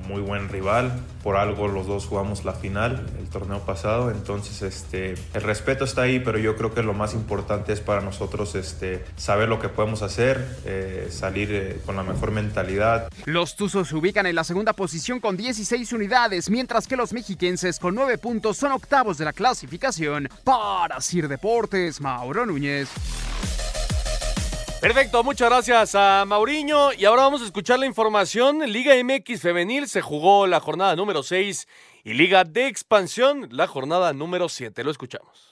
muy 0.08 0.22
buen 0.22 0.48
rival. 0.48 0.92
Por 1.22 1.36
algo 1.36 1.68
los 1.68 1.86
dos 1.86 2.06
jugamos 2.06 2.44
la 2.44 2.54
final 2.54 3.06
el 3.18 3.28
torneo 3.28 3.60
pasado, 3.60 4.10
entonces 4.10 4.62
este, 4.62 5.14
el 5.34 5.42
respeto 5.42 5.84
está 5.84 6.02
ahí, 6.02 6.18
pero 6.18 6.38
yo 6.38 6.56
creo 6.56 6.72
que 6.72 6.82
lo 6.82 6.94
más 6.94 7.14
importante 7.14 7.72
es 7.72 7.80
para 7.80 8.00
nosotros 8.00 8.54
este, 8.54 9.04
saber 9.16 9.48
lo 9.48 9.60
que 9.60 9.68
podemos 9.68 10.02
hacer, 10.02 10.44
eh, 10.64 11.08
salir 11.10 11.50
eh, 11.52 11.80
con 11.84 11.96
la 11.96 12.02
mejor 12.02 12.30
mentalidad. 12.30 13.08
Los 13.26 13.54
Tuzos 13.56 13.88
se 13.88 13.96
ubican 13.96 14.26
en 14.26 14.34
la 14.34 14.44
segunda 14.44 14.72
posición 14.72 15.20
con 15.20 15.36
16 15.36 15.92
unidades, 15.92 16.48
mientras 16.48 16.88
que 16.88 16.96
los 16.96 17.12
mexiquenses 17.12 17.78
con 17.78 17.94
9 17.94 18.16
puntos 18.18 18.56
son 18.56 18.72
octavos 18.72 19.18
de 19.18 19.26
la 19.26 19.32
clasificación. 19.32 20.28
Para 20.44 21.00
Sir 21.00 21.28
Deportes, 21.28 22.00
Mauro 22.00 22.46
Núñez. 22.46 22.88
Perfecto, 24.80 25.24
muchas 25.24 25.48
gracias 25.48 25.94
a 25.96 26.24
Mauriño. 26.24 26.92
Y 26.92 27.04
ahora 27.04 27.22
vamos 27.22 27.42
a 27.42 27.46
escuchar 27.46 27.80
la 27.80 27.86
información. 27.86 28.60
Liga 28.70 28.94
MX 29.02 29.42
Femenil 29.42 29.88
se 29.88 30.00
jugó 30.00 30.46
la 30.46 30.60
jornada 30.60 30.94
número 30.94 31.24
6 31.24 31.66
y 32.04 32.14
Liga 32.14 32.44
de 32.44 32.68
Expansión 32.68 33.48
la 33.50 33.66
jornada 33.66 34.12
número 34.12 34.48
7. 34.48 34.84
Lo 34.84 34.92
escuchamos. 34.92 35.50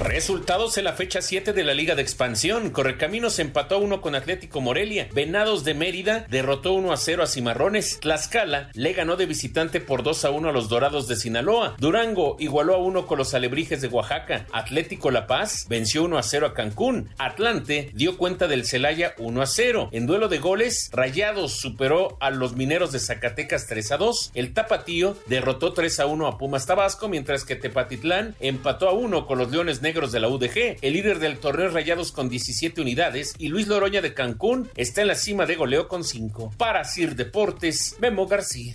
Resultados 0.00 0.78
en 0.78 0.84
la 0.84 0.92
fecha 0.92 1.20
7 1.20 1.52
de 1.52 1.64
la 1.64 1.74
Liga 1.74 1.96
de 1.96 2.02
Expansión. 2.02 2.70
Correcaminos 2.70 3.40
empató 3.40 3.74
a 3.74 3.78
1 3.78 4.00
con 4.00 4.14
Atlético 4.14 4.60
Morelia. 4.60 5.08
Venados 5.12 5.64
de 5.64 5.74
Mérida 5.74 6.24
derrotó 6.30 6.74
1 6.74 6.92
a 6.92 6.96
0 6.96 7.24
a 7.24 7.26
Cimarrones. 7.26 7.98
Tlaxcala 7.98 8.70
le 8.74 8.92
ganó 8.92 9.16
de 9.16 9.26
visitante 9.26 9.80
por 9.80 10.04
2 10.04 10.24
a 10.24 10.30
1 10.30 10.50
a 10.50 10.52
los 10.52 10.68
Dorados 10.68 11.08
de 11.08 11.16
Sinaloa. 11.16 11.74
Durango 11.78 12.36
igualó 12.38 12.74
a 12.74 12.78
1 12.78 13.08
con 13.08 13.18
los 13.18 13.34
Alebrijes 13.34 13.80
de 13.80 13.88
Oaxaca. 13.88 14.46
Atlético 14.52 15.10
La 15.10 15.26
Paz 15.26 15.66
venció 15.68 16.04
1 16.04 16.16
a 16.16 16.22
0 16.22 16.46
a 16.46 16.54
Cancún. 16.54 17.10
Atlante 17.18 17.90
dio 17.92 18.16
cuenta 18.16 18.46
del 18.46 18.66
Celaya 18.66 19.14
1 19.18 19.42
a 19.42 19.46
0. 19.46 19.88
En 19.90 20.06
duelo 20.06 20.28
de 20.28 20.38
goles, 20.38 20.90
Rayados 20.92 21.58
superó 21.58 22.16
a 22.20 22.30
los 22.30 22.54
Mineros 22.54 22.92
de 22.92 23.00
Zacatecas 23.00 23.66
3 23.66 23.92
a 23.92 23.96
2. 23.96 24.30
El 24.34 24.54
Tapatío 24.54 25.16
derrotó 25.26 25.72
3 25.72 25.98
a 25.98 26.06
1 26.06 26.26
a 26.28 26.38
Pumas 26.38 26.66
Tabasco, 26.66 27.08
mientras 27.08 27.44
que 27.44 27.56
Tepatitlán 27.56 28.36
empató 28.38 28.88
a 28.88 28.92
1 28.92 29.26
con 29.26 29.38
los 29.38 29.50
Leones 29.50 29.82
Negros 29.82 29.87
de 29.88 30.20
la 30.20 30.28
UDG. 30.28 30.76
El 30.82 30.92
líder 30.92 31.18
del 31.18 31.38
torneo 31.38 31.70
Rayados 31.70 32.12
con 32.12 32.28
17 32.28 32.82
unidades 32.82 33.34
y 33.38 33.48
Luis 33.48 33.68
Loroña 33.68 34.02
de 34.02 34.12
Cancún 34.12 34.68
está 34.76 35.00
en 35.00 35.08
la 35.08 35.14
cima 35.14 35.46
de 35.46 35.56
goleo 35.56 35.88
con 35.88 36.04
5. 36.04 36.52
Para 36.58 36.84
Sir 36.84 37.16
Deportes, 37.16 37.96
Memo 37.98 38.26
García. 38.26 38.74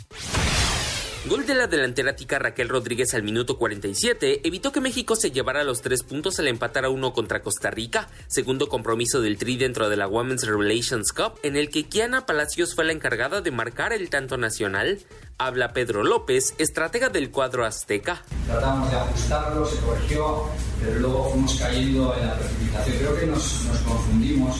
Gol 1.25 1.45
de 1.45 1.55
la 1.55 1.67
delantera 1.67 2.17
tica 2.17 2.37
Raquel 2.37 2.67
Rodríguez 2.67 3.13
al 3.13 3.23
minuto 3.23 3.57
47 3.57 4.41
evitó 4.43 4.73
que 4.73 4.81
México 4.81 5.15
se 5.15 5.31
llevara 5.31 5.63
los 5.63 5.81
tres 5.81 6.03
puntos 6.03 6.37
al 6.39 6.49
empatar 6.49 6.83
a 6.83 6.89
uno 6.89 7.13
contra 7.13 7.41
Costa 7.41 7.71
Rica, 7.71 8.09
segundo 8.27 8.67
compromiso 8.67 9.21
del 9.21 9.37
Tri 9.37 9.55
dentro 9.55 9.87
de 9.87 9.95
la 9.95 10.05
Women's 10.05 10.45
Relations 10.45 11.13
Cup, 11.13 11.39
en 11.41 11.55
el 11.55 11.69
que 11.69 11.85
Kiana 11.85 12.25
Palacios 12.25 12.75
fue 12.75 12.83
la 12.83 12.91
encargada 12.91 13.39
de 13.39 13.51
marcar 13.51 13.93
el 13.93 14.09
tanto 14.09 14.35
nacional. 14.35 14.99
Habla 15.37 15.71
Pedro 15.71 16.03
López, 16.03 16.55
estratega 16.57 17.07
del 17.07 17.31
cuadro 17.31 17.65
azteca. 17.65 18.21
Tratamos 18.45 18.91
de 18.91 18.97
ajustarlo, 18.97 19.65
se 19.65 19.77
corrigió, 19.77 20.49
pero 20.81 20.99
luego 20.99 21.29
fuimos 21.31 21.55
cayendo 21.55 22.17
en 22.17 22.27
la 22.27 22.37
precipitación. 22.37 22.97
Creo 22.97 23.19
que 23.21 23.25
nos, 23.27 23.61
confundimos 23.87 24.57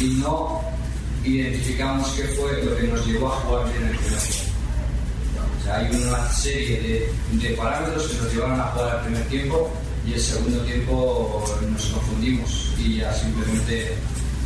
y 0.00 0.04
no 0.14 0.62
identificamos 1.24 2.08
qué 2.12 2.22
fue 2.22 2.64
lo 2.64 2.74
que 2.74 2.84
nos 2.84 3.06
llevó 3.06 3.34
a 3.34 3.36
jugar 3.40 3.70
bien 3.70 3.88
el 3.88 3.98
sea, 5.66 5.78
hay 5.78 5.94
una 5.94 6.30
serie 6.30 6.80
de, 6.80 7.48
de 7.48 7.54
parámetros 7.56 8.08
que 8.08 8.22
nos 8.22 8.32
llevaron 8.32 8.60
a 8.60 8.64
jugar 8.64 8.96
al 8.96 9.04
primer 9.04 9.28
tiempo 9.28 9.70
y 10.06 10.12
el 10.14 10.20
segundo 10.20 10.60
tiempo 10.60 11.44
nos 11.70 11.86
confundimos 11.86 12.72
y 12.78 12.98
ya 12.98 13.12
simplemente 13.12 13.94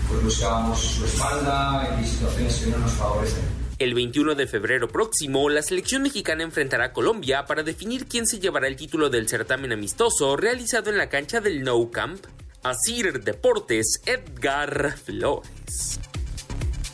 pues, 0.09 0.25
buscábamos 0.25 0.81
su 0.81 1.05
espalda 1.05 1.99
y 2.03 2.07
situaciones 2.07 2.57
que 2.57 2.71
no 2.71 2.79
nos 2.79 2.93
favorecen. 2.93 3.61
El 3.79 3.95
21 3.95 4.35
de 4.35 4.47
febrero 4.47 4.89
próximo, 4.89 5.49
la 5.49 5.62
selección 5.62 6.03
mexicana 6.03 6.43
enfrentará 6.43 6.87
a 6.87 6.93
Colombia 6.93 7.47
para 7.47 7.62
definir 7.62 8.07
quién 8.07 8.27
se 8.27 8.39
llevará 8.39 8.68
el 8.68 8.77
título 8.77 9.09
del 9.09 9.29
certamen 9.29 9.73
amistoso 9.73 10.37
realizado 10.37 10.91
en 10.91 10.99
la 10.99 11.09
cancha 11.09 11.41
del 11.41 11.62
Nou 11.62 11.91
Camp. 11.91 12.25
Asir 12.62 13.23
Deportes, 13.23 14.03
Edgar 14.05 14.99
Flores. 14.99 15.99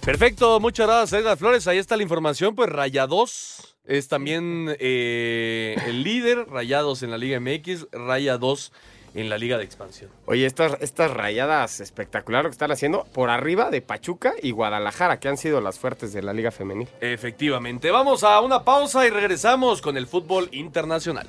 Perfecto, 0.05 0.61
muchas 0.61 0.87
gracias 0.87 1.21
Edgar 1.21 1.37
Flores. 1.37 1.67
Ahí 1.67 1.79
está 1.79 1.97
la 1.97 2.05
información, 2.05 2.55
pues 2.55 2.71
Rayados 2.71 3.66
es 3.87 4.09
también 4.09 4.75
eh, 4.79 5.77
el 5.87 6.03
líder, 6.03 6.49
Rayados 6.49 7.03
en 7.03 7.11
la 7.11 7.19
Liga 7.19 7.41
MX, 7.41 7.87
Rayados 7.93 8.73
en 9.15 9.31
la 9.31 9.39
Liga 9.39 9.57
de 9.57 9.65
Expansión. 9.65 10.11
Oye, 10.27 10.45
estas, 10.45 10.77
estas 10.81 11.11
rayadas 11.11 11.81
espectaculares 11.81 12.51
que 12.51 12.53
están 12.53 12.71
haciendo 12.71 13.05
por 13.13 13.31
arriba 13.31 13.71
de 13.71 13.81
Pachuca 13.81 14.35
y 14.43 14.51
Guadalajara, 14.51 15.19
que 15.19 15.29
han 15.29 15.39
sido 15.39 15.61
las 15.61 15.79
fuertes 15.79 16.13
de 16.13 16.23
la 16.23 16.35
Liga 16.35 16.51
Femenil. 16.51 16.89
Efectivamente. 17.01 17.91
Vamos 17.91 18.25
a 18.25 18.41
una 18.41 18.63
pausa 18.63 19.07
y 19.07 19.11
regresamos 19.11 19.81
con 19.81 19.97
el 19.97 20.07
fútbol 20.07 20.49
internacional. 20.53 21.27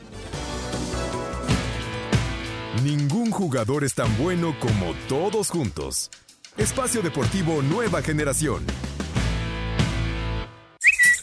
Ningún 2.84 3.32
jugador 3.32 3.84
es 3.84 3.95
tan 3.95 4.16
bueno 4.18 4.55
como 4.60 4.93
todos 5.08 5.49
juntos. 5.49 6.12
Espacio 6.58 7.01
Deportivo 7.01 7.62
Nueva 7.62 8.01
Generación. 8.01 8.66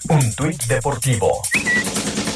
Un 0.09 0.35
tuit 0.35 0.63
deportivo. 0.65 1.43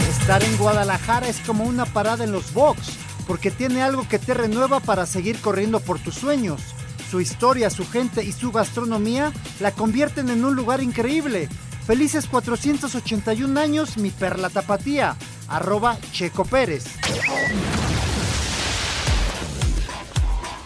Estar 0.08 0.42
en 0.42 0.56
Guadalajara 0.56 1.28
es 1.28 1.38
como 1.40 1.64
una 1.64 1.84
parada 1.84 2.24
en 2.24 2.32
los 2.32 2.54
box, 2.54 2.92
porque 3.26 3.50
tiene 3.50 3.82
algo 3.82 4.08
que 4.08 4.18
te 4.18 4.32
renueva 4.32 4.80
para 4.80 5.04
seguir 5.04 5.38
corriendo 5.40 5.80
por 5.80 5.98
tus 5.98 6.14
sueños. 6.14 6.62
Su 7.10 7.20
historia, 7.20 7.68
su 7.68 7.86
gente 7.86 8.24
y 8.24 8.32
su 8.32 8.52
gastronomía 8.52 9.32
la 9.60 9.72
convierten 9.72 10.30
en 10.30 10.44
un 10.44 10.56
lugar 10.56 10.82
increíble. 10.82 11.48
Felices 11.86 12.26
481 12.26 13.60
años, 13.60 13.98
mi 13.98 14.10
perla 14.10 14.48
tapatía. 14.48 15.16
Arroba 15.48 15.98
Checo 16.12 16.44
Pérez. 16.44 16.84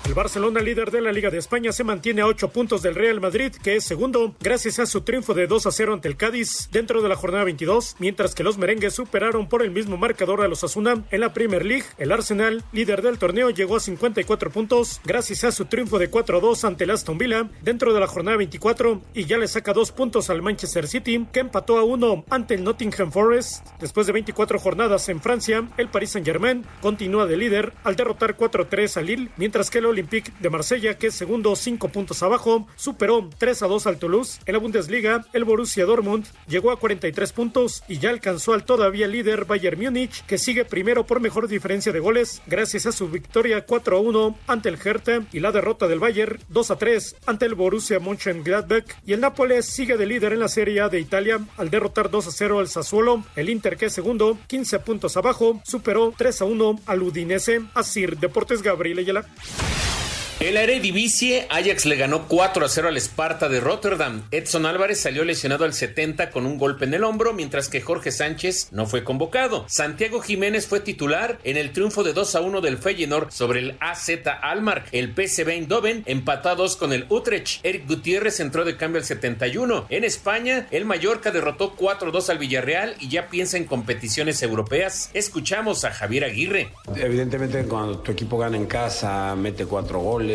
El 0.05 0.15
Barcelona, 0.15 0.61
líder 0.61 0.91
de 0.91 1.01
la 1.01 1.13
Liga 1.13 1.31
de 1.31 1.39
España, 1.39 1.71
se 1.71 1.85
mantiene 1.85 2.23
a 2.23 2.27
8 2.27 2.49
puntos 2.49 2.83
del 2.83 2.97
Real 2.97 3.21
Madrid, 3.21 3.53
que 3.63 3.77
es 3.77 3.85
segundo, 3.85 4.35
gracias 4.41 4.81
a 4.81 4.87
su 4.87 5.03
triunfo 5.03 5.33
de 5.33 5.47
2 5.47 5.67
a 5.67 5.71
0 5.71 5.95
ante 5.95 6.09
el 6.09 6.17
Cádiz 6.17 6.69
dentro 6.73 7.03
de 7.03 7.09
la 7.09 7.15
jornada 7.15 7.45
22, 7.45 7.95
mientras 8.01 8.35
que 8.35 8.43
los 8.43 8.59
merengues 8.59 8.95
superaron 8.95 9.49
por 9.49 9.63
el 9.63 9.71
mismo 9.71 9.97
marcador 9.97 10.43
a 10.43 10.49
los 10.49 10.65
Asuna 10.65 11.05
en 11.13 11.21
la 11.21 11.33
Premier 11.33 11.65
League. 11.65 11.85
El 11.99 12.11
Arsenal, 12.11 12.65
líder 12.73 13.01
del 13.01 13.19
torneo, 13.19 13.51
llegó 13.51 13.77
a 13.77 13.81
54 13.81 14.51
puntos 14.51 15.01
gracias 15.05 15.45
a 15.45 15.53
su 15.53 15.67
triunfo 15.67 16.01
de 16.01 16.11
4 16.11 16.39
a 16.39 16.41
2 16.41 16.65
ante 16.65 16.83
el 16.83 16.91
Aston 16.91 17.17
Villa 17.17 17.49
dentro 17.63 17.95
de 17.95 18.01
la 18.01 18.09
jornada 18.09 18.37
24 18.39 19.01
y 19.15 19.27
ya 19.27 19.39
le 19.39 19.47
saca 19.47 19.73
2 19.73 19.93
puntos 19.93 20.31
al 20.31 20.43
Manchester 20.43 20.89
City, 20.89 21.27
que 21.33 21.41
empató 21.41 21.79
a 21.79 21.85
1 21.85 22.25
ante 22.29 22.55
el 22.55 22.65
Nottingham 22.65 23.13
Forest. 23.13 23.65
Después 23.81 24.09
de 24.09 24.15
24 24.15 24.59
jornadas 24.59 25.09
en 25.09 25.21
Francia, 25.21 25.65
el 25.77 25.89
Paris 25.89 26.11
Saint-Germain 26.11 26.65
continúa 26.81 27.27
de 27.27 27.37
líder 27.37 27.73
al 27.85 27.95
derrotar 27.95 28.37
4-3 28.37 28.97
a 28.97 29.01
Lille, 29.01 29.31
mientras 29.37 29.71
que 29.71 29.79
el 29.79 29.92
Olympique 29.93 30.33
de 30.41 30.51
Marsella, 30.51 30.99
que 30.99 31.09
es 31.09 31.15
segundo 31.15 31.55
cinco 31.57 31.89
puntos 31.89 32.23
abajo, 32.23 32.67
superó 32.77 33.31
3 33.39 33.63
a 33.63 33.67
2 33.67 33.87
al 33.87 33.99
Toulouse. 33.99 34.41
En 34.47 34.55
la 34.55 34.59
Bundesliga, 34.59 35.25
el 35.33 35.45
Borussia 35.45 35.85
Dortmund 35.85 36.27
llegó 36.49 36.71
a 36.71 36.79
43 36.79 37.33
puntos 37.33 37.85
y 37.89 37.99
ya 37.99 38.11
alcanzó 38.11 38.53
al 38.53 38.65
todavía 38.65 39.07
líder 39.07 39.45
Bayern 39.45 39.81
Múnich, 39.81 40.25
que 40.27 40.39
sigue 40.39 40.65
primero 40.65 41.07
por 41.07 41.21
mejor 41.21 41.49
diferencia 41.49 41.93
de 41.93 42.01
goles, 42.01 42.43
gracias 42.47 42.87
a 42.87 42.93
su 42.93 43.09
victoria 43.09 43.65
4 43.65 43.97
a 43.97 44.01
1 44.01 44.39
ante 44.47 44.69
el 44.69 44.79
Hertha 44.83 45.23
y 45.33 45.41
la 45.41 45.53
derrota 45.53 45.87
del 45.89 46.01
Bayern 46.01 46.39
2 46.49 46.71
a 46.71 46.77
3 46.77 47.17
ante 47.27 47.47
el 47.47 47.55
Borussia 47.55 48.01
Mönchengladbach. 48.01 48.85
Y 49.07 49.13
el 49.13 49.21
Nápoles 49.21 49.67
sigue 49.67 49.97
de 49.97 50.07
líder 50.07 50.33
en 50.33 50.41
la 50.41 50.49
Serie 50.49 50.81
A 50.81 50.89
de 50.89 51.01
Italia 51.01 51.41
al 51.57 51.71
derrotar 51.71 52.11
2 52.11 52.27
a 52.27 52.31
0 52.31 52.59
al 52.59 52.69
Sassuolo. 52.69 53.25
El 53.37 53.49
Inter, 53.49 53.77
que 53.77 53.91
segundo, 53.91 54.39
15 54.47 54.79
puntos 54.81 55.17
abajo, 55.17 55.61
superó 55.65 56.13
3 56.17 56.43
a 56.43 56.45
1 56.45 56.81
al 56.87 57.03
Udinese. 57.03 57.63
Asir 57.75 58.19
Deportes 58.19 58.63
Gabriel 58.63 58.99
Ayala. 58.99 59.27
El 60.43 60.57
Eredivisie, 60.57 61.47
Ajax 61.51 61.87
le 61.87 61.95
ganó 61.95 62.27
4 62.27 62.67
a 62.67 62.69
0 62.69 62.89
al 62.89 62.97
Sparta 62.97 63.49
de 63.49 63.61
Rotterdam. 63.61 64.25
Edson 64.33 64.67
Álvarez 64.67 65.01
salió 65.01 65.23
lesionado 65.23 65.65
al 65.65 65.73
70 65.73 66.33
con 66.33 66.47
un 66.47 66.59
golpe 66.59 66.85
en 66.85 66.95
el 66.95 67.05
hombro, 67.05 67.33
mientras 67.33 67.69
que 67.69 67.81
Jorge 67.81 68.11
Sánchez 68.11 68.73
no 68.73 68.87
fue 68.87 69.05
convocado. 69.05 69.65
Santiago 69.69 70.21
Jiménez 70.21 70.67
fue 70.67 70.81
titular 70.81 71.39
en 71.45 71.57
el 71.57 71.71
triunfo 71.71 72.03
de 72.03 72.13
2 72.13 72.35
a 72.35 72.41
1 72.41 72.61
del 72.61 72.79
Feyenoord 72.79 73.31
sobre 73.31 73.61
el 73.61 73.77
AZ 73.79 74.11
Almar. 74.43 74.87
El 74.91 75.15
PSV 75.15 75.49
Eindhoven 75.49 76.05
2 76.05 76.77
con 76.77 76.93
el 76.93 77.07
Utrecht. 77.09 77.65
Eric 77.65 77.87
Gutiérrez 77.87 78.41
entró 78.41 78.65
de 78.65 78.77
cambio 78.77 78.99
al 78.99 79.05
71. 79.05 79.87
En 79.91 80.03
España, 80.03 80.67
el 80.73 80.87
Mallorca 80.87 81.31
derrotó 81.31 81.77
4 81.77 82.09
a 82.09 82.11
2 82.11 82.31
al 82.31 82.39
Villarreal 82.39 82.97
y 82.99 83.09
ya 83.09 83.29
piensa 83.29 83.59
en 83.59 83.65
competiciones 83.65 84.43
europeas. 84.43 85.09
Escuchamos 85.15 85.85
a 85.85 85.93
Javier 85.93 86.25
Aguirre. 86.25 86.73
Evidentemente, 86.97 87.63
cuando 87.63 88.01
tu 88.01 88.11
equipo 88.11 88.39
gana 88.39 88.57
en 88.57 88.67
casa, 88.67 89.37
mete 89.37 89.67
cuatro 89.67 90.01
goles 90.01 90.32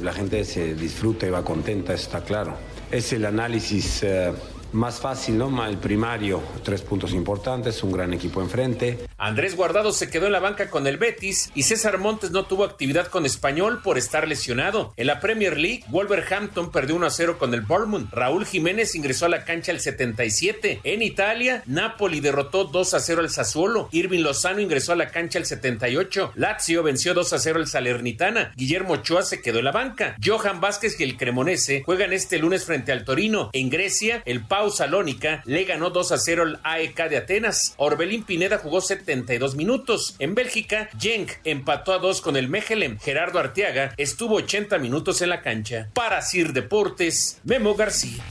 la 0.00 0.12
gente 0.12 0.44
se 0.44 0.74
disfruta 0.74 1.26
y 1.26 1.30
va 1.30 1.44
contenta, 1.44 1.94
está 1.94 2.22
claro. 2.22 2.56
Es 2.90 3.12
el 3.12 3.24
análisis 3.24 4.02
eh, 4.02 4.32
más 4.72 5.00
fácil, 5.00 5.38
¿no? 5.38 5.48
El 5.66 5.78
primario, 5.78 6.42
tres 6.62 6.82
puntos 6.82 7.12
importantes, 7.12 7.82
un 7.82 7.92
gran 7.92 8.12
equipo 8.12 8.40
enfrente. 8.40 8.98
Andrés 9.16 9.56
Guardado 9.56 9.92
se 9.92 10.10
quedó 10.10 10.26
en 10.26 10.32
la 10.32 10.40
banca 10.40 10.70
con 10.70 10.86
el 10.86 10.98
Betis 10.98 11.50
y 11.54 11.64
César 11.64 11.98
Montes 11.98 12.30
no 12.30 12.44
tuvo 12.44 12.64
actividad 12.64 13.08
con 13.08 13.26
Español 13.26 13.80
por 13.82 13.98
estar 13.98 14.28
lesionado. 14.28 14.92
En 14.96 15.06
la 15.06 15.20
Premier 15.20 15.58
League, 15.58 15.84
Wolverhampton 15.88 16.70
perdió 16.70 16.96
1 16.96 17.06
a 17.06 17.10
0 17.10 17.36
con 17.38 17.54
el 17.54 17.62
Bournemouth. 17.62 18.10
Raúl 18.12 18.46
Jiménez 18.46 18.94
ingresó 18.94 19.26
a 19.26 19.28
la 19.28 19.44
cancha 19.44 19.72
al 19.72 19.80
77. 19.80 20.80
En 20.84 21.02
Italia, 21.02 21.62
Napoli 21.66 22.20
derrotó 22.20 22.64
2 22.64 22.94
a 22.94 23.00
0 23.00 23.20
al 23.22 23.30
Sassuolo. 23.30 23.88
Irving 23.92 24.20
Lozano 24.20 24.60
ingresó 24.60 24.92
a 24.92 24.96
la 24.96 25.08
cancha 25.08 25.38
al 25.38 25.46
78. 25.46 26.32
Lazio 26.34 26.82
venció 26.82 27.14
2 27.14 27.32
a 27.32 27.38
0 27.38 27.60
al 27.60 27.66
Salernitana. 27.66 28.52
Guillermo 28.56 28.94
Ochoa 28.94 29.22
se 29.22 29.40
quedó 29.40 29.58
en 29.58 29.64
la 29.64 29.72
banca. 29.72 30.16
Johan 30.24 30.60
Vázquez 30.60 30.98
y 31.00 31.04
el 31.04 31.16
Cremonese 31.16 31.82
juegan 31.84 32.12
este 32.12 32.38
lunes 32.38 32.64
frente 32.64 32.92
al 32.92 33.04
Torino. 33.04 33.50
En 33.52 33.70
Grecia, 33.70 34.22
el 34.26 34.46
Salónica 34.70 35.42
le 35.46 35.64
ganó 35.64 35.90
2 35.90 36.12
a 36.12 36.18
0 36.18 36.42
al 36.42 36.60
AEK 36.64 37.08
de 37.08 37.16
Atenas. 37.16 37.74
Orbelín 37.76 38.24
Pineda 38.24 38.58
jugó 38.58 38.80
72 38.80 39.54
minutos. 39.54 40.16
En 40.18 40.34
Bélgica, 40.34 40.90
Genk 40.98 41.30
empató 41.44 41.92
a 41.92 41.98
2 41.98 42.20
con 42.20 42.36
el 42.36 42.48
Mechelen. 42.48 42.98
Gerardo 42.98 43.38
Arteaga 43.38 43.94
estuvo 43.96 44.34
80 44.36 44.78
minutos 44.78 45.22
en 45.22 45.30
la 45.30 45.40
cancha. 45.42 45.88
Para 45.94 46.20
Sir 46.22 46.52
Deportes, 46.52 47.40
Memo 47.44 47.74
García. 47.74 48.22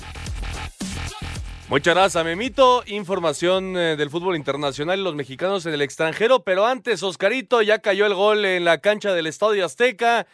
Muchas 1.69 1.95
gracias, 1.95 2.23
Memito. 2.23 2.83
Información 2.85 3.75
eh, 3.75 3.97
del 3.97 4.09
fútbol 4.09 4.37
internacional 4.37 4.99
y 4.99 5.03
los 5.03 5.15
mexicanos 5.15 5.65
en 5.65 5.73
el 5.73 5.81
extranjero. 5.81 6.43
Pero 6.43 6.65
antes, 6.65 7.03
Oscarito, 7.03 7.61
ya 7.61 7.79
cayó 7.79 8.05
el 8.05 8.13
gol 8.13 8.45
en 8.45 8.63
la 8.63 8.77
cancha 8.77 9.13
del 9.13 9.27
Estadio 9.27 9.65
Azteca. 9.65 10.27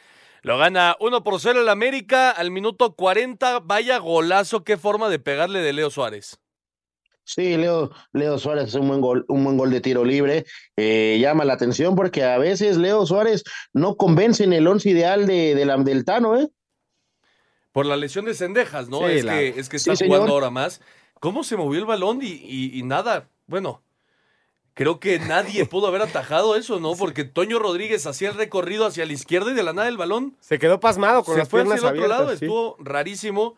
Lo 0.44 0.58
gana 0.58 0.96
1 1.00 1.24
por 1.24 1.40
0 1.40 1.62
el 1.62 1.70
América 1.70 2.30
al 2.32 2.52
minuto 2.52 2.96
40. 2.96 3.60
Vaya 3.62 3.98
golazo, 4.00 4.64
qué 4.64 4.78
forma 4.78 5.10
de 5.10 5.18
pegarle 5.20 5.60
de 5.62 5.72
Leo 5.74 5.90
Suárez. 5.90 6.38
Sí, 7.24 7.56
Leo, 7.56 7.92
Leo 8.12 8.38
Suárez 8.38 8.66
es 8.68 8.76
un 8.76 8.90
buen 8.90 9.00
gol, 9.00 9.24
un 9.30 9.46
buen 9.46 9.56
gol 9.58 9.72
de 9.72 9.80
tiro 9.80 10.04
libre. 10.04 10.46
Eh, 10.76 11.18
llama 11.22 11.46
la 11.46 11.54
atención 11.54 11.96
porque 11.96 12.26
a 12.26 12.38
veces 12.38 12.76
Leo 12.76 13.06
Suárez 13.06 13.46
no 13.72 13.96
convence 13.96 14.44
en 14.44 14.52
el 14.52 14.68
once 14.68 14.90
ideal 14.90 15.26
de, 15.26 15.56
de 15.56 15.66
la, 15.66 15.78
del 15.78 16.04
Tano, 16.04 16.38
¿eh? 16.38 16.50
Por 17.72 17.86
la 17.86 17.96
lesión 17.96 18.26
de 18.26 18.34
Cendejas, 18.34 18.90
¿no? 18.90 19.00
Sí, 19.00 19.06
es, 19.06 19.24
la- 19.24 19.32
que, 19.40 19.48
es 19.58 19.70
que 19.70 19.78
está 19.78 19.96
Sí, 19.96 20.06
jugando 20.06 20.34
ahora 20.34 20.50
más. 20.50 20.82
¿Cómo 21.22 21.46
se 21.46 21.56
movió 21.56 21.80
el 21.80 21.86
balón 21.86 22.20
y, 22.22 22.28
y- 22.28 22.78
y 22.78 22.84
nada? 22.84 23.30
Bueno, 23.48 23.82
creo 24.74 25.00
que 25.00 25.20
nadie 25.20 25.66
pudo 25.68 25.88
haber 25.88 26.02
atajado 26.02 26.56
eso, 26.56 26.80
¿no? 26.80 26.96
Porque 26.96 27.24
Toño 27.24 27.60
Rodríguez 27.60 28.06
hacía 28.06 28.30
el 28.30 28.36
recorrido 28.36 28.86
hacia 28.86 29.06
la 29.06 29.14
izquierda 29.14 29.52
y 29.52 29.54
de 29.54 29.64
la 29.64 29.74
nada 29.74 29.88
el 29.88 29.98
balón 29.98 30.36
Se 30.40 30.60
quedó 30.60 30.80
pasmado 30.80 31.24
con 31.24 31.36
se 31.36 31.40
las 31.40 31.50
fue 31.50 31.62
hacia 31.62 31.74
el 31.74 31.80
otro 31.80 31.90
abiertas. 31.90 32.10
lado. 32.20 32.30
sí. 32.30 32.46
Estuvo 32.46 32.78
rarísimo, 32.80 33.56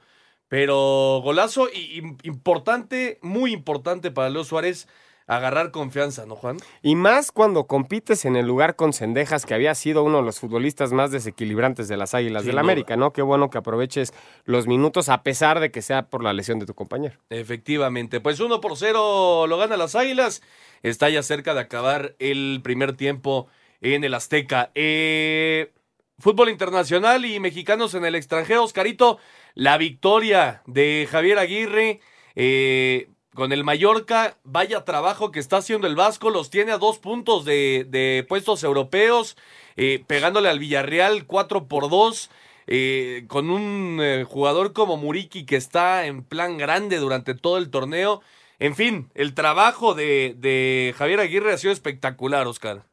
pero 0.47 1.21
golazo 1.23 1.69
y 1.73 2.03
importante, 2.23 3.19
muy 3.21 3.51
importante 3.53 4.11
para 4.11 4.29
Leo 4.29 4.43
Suárez 4.43 4.87
agarrar 5.27 5.71
confianza, 5.71 6.25
¿no, 6.25 6.35
Juan? 6.35 6.57
Y 6.81 6.95
más 6.95 7.31
cuando 7.31 7.65
compites 7.67 8.25
en 8.25 8.35
el 8.35 8.45
lugar 8.45 8.75
con 8.75 8.93
Cendejas, 8.93 9.45
que 9.45 9.53
había 9.53 9.73
sido 9.75 10.03
uno 10.03 10.17
de 10.17 10.23
los 10.23 10.39
futbolistas 10.39 10.91
más 10.93 11.11
desequilibrantes 11.11 11.87
de 11.87 11.97
las 11.97 12.13
Águilas 12.13 12.45
del. 12.45 12.55
América, 12.57 12.95
¿no? 12.95 13.11
Qué 13.11 13.21
bueno 13.21 13.49
que 13.49 13.57
aproveches 13.57 14.13
los 14.45 14.65
minutos 14.65 15.09
a 15.09 15.23
pesar 15.23 15.59
de 15.59 15.71
que 15.71 15.81
sea 15.81 16.07
por 16.07 16.23
la 16.23 16.33
lesión 16.33 16.57
de 16.57 16.65
tu 16.65 16.73
compañero. 16.73 17.19
Efectivamente, 17.29 18.21
pues 18.21 18.39
uno 18.39 18.61
por 18.61 18.77
cero 18.77 19.45
lo 19.47 19.57
gana 19.57 19.77
las 19.77 19.95
Águilas. 19.95 20.41
Está 20.83 21.09
ya 21.09 21.21
cerca 21.21 21.53
de 21.53 21.61
acabar 21.61 22.15
el 22.19 22.61
primer 22.63 22.95
tiempo 22.95 23.47
en 23.81 24.03
el 24.03 24.13
Azteca. 24.13 24.71
Eh, 24.73 25.73
fútbol 26.17 26.49
internacional 26.49 27.25
y 27.25 27.39
mexicanos 27.39 27.93
en 27.93 28.05
el 28.05 28.15
extranjero. 28.15 28.63
Oscarito, 28.63 29.19
la 29.53 29.77
victoria 29.77 30.61
de 30.65 31.07
Javier 31.09 31.39
Aguirre 31.39 31.99
eh, 32.35 33.09
con 33.35 33.51
el 33.51 33.63
Mallorca. 33.63 34.37
Vaya 34.43 34.83
trabajo 34.85 35.31
que 35.31 35.39
está 35.39 35.57
haciendo 35.57 35.85
el 35.87 35.95
Vasco. 35.95 36.31
Los 36.31 36.49
tiene 36.49 36.71
a 36.71 36.79
dos 36.79 36.97
puntos 36.97 37.45
de, 37.45 37.85
de 37.87 38.25
puestos 38.27 38.63
europeos, 38.63 39.37
eh, 39.75 40.03
pegándole 40.07 40.49
al 40.49 40.59
Villarreal 40.59 41.25
4 41.27 41.67
por 41.67 41.89
2. 41.89 42.31
eh, 42.67 43.25
con 43.27 43.49
un 43.51 43.99
eh, 44.01 44.23
jugador 44.27 44.73
como 44.73 44.97
Muriki 44.97 45.45
que 45.45 45.55
está 45.55 46.05
en 46.07 46.23
plan 46.23 46.57
grande 46.57 46.97
durante 46.97 47.35
todo 47.35 47.57
el 47.59 47.69
torneo. 47.69 48.21
En 48.59 48.75
fin, 48.75 49.11
el 49.13 49.33
trabajo 49.35 49.93
de, 49.93 50.33
de 50.37 50.93
Javier 50.97 51.19
Aguirre 51.19 51.53
ha 51.53 51.57
sido 51.57 51.73
espectacular, 51.73 52.47
Oscar. 52.47 52.85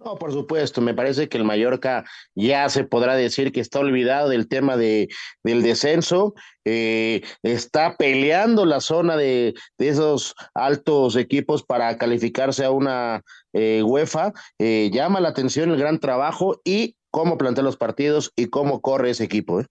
No, 0.00 0.16
por 0.16 0.32
supuesto, 0.32 0.80
me 0.80 0.92
parece 0.92 1.28
que 1.28 1.38
el 1.38 1.44
Mallorca 1.44 2.04
ya 2.34 2.68
se 2.68 2.84
podrá 2.84 3.14
decir 3.14 3.52
que 3.52 3.60
está 3.60 3.78
olvidado 3.78 4.28
del 4.28 4.48
tema 4.48 4.76
de, 4.76 5.08
del 5.44 5.62
descenso, 5.62 6.34
eh, 6.64 7.22
está 7.42 7.96
peleando 7.96 8.66
la 8.66 8.80
zona 8.80 9.16
de, 9.16 9.54
de 9.78 9.88
esos 9.88 10.34
altos 10.52 11.16
equipos 11.16 11.62
para 11.62 11.96
calificarse 11.96 12.64
a 12.64 12.70
una 12.70 13.22
eh, 13.52 13.82
UEFA, 13.84 14.32
eh, 14.58 14.90
llama 14.92 15.20
la 15.20 15.28
atención 15.28 15.70
el 15.70 15.78
gran 15.78 16.00
trabajo 16.00 16.60
y 16.64 16.96
cómo 17.10 17.38
plantea 17.38 17.62
los 17.62 17.76
partidos 17.76 18.32
y 18.34 18.46
cómo 18.46 18.80
corre 18.80 19.10
ese 19.10 19.24
equipo. 19.24 19.62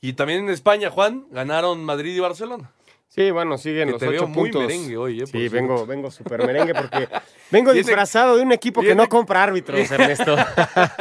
Y 0.00 0.14
también 0.14 0.44
en 0.44 0.50
España, 0.50 0.90
Juan, 0.90 1.26
ganaron 1.30 1.84
Madrid 1.84 2.16
y 2.16 2.20
Barcelona. 2.20 2.72
Sí, 3.14 3.30
bueno, 3.30 3.58
siguen 3.58 3.88
Que 3.88 3.92
los 3.92 4.00
te 4.00 4.08
ocho 4.08 4.20
veo 4.20 4.26
muy 4.28 4.50
puntos. 4.50 4.62
merengue 4.62 4.96
hoy, 4.96 5.20
¿eh? 5.20 5.26
Sí, 5.26 5.48
vengo, 5.50 5.84
vengo 5.84 6.10
súper 6.10 6.46
merengue 6.46 6.72
porque 6.74 7.06
vengo 7.50 7.74
disfrazado 7.74 8.36
de 8.36 8.42
un 8.42 8.52
equipo 8.52 8.80
que 8.80 8.94
no 8.94 9.06
compra 9.06 9.42
árbitros, 9.42 9.90
Ernesto. 9.90 10.34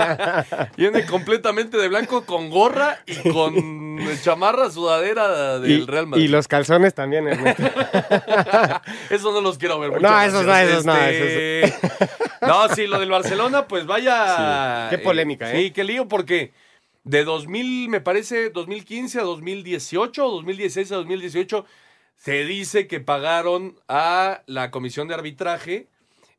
Viene 0.75 1.05
completamente 1.05 1.77
de 1.77 1.87
blanco 1.87 2.25
con 2.25 2.49
gorra 2.49 2.99
y 3.05 3.29
con 3.29 3.97
chamarra 4.21 4.69
sudadera 4.69 5.59
del 5.59 5.71
y, 5.71 5.85
Real 5.85 6.07
Madrid. 6.07 6.25
y 6.25 6.27
los 6.27 6.49
calzones 6.49 6.93
también, 6.93 7.29
Ernesto. 7.29 7.63
Esos 9.09 9.33
no 9.33 9.39
los 9.39 9.57
quiero 9.57 9.79
ver. 9.79 10.01
No, 10.01 10.21
esos 10.21 10.45
no, 10.45 10.53
esos 10.53 10.83
no, 10.83 10.97
Este, 10.97 11.73
No, 12.41 12.67
sí, 12.75 12.87
lo 12.87 12.99
del 12.99 13.09
Barcelona, 13.09 13.69
pues 13.69 13.85
vaya. 13.85 14.89
Sí, 14.89 14.97
qué 14.97 15.01
polémica, 15.01 15.49
¿eh? 15.53 15.57
Sí, 15.61 15.71
qué 15.71 15.85
lío, 15.85 16.09
porque 16.09 16.51
de 17.05 17.23
2000, 17.23 17.87
me 17.87 18.01
parece, 18.01 18.49
2015 18.49 19.21
a 19.21 19.23
2018, 19.23 20.25
o 20.25 20.31
2016 20.31 20.91
a 20.91 20.95
2018, 20.95 21.65
se 22.23 22.45
dice 22.45 22.85
que 22.87 22.99
pagaron 22.99 23.75
a 23.87 24.43
la 24.45 24.69
comisión 24.69 25.07
de 25.07 25.15
arbitraje 25.15 25.87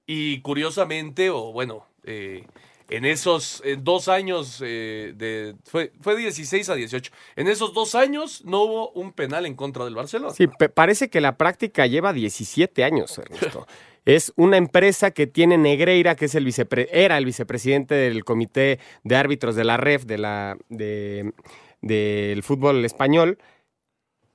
y 0.06 0.40
curiosamente, 0.40 1.30
o 1.30 1.52
bueno, 1.52 1.86
eh, 2.04 2.44
en 2.88 3.04
esos 3.04 3.62
dos 3.78 4.06
años, 4.06 4.62
eh, 4.64 5.12
de, 5.16 5.56
fue, 5.64 5.90
fue 6.00 6.16
16 6.16 6.68
a 6.68 6.74
18, 6.76 7.10
en 7.34 7.48
esos 7.48 7.74
dos 7.74 7.96
años 7.96 8.44
no 8.44 8.62
hubo 8.62 8.90
un 8.90 9.12
penal 9.12 9.44
en 9.44 9.54
contra 9.56 9.84
del 9.84 9.94
Barcelona. 9.96 10.32
Sí, 10.34 10.46
parece 10.74 11.08
que 11.10 11.20
la 11.20 11.36
práctica 11.36 11.86
lleva 11.88 12.12
17 12.12 12.84
años, 12.84 13.18
Ernesto. 13.18 13.66
Es 14.04 14.32
una 14.36 14.58
empresa 14.58 15.10
que 15.10 15.26
tiene 15.26 15.58
Negreira, 15.58 16.14
que 16.14 16.26
es 16.26 16.34
el 16.36 16.44
vicepre- 16.46 16.88
era 16.92 17.18
el 17.18 17.24
vicepresidente 17.24 17.94
del 17.96 18.24
comité 18.24 18.78
de 19.02 19.16
árbitros 19.16 19.56
de 19.56 19.64
la 19.64 19.76
REF, 19.78 20.04
de 20.04 20.18
la, 20.18 20.56
de- 20.68 21.32
del 21.80 22.42
fútbol 22.44 22.84
español. 22.84 23.38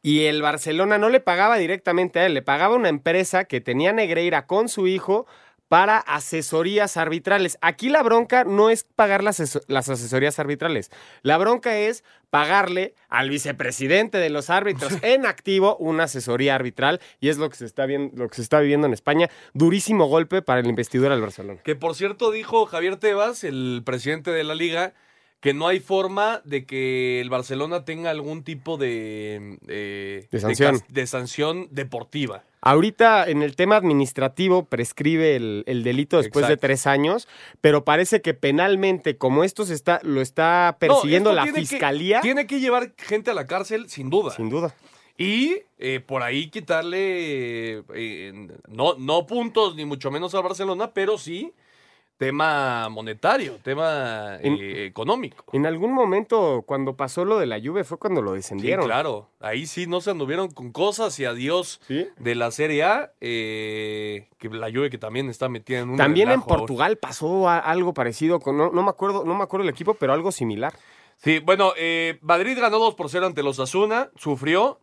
Y 0.01 0.25
el 0.25 0.41
Barcelona 0.41 0.97
no 0.97 1.09
le 1.09 1.19
pagaba 1.19 1.57
directamente 1.57 2.19
a 2.19 2.25
él, 2.25 2.33
le 2.33 2.41
pagaba 2.41 2.75
a 2.75 2.77
una 2.77 2.89
empresa 2.89 3.45
que 3.45 3.61
tenía 3.61 3.91
Negreira 3.91 4.45
con 4.45 4.69
su 4.69 4.87
hijo 4.87 5.25
para 5.67 5.97
asesorías 5.97 6.97
arbitrales. 6.97 7.57
Aquí 7.61 7.89
la 7.89 8.03
bronca 8.03 8.43
no 8.43 8.69
es 8.69 8.83
pagar 8.83 9.23
las, 9.23 9.59
las 9.67 9.89
asesorías 9.89 10.39
arbitrales. 10.39 10.91
La 11.23 11.37
bronca 11.37 11.77
es 11.77 12.03
pagarle 12.29 12.93
al 13.09 13.29
vicepresidente 13.29 14.17
de 14.17 14.29
los 14.29 14.49
árbitros 14.49 14.93
en 15.01 15.25
activo 15.25 15.75
una 15.77 16.03
asesoría 16.03 16.55
arbitral 16.55 17.01
y 17.19 17.29
es 17.29 17.37
lo 17.37 17.49
que 17.49 17.55
se 17.57 17.65
está 17.65 17.85
viendo, 17.85 18.15
lo 18.15 18.29
que 18.29 18.35
se 18.35 18.41
está 18.41 18.59
viviendo 18.59 18.87
en 18.87 18.93
España. 18.93 19.29
Durísimo 19.53 20.05
golpe 20.05 20.41
para 20.41 20.59
el 20.59 20.67
investidor 20.67 21.11
al 21.11 21.21
Barcelona. 21.21 21.61
Que 21.63 21.75
por 21.75 21.95
cierto 21.95 22.31
dijo 22.31 22.65
Javier 22.65 22.97
Tebas, 22.97 23.43
el 23.43 23.81
presidente 23.85 24.31
de 24.31 24.43
la 24.43 24.55
liga, 24.55 24.93
que 25.39 25.53
no 25.53 25.67
hay 25.67 25.79
forma 25.79 26.41
de 26.45 26.65
que 26.65 27.21
el 27.21 27.29
Barcelona 27.29 27.85
tenga 27.85 28.09
algún 28.09 28.43
tipo 28.43 28.77
de, 28.77 29.57
eh, 29.67 30.27
De 30.31 30.39
sanción. 30.39 30.81
de 30.89 31.07
sanción 31.07 31.67
deportiva. 31.71 32.43
Ahorita 32.61 33.29
en 33.29 33.43
el 33.43 33.55
tema 33.55 33.75
administrativo 33.75 34.65
prescribe 34.65 35.35
el, 35.35 35.63
el 35.67 35.83
delito 35.83 36.17
después 36.17 36.47
de 36.47 36.57
tres 36.57 36.88
años, 36.88 37.27
pero 37.61 37.85
parece 37.85 38.21
que 38.21 38.33
penalmente, 38.33 39.15
como 39.17 39.43
esto 39.43 39.63
se 39.65 39.75
está, 39.75 39.99
lo 40.03 40.21
está 40.21 40.75
persiguiendo 40.79 41.29
No, 41.29 41.35
la 41.35 41.45
que- 41.45 41.53
fiscalía, 41.53 42.19
tiene 42.21 42.47
que 42.47 42.59
llevar 42.59 42.93
gente 42.97 43.29
a 43.31 43.33
la 43.35 43.45
cárcel, 43.45 43.89
sin 43.89 44.09
duda. 44.09 44.31
sin 44.35 44.49
duda. 44.49 44.73
Y 45.19 45.57
eh, 45.77 45.99
por 45.99 46.23
ahí 46.23 46.49
quitarle, 46.49 47.83
eh, 47.95 48.47
no, 48.67 48.95
no 48.97 49.25
puntos 49.27 49.75
ni 49.75 49.85
mucho 49.85 50.11
menos 50.11 50.33
al 50.35 50.43
Barcelona, 50.43 50.91
pero 50.93 51.17
sí 51.17 51.53
tema 52.18 52.89
monetario, 52.89 53.59
tema 53.63 54.38
En- 54.41 54.57
eh, 54.59 54.86
económico. 54.86 55.45
En 55.53 55.65
algún 55.65 55.93
momento, 55.93 56.63
cuando 56.65 56.95
pasó 56.95 57.26
lo 57.26 57.38
de 57.38 57.45
la 57.45 57.57
lluvia, 57.59 57.84
fue 57.84 57.97
cuando 57.99 58.22
lo 58.22 58.32
Sí, 58.32 58.38
descendieron. 58.38 58.86
claro. 58.86 59.30
Ahí 59.39 59.68
sí 59.68 59.86
no 59.88 60.01
se 60.01 60.11
anduvieron 60.11 60.49
con 60.49 60.72
cosas 60.72 61.20
y 61.20 61.26
adiós 61.26 61.80
Sí. 61.88 62.07
de 62.18 62.36
la 62.36 62.49
Serie 62.51 62.84
A, 62.84 63.11
eh, 63.22 64.30
que 64.39 64.49
la 64.49 64.68
Juve 64.72 64.89
que 64.89 64.97
también 64.97 65.30
está 65.30 65.47
metida 65.47 65.80
en 65.80 65.89
un 65.91 65.97
También 65.97 66.30
en 66.30 66.41
relajo. 66.41 66.47
Portugal 66.57 66.97
pasó 66.97 67.47
algo 67.49 67.93
parecido, 67.93 68.39
con, 68.39 68.57
no, 68.57 68.72
no 68.72 68.84
me 68.84 68.89
acuerdo, 68.89 69.24
no 69.24 69.36
me 69.36 69.43
acuerdo 69.43 69.63
el 69.65 69.70
equipo, 69.70 69.93
pero 69.93 70.13
algo 70.13 70.32
similar. 70.32 70.74
Sí, 71.18 71.39
bueno, 71.39 71.74
eh, 71.78 72.18
Madrid 72.22 72.57
ganó 72.59 72.80
2 72.80 72.95
por 72.95 73.09
0 73.09 73.26
ante 73.28 73.43
los 73.43 73.59
Asuna, 73.59 74.09
sufrió. 74.18 74.80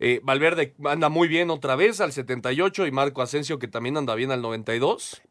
Eh, 0.00 0.20
Valverde 0.24 0.74
anda 0.84 1.08
muy 1.08 1.28
bien 1.28 1.50
otra 1.50 1.76
vez 1.76 2.00
al 2.00 2.12
78 2.12 2.86
y 2.86 2.90
Marco 2.90 3.22
Asensio 3.22 3.60
que 3.60 3.68
también 3.68 3.96
anda 3.96 4.16
bien 4.16 4.32
al 4.32 4.42
92. 4.42 5.22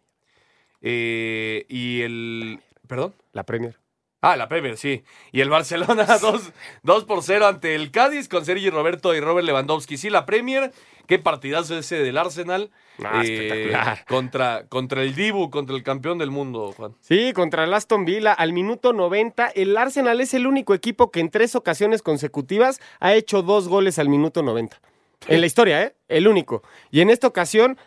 Eh, 0.82 1.66
y 1.70 2.02
el... 2.02 2.60
¿Perdón? 2.88 3.14
La 3.34 3.44
Premier. 3.46 3.78
Ah, 4.24 4.36
la 4.38 4.48
Premier, 4.48 4.78
sí. 4.78 5.04
Y 5.32 5.42
el 5.42 5.50
Barcelona 5.50 6.06
2, 6.22 6.52
2 6.84 7.06
por 7.06 7.24
0 7.24 7.48
ante 7.48 7.74
el 7.76 7.90
Cádiz 7.92 8.28
con 8.30 8.46
Sergi 8.46 8.70
Roberto 8.70 9.16
y 9.16 9.20
Robert 9.20 9.46
Lewandowski. 9.48 9.98
Sí, 9.98 10.12
la 10.12 10.28
Premier, 10.28 10.72
qué 11.08 11.18
partidazo 11.18 11.76
ese 11.78 11.98
del 12.04 12.18
Arsenal. 12.20 12.70
Ah, 13.04 13.24
Eh, 13.26 13.34
espectacular. 13.34 14.06
Contra, 14.08 14.68
contra 14.68 15.02
el 15.02 15.16
Dibu, 15.16 15.50
contra 15.50 15.76
el 15.76 15.82
campeón 15.82 16.20
del 16.20 16.30
mundo, 16.30 16.72
Juan. 16.78 16.94
Sí, 17.00 17.34
contra 17.34 17.64
el 17.64 17.74
Aston 17.74 18.06
Villa 18.06 18.34
al 18.34 18.54
minuto 18.54 18.94
90. 18.94 19.48
El 19.56 19.76
Arsenal 19.76 20.22
es 20.22 20.36
el 20.36 20.46
único 20.46 20.76
equipo 20.76 21.10
que 21.10 21.20
en 21.20 21.32
tres 21.32 21.56
ocasiones 21.56 22.04
consecutivas 22.04 22.80
ha 23.00 23.16
hecho 23.16 23.42
dos 23.42 23.68
goles 23.68 23.98
al 23.98 24.10
minuto 24.10 24.44
90. 24.44 24.80
En 25.28 25.40
la 25.42 25.48
historia, 25.48 25.82
¿eh? 25.84 25.96
El 26.08 26.28
único. 26.28 26.62
Y 26.92 27.02
en 27.02 27.10
esta 27.10 27.26
ocasión, 27.28 27.78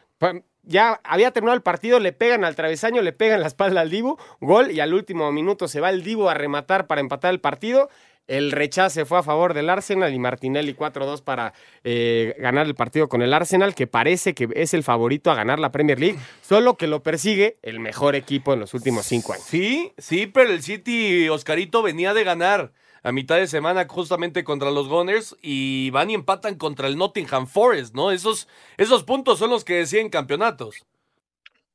ya 0.66 1.00
había 1.04 1.30
terminado 1.30 1.56
el 1.56 1.62
partido, 1.62 2.00
le 2.00 2.12
pegan 2.12 2.44
al 2.44 2.56
travesaño, 2.56 3.02
le 3.02 3.12
pegan 3.12 3.40
la 3.40 3.46
espalda 3.46 3.80
al 3.80 3.90
Dibu, 3.90 4.16
gol, 4.40 4.70
y 4.70 4.80
al 4.80 4.94
último 4.94 5.30
minuto 5.32 5.68
se 5.68 5.80
va 5.80 5.90
el 5.90 6.02
Dibu 6.02 6.28
a 6.28 6.34
rematar 6.34 6.86
para 6.86 7.00
empatar 7.00 7.32
el 7.32 7.40
partido. 7.40 7.88
El 8.26 8.52
rechace 8.52 9.04
fue 9.04 9.18
a 9.18 9.22
favor 9.22 9.52
del 9.52 9.68
Arsenal 9.68 10.14
y 10.14 10.18
Martinelli 10.18 10.74
4-2 10.74 11.22
para 11.22 11.52
eh, 11.82 12.34
ganar 12.38 12.64
el 12.66 12.74
partido 12.74 13.06
con 13.06 13.20
el 13.20 13.34
Arsenal, 13.34 13.74
que 13.74 13.86
parece 13.86 14.32
que 14.32 14.48
es 14.54 14.72
el 14.72 14.82
favorito 14.82 15.30
a 15.30 15.34
ganar 15.34 15.58
la 15.58 15.70
Premier 15.70 16.00
League, 16.00 16.18
solo 16.40 16.78
que 16.78 16.86
lo 16.86 17.02
persigue 17.02 17.56
el 17.62 17.80
mejor 17.80 18.14
equipo 18.14 18.54
en 18.54 18.60
los 18.60 18.72
últimos 18.72 19.04
cinco 19.04 19.34
años. 19.34 19.44
Sí, 19.46 19.92
sí, 19.98 20.26
pero 20.26 20.50
el 20.50 20.62
City, 20.62 21.28
Oscarito, 21.28 21.82
venía 21.82 22.14
de 22.14 22.24
ganar 22.24 22.72
a 23.04 23.12
mitad 23.12 23.36
de 23.36 23.46
semana 23.46 23.86
justamente 23.86 24.42
contra 24.42 24.70
los 24.70 24.88
Gunners 24.88 25.36
y 25.42 25.90
van 25.90 26.10
y 26.10 26.14
empatan 26.14 26.56
contra 26.56 26.88
el 26.88 26.96
Nottingham 26.96 27.46
Forest, 27.46 27.94
¿no? 27.94 28.10
Esos, 28.10 28.48
esos 28.78 29.04
puntos 29.04 29.38
son 29.38 29.50
los 29.50 29.62
que 29.62 29.74
deciden 29.74 30.08
campeonatos. 30.08 30.76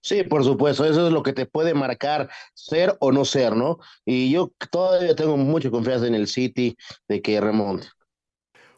Sí, 0.02 0.24
por 0.24 0.44
supuesto, 0.44 0.86
eso 0.86 1.06
es 1.06 1.14
lo 1.14 1.22
que 1.22 1.34
te 1.34 1.46
puede 1.46 1.74
marcar 1.74 2.30
ser 2.54 2.98
o 3.00 3.12
no 3.12 3.26
ser, 3.26 3.56
¿no? 3.56 3.80
Y 4.06 4.32
yo 4.32 4.52
todavía 4.72 5.16
tengo 5.16 5.38
mucha 5.38 5.70
confianza 5.70 6.08
en 6.08 6.16
el 6.16 6.28
City 6.28 6.76
de 7.08 7.22
que 7.22 7.40
remonte. 7.40 7.88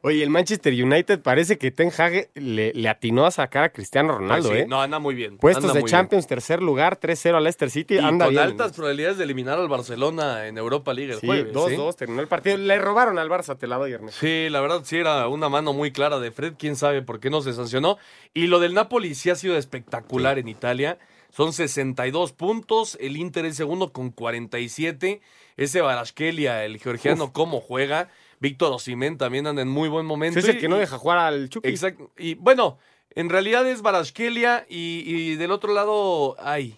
Oye, 0.04 0.24
el 0.24 0.32
Manchester 0.32 0.74
United 0.74 1.22
parece 1.22 1.60
que 1.60 1.70
Ten 1.70 1.92
Hag 1.96 2.30
le, 2.34 2.74
le 2.74 2.90
atinó 2.90 3.26
a 3.28 3.32
sacar 3.32 3.64
a 3.66 3.70
Cristiano 3.72 4.18
Ronaldo, 4.18 4.50
Pues 4.50 4.60
sí, 4.62 4.64
¿eh? 4.66 4.68
No, 4.68 4.82
anda 4.82 4.98
muy 4.98 5.14
bien. 5.14 5.38
Puestos 5.38 5.66
anda 5.66 5.76
de 5.76 5.84
Champions, 5.86 6.26
tercer 6.26 6.62
lugar, 6.64 7.00
3-0 7.00 7.36
al 7.36 7.44
Leicester 7.44 7.70
City, 7.70 7.94
bien. 7.96 8.06
Y 8.06 8.08
anda 8.08 8.26
con 8.26 8.34
bien. 8.34 8.44
altas 8.44 8.74
probabilidades 8.74 9.18
de 9.20 9.26
eliminar 9.26 9.60
al 9.60 9.68
Barcelona 9.68 10.48
en 10.48 10.58
Europa 10.58 10.94
League 10.94 11.14
el 11.14 11.20
Sí, 11.20 11.28
jueves. 11.28 11.54
2-2, 11.54 11.92
¿sí? 11.92 11.98
terminó 12.00 12.22
el 12.22 12.28
partido. 12.28 12.58
Le 12.58 12.80
robaron 12.80 13.20
al 13.20 13.30
Barça, 13.30 13.56
te 13.58 13.68
la 13.68 13.78
doy, 13.78 13.92
Ernesto. 13.94 14.20
Sí, 14.20 14.48
la 14.50 14.60
verdad 14.62 14.82
sí 14.84 14.98
era 14.98 15.28
una 15.28 15.50
mano 15.50 15.72
muy 15.74 15.92
clara 15.92 16.20
de 16.20 16.32
Fred, 16.32 16.54
quién 16.58 16.76
sabe 16.76 17.04
por 17.04 17.20
qué 17.20 17.30
no 17.30 17.42
se 17.42 17.54
sancionó. 17.54 17.98
Y 18.34 18.48
lo 18.48 18.60
del 18.60 18.74
Napoli 18.74 19.14
sí 19.14 19.30
ha 19.30 19.36
sido 19.36 19.56
espectacular 19.56 20.40
en 20.40 20.48
Italia. 20.48 20.98
Son 21.30 21.54
62 21.54 22.34
puntos, 22.34 22.98
el 23.00 23.18
Inter 23.18 23.46
es 23.46 23.56
segundo 23.56 23.94
con 23.94 24.10
47. 24.10 25.22
Ese 25.58 25.82
Baraskelia, 25.82 26.66
el 26.66 26.80
georgiano, 26.80 27.32
cómo 27.34 27.62
juega. 27.62 28.10
Víctor 28.42 28.74
Osimhen 28.74 29.18
también 29.18 29.48
anda 29.48 29.62
en 29.62 29.70
muy 29.70 29.88
buen 29.88 30.06
momento. 30.06 30.40
Es 30.40 30.48
el 30.50 30.58
Y- 30.58 30.60
que 30.60 30.68
no 30.68 30.78
deja 30.78 30.98
jugar 30.98 31.20
al 31.20 31.48
Chucky. 31.50 31.70
Exacto. 31.70 32.12
Y 32.18 32.34
bueno, 32.34 32.78
en 33.16 33.30
realidad 33.30 33.66
es 33.70 33.82
Baraskelia 33.82 34.66
y, 34.68 35.04
y 35.06 35.36
del 35.36 35.52
otro 35.52 35.74
lado, 35.74 36.36
ay, 36.40 36.78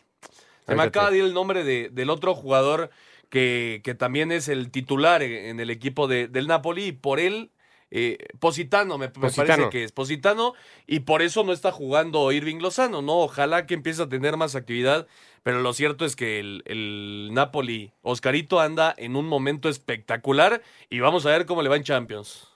se 0.67 0.75
me 0.75 0.83
acaba 0.83 1.09
de 1.09 1.17
ir 1.19 1.23
el 1.23 1.33
nombre 1.33 1.63
de- 1.63 1.89
del 1.89 2.09
otro 2.09 2.35
jugador 2.35 2.89
que, 3.29 3.81
que 3.83 3.95
también 3.95 4.31
es 4.31 4.47
el 4.49 4.69
titular 4.71 5.23
en, 5.23 5.31
en 5.31 5.59
el 5.59 5.69
equipo 5.69 6.07
de- 6.07 6.27
del 6.27 6.47
Napoli 6.47 6.85
y 6.87 6.91
por 6.91 7.19
él, 7.19 7.49
eh, 7.95 8.17
Positano, 8.39 8.97
me, 8.97 9.09
parece 9.09 9.69
que 9.69 9.83
es 9.83 9.91
Positano 9.91 10.55
y 10.87 11.01
por 11.01 11.21
eso 11.21 11.43
no 11.43 11.53
está 11.53 11.71
jugando 11.71 12.31
Irving 12.31 12.57
Lozano, 12.57 13.03
¿no? 13.03 13.19
Ojalá 13.19 13.67
que 13.67 13.75
empiece 13.75 14.01
a 14.01 14.09
tener 14.09 14.35
más 14.35 14.55
actividad, 14.55 15.05
pero 15.43 15.61
lo 15.61 15.73
cierto 15.73 16.03
es 16.03 16.15
que 16.15 16.39
el, 16.39 16.63
el 16.65 17.29
Napoli, 17.33 17.93
Oscarito, 18.01 18.59
anda 18.59 18.95
en 18.97 19.15
un 19.15 19.27
momento 19.27 19.69
espectacular 19.69 20.63
y 20.89 21.01
vamos 21.01 21.27
a 21.27 21.29
ver 21.29 21.45
cómo 21.45 21.61
le 21.61 21.69
va 21.69 21.75
en 21.75 21.83
Champions. 21.83 22.47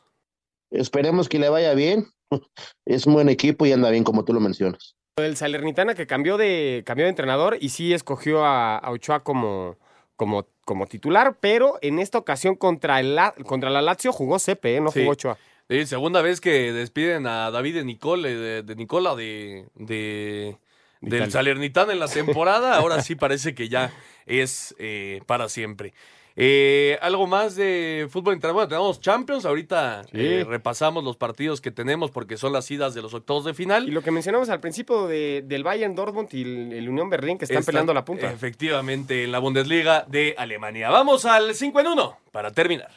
Esperemos 0.71 1.29
que 1.29 1.37
le 1.37 1.49
vaya 1.49 1.75
bien. 1.75 2.07
Es 2.85 3.05
un 3.05 3.13
buen 3.13 3.29
equipo 3.29 3.67
y 3.67 3.71
anda 3.71 3.91
bien, 3.91 4.03
como 4.03 4.25
tú 4.25 4.33
lo 4.33 4.39
mencionas. 4.39 4.95
El 5.17 5.37
Salernitana 5.37 5.93
que 5.93 6.07
cambió 6.07 6.37
de, 6.37 6.81
cambió 6.83 7.05
de 7.05 7.09
entrenador 7.09 7.57
y 7.61 7.69
sí 7.69 7.93
escogió 7.93 8.43
a, 8.43 8.77
a 8.77 8.89
Ochoa 8.89 9.23
como, 9.23 9.77
como, 10.15 10.47
como 10.67 10.85
titular, 10.85 11.37
pero 11.39 11.79
en 11.81 11.97
esta 11.97 12.17
ocasión 12.17 12.55
contra, 12.55 12.99
el, 12.99 13.15
La- 13.15 13.31
contra 13.45 13.69
la 13.69 13.81
Lazio 13.81 14.11
jugó 14.11 14.37
Cepe, 14.37 14.75
¿eh? 14.75 14.81
no 14.81 14.91
Sí. 14.91 14.99
jugó 14.99 15.13
Ochoa. 15.13 15.37
Sí, 15.69 15.85
segunda 15.85 16.21
vez 16.21 16.41
que 16.41 16.73
despiden 16.73 17.25
a 17.25 17.49
David 17.51 17.75
de 17.75 17.85
Nicole, 17.85 18.35
de, 18.35 18.63
de 18.63 18.75
Nicola 18.75 19.15
de, 19.15 19.65
de- 19.75 20.57
del 20.99 21.13
Italia. 21.19 21.31
Salernitana 21.31 21.93
en 21.93 21.99
la 21.99 22.09
temporada. 22.09 22.75
Ahora 22.75 23.01
sí 23.01 23.15
parece 23.15 23.55
que 23.55 23.69
ya 23.69 23.93
es 24.25 24.75
eh, 24.77 25.21
para 25.25 25.47
siempre. 25.47 25.93
Eh, 26.39 26.99
algo 27.01 27.25
más 27.25 27.55
de 27.55 28.07
fútbol 28.11 28.35
internacional. 28.35 28.53
Bueno, 28.53 28.67
tenemos 28.69 29.01
Champions. 29.01 29.43
Ahorita 29.45 30.03
Sí. 30.03 30.09
eh, 30.13 30.45
repasamos 30.47 31.03
los 31.03 31.17
partidos 31.17 31.61
que 31.61 31.71
tenemos 31.71 32.11
porque 32.11 32.37
son 32.37 32.53
las 32.53 32.69
idas 32.69 32.93
de 32.93 33.01
los 33.01 33.15
octavos 33.15 33.43
de 33.43 33.55
final. 33.55 33.87
Y 33.87 33.91
lo 33.91 34.03
que 34.03 34.11
mencionamos 34.11 34.47
al 34.49 34.59
principio 34.59 35.07
de- 35.07 35.43
del 35.45 35.63
Bayern 35.63 35.95
Dortmund 35.95 36.29
y 36.31 36.43
el, 36.43 36.73
el 36.73 36.89
Unión 36.89 37.09
Berlín 37.09 37.39
que 37.39 37.45
están, 37.45 37.57
Están, 37.57 37.71
peleando 37.73 37.93
la 37.95 38.05
punta. 38.05 38.31
Efectivamente, 38.31 39.23
en 39.23 39.31
la 39.31 39.39
Bundesliga 39.39 40.05
de 40.07 40.35
Alemania. 40.37 40.91
Vamos 40.91 41.25
al 41.25 41.55
5 41.55 41.79
en 41.79 41.87
1 41.87 42.17
para 42.31 42.51
terminar. 42.51 42.89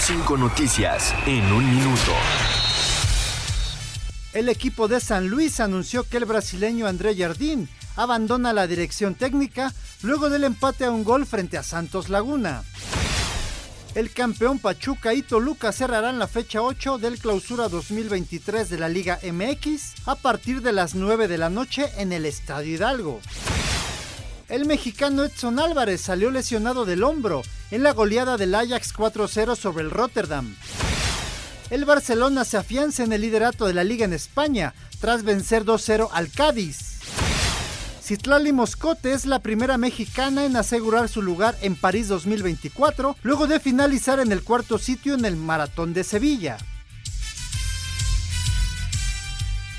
Cinco 0.00 0.36
noticias 0.36 1.14
en 1.26 1.44
un 1.52 1.64
minuto. 1.76 2.10
El 4.32 4.48
equipo 4.48 4.88
de 4.88 4.98
San 4.98 5.28
Luis 5.28 5.60
anunció 5.60 6.02
que 6.08 6.16
el 6.16 6.24
brasileño 6.24 6.86
André 6.88 7.14
Jardín 7.14 7.68
abandona 7.96 8.52
la 8.52 8.66
dirección 8.66 9.14
técnica 9.14 9.72
luego 10.02 10.30
del 10.30 10.44
empate 10.44 10.84
a 10.84 10.90
un 10.90 11.04
gol 11.04 11.26
frente 11.26 11.58
a 11.58 11.62
Santos 11.62 12.08
Laguna. 12.08 12.62
El 13.94 14.10
campeón 14.10 14.58
Pachuca 14.58 15.12
y 15.12 15.20
Toluca 15.20 15.70
cerrarán 15.70 16.18
la 16.18 16.26
fecha 16.26 16.62
8 16.62 16.96
del 16.96 17.18
clausura 17.18 17.68
2023 17.68 18.70
de 18.70 18.78
la 18.78 18.88
Liga 18.88 19.18
MX 19.22 20.06
a 20.06 20.14
partir 20.14 20.62
de 20.62 20.72
las 20.72 20.94
9 20.94 21.28
de 21.28 21.36
la 21.36 21.50
noche 21.50 21.90
en 21.98 22.12
el 22.12 22.24
Estadio 22.24 22.74
Hidalgo. 22.74 23.20
El 24.48 24.64
mexicano 24.64 25.24
Edson 25.24 25.58
Álvarez 25.58 26.00
salió 26.00 26.30
lesionado 26.30 26.84
del 26.86 27.04
hombro 27.04 27.42
en 27.70 27.82
la 27.82 27.92
goleada 27.92 28.36
del 28.36 28.54
Ajax 28.54 28.94
4-0 28.94 29.56
sobre 29.56 29.84
el 29.84 29.90
Rotterdam. 29.90 30.54
El 31.68 31.84
Barcelona 31.84 32.44
se 32.44 32.58
afianza 32.58 33.02
en 33.02 33.12
el 33.12 33.22
liderato 33.22 33.66
de 33.66 33.74
la 33.74 33.84
liga 33.84 34.04
en 34.04 34.12
España 34.12 34.74
tras 35.00 35.22
vencer 35.22 35.64
2-0 35.64 36.08
al 36.12 36.30
Cádiz. 36.30 37.01
Citlali 38.02 38.52
Moscote 38.52 39.12
es 39.12 39.26
la 39.26 39.38
primera 39.38 39.78
mexicana 39.78 40.44
en 40.44 40.56
asegurar 40.56 41.08
su 41.08 41.22
lugar 41.22 41.54
en 41.62 41.76
París 41.76 42.08
2024 42.08 43.14
luego 43.22 43.46
de 43.46 43.60
finalizar 43.60 44.18
en 44.18 44.32
el 44.32 44.42
cuarto 44.42 44.76
sitio 44.78 45.14
en 45.14 45.24
el 45.24 45.36
Maratón 45.36 45.94
de 45.94 46.02
Sevilla. 46.02 46.56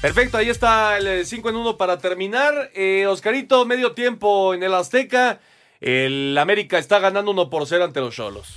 Perfecto, 0.01 0.37
ahí 0.37 0.49
está 0.49 0.97
el 0.97 1.25
5 1.25 1.49
en 1.49 1.55
1 1.57 1.77
para 1.77 1.97
terminar. 1.97 2.71
Eh, 2.73 3.05
Oscarito, 3.07 3.65
medio 3.65 3.91
tiempo 3.91 4.53
en 4.53 4.63
el 4.63 4.73
Azteca. 4.73 5.41
El 5.81 6.37
América 6.37 6.77
está 6.77 6.99
ganando 6.99 7.31
1 7.31 7.49
por 7.49 7.67
0 7.67 7.83
ante 7.83 7.99
los 7.99 8.15
Cholos. 8.15 8.55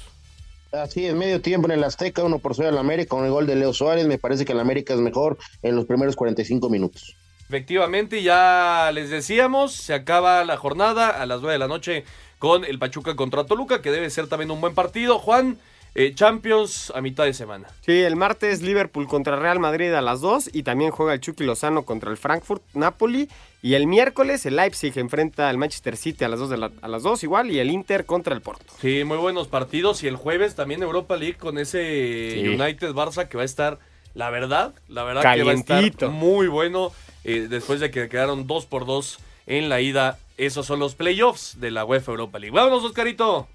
Así 0.70 1.06
es, 1.06 1.14
medio 1.14 1.40
tiempo 1.40 1.66
en 1.66 1.72
el 1.78 1.84
Azteca, 1.84 2.22
uno 2.22 2.38
por 2.38 2.54
cero 2.54 2.68
al 2.68 2.78
América 2.78 3.08
con 3.08 3.24
el 3.24 3.30
gol 3.30 3.46
de 3.46 3.56
Leo 3.56 3.72
Suárez. 3.72 4.06
Me 4.06 4.18
parece 4.18 4.44
que 4.44 4.52
el 4.52 4.60
América 4.60 4.94
es 4.94 5.00
mejor 5.00 5.38
en 5.62 5.74
los 5.74 5.86
primeros 5.86 6.14
45 6.14 6.68
minutos. 6.68 7.16
Efectivamente, 7.48 8.22
ya 8.22 8.90
les 8.92 9.10
decíamos, 9.10 9.72
se 9.72 9.94
acaba 9.94 10.44
la 10.44 10.56
jornada 10.56 11.10
a 11.10 11.26
las 11.26 11.40
9 11.40 11.52
de 11.54 11.58
la 11.58 11.68
noche 11.68 12.04
con 12.38 12.64
el 12.64 12.78
Pachuca 12.78 13.14
contra 13.16 13.44
Toluca, 13.44 13.80
que 13.82 13.90
debe 13.90 14.10
ser 14.10 14.26
también 14.26 14.50
un 14.50 14.60
buen 14.60 14.74
partido. 14.74 15.18
Juan, 15.18 15.56
eh, 15.94 16.12
Champions 16.14 16.92
a 16.94 17.00
mitad 17.00 17.24
de 17.24 17.32
semana. 17.32 17.68
Sí, 17.82 18.02
el 18.02 18.16
martes 18.16 18.60
Liverpool 18.62 19.06
contra 19.06 19.36
Real 19.36 19.60
Madrid 19.60 19.92
a 19.94 20.02
las 20.02 20.20
2 20.20 20.50
y 20.52 20.64
también 20.64 20.90
juega 20.90 21.14
el 21.14 21.20
Chucky 21.20 21.44
Lozano 21.44 21.84
contra 21.84 22.10
el 22.10 22.16
Frankfurt 22.18 22.62
Napoli 22.74 23.30
y 23.62 23.74
el 23.74 23.86
miércoles 23.86 24.44
el 24.44 24.56
Leipzig 24.56 24.92
enfrenta 24.98 25.48
al 25.48 25.56
Manchester 25.56 25.96
City 25.96 26.24
a 26.24 26.28
las 26.28 26.38
2 26.40 26.50
de 26.50 26.58
la- 26.58 26.72
a 26.82 26.88
las 26.88 27.02
2 27.02 27.22
igual 27.22 27.50
y 27.50 27.60
el 27.60 27.70
Inter 27.70 28.04
contra 28.04 28.34
el 28.34 28.42
Porto. 28.42 28.74
Sí, 28.80 29.04
muy 29.04 29.16
buenos 29.16 29.48
partidos. 29.48 30.02
Y 30.02 30.08
el 30.08 30.16
jueves 30.16 30.54
también 30.56 30.82
Europa 30.82 31.16
League 31.16 31.36
con 31.38 31.56
ese 31.58 32.32
Sí. 32.34 32.48
United 32.48 32.90
Barça 32.90 33.26
que 33.28 33.36
va 33.38 33.42
a 33.44 33.46
estar, 33.46 33.78
la 34.12 34.28
verdad, 34.28 34.74
la 34.88 35.02
verdad 35.04 35.22
que 35.34 35.42
va 35.44 35.52
a 35.52 35.54
estar 35.54 35.76
Calientito. 35.76 36.10
muy 36.10 36.46
bueno 36.48 36.92
eh, 37.26 37.48
después 37.48 37.80
de 37.80 37.90
que 37.90 38.08
quedaron 38.08 38.46
2 38.46 38.66
por 38.66 38.86
2 38.86 39.18
en 39.46 39.68
la 39.68 39.80
ida. 39.80 40.18
Esos 40.36 40.66
son 40.66 40.78
los 40.78 40.94
playoffs 40.94 41.60
de 41.60 41.70
la 41.70 41.84
UEFA 41.84 42.12
Europa 42.12 42.38
League. 42.38 42.54
Vámonos, 42.54 42.84
Oscarito. 42.84 43.48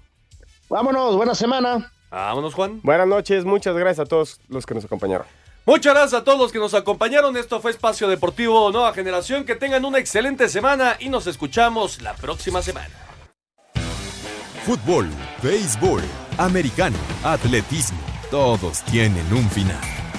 Vámonos, 0.68 1.16
buena 1.16 1.34
semana. 1.34 1.92
Vámonos, 2.10 2.54
Juan. 2.54 2.80
Buenas 2.82 3.06
noches, 3.06 3.44
muchas 3.44 3.74
gracias 3.74 4.06
a 4.06 4.08
todos 4.08 4.40
los 4.48 4.66
que 4.66 4.74
nos 4.74 4.84
acompañaron. 4.84 5.26
Muchas 5.64 5.94
gracias 5.94 6.20
a 6.20 6.24
todos 6.24 6.38
los 6.38 6.52
que 6.52 6.58
nos 6.58 6.74
acompañaron. 6.74 7.36
Esto 7.36 7.60
fue 7.60 7.70
Espacio 7.70 8.08
Deportivo 8.08 8.70
Nueva 8.72 8.92
Generación. 8.92 9.44
Que 9.44 9.54
tengan 9.54 9.84
una 9.84 9.98
excelente 9.98 10.48
semana 10.48 10.96
y 10.98 11.08
nos 11.08 11.26
escuchamos 11.26 12.02
la 12.02 12.14
próxima 12.14 12.62
semana. 12.62 12.90
Fútbol, 14.64 15.08
béisbol, 15.42 16.02
americano, 16.38 16.98
atletismo, 17.24 17.98
todos 18.30 18.82
tienen 18.82 19.26
un 19.32 19.48
final. 19.50 20.01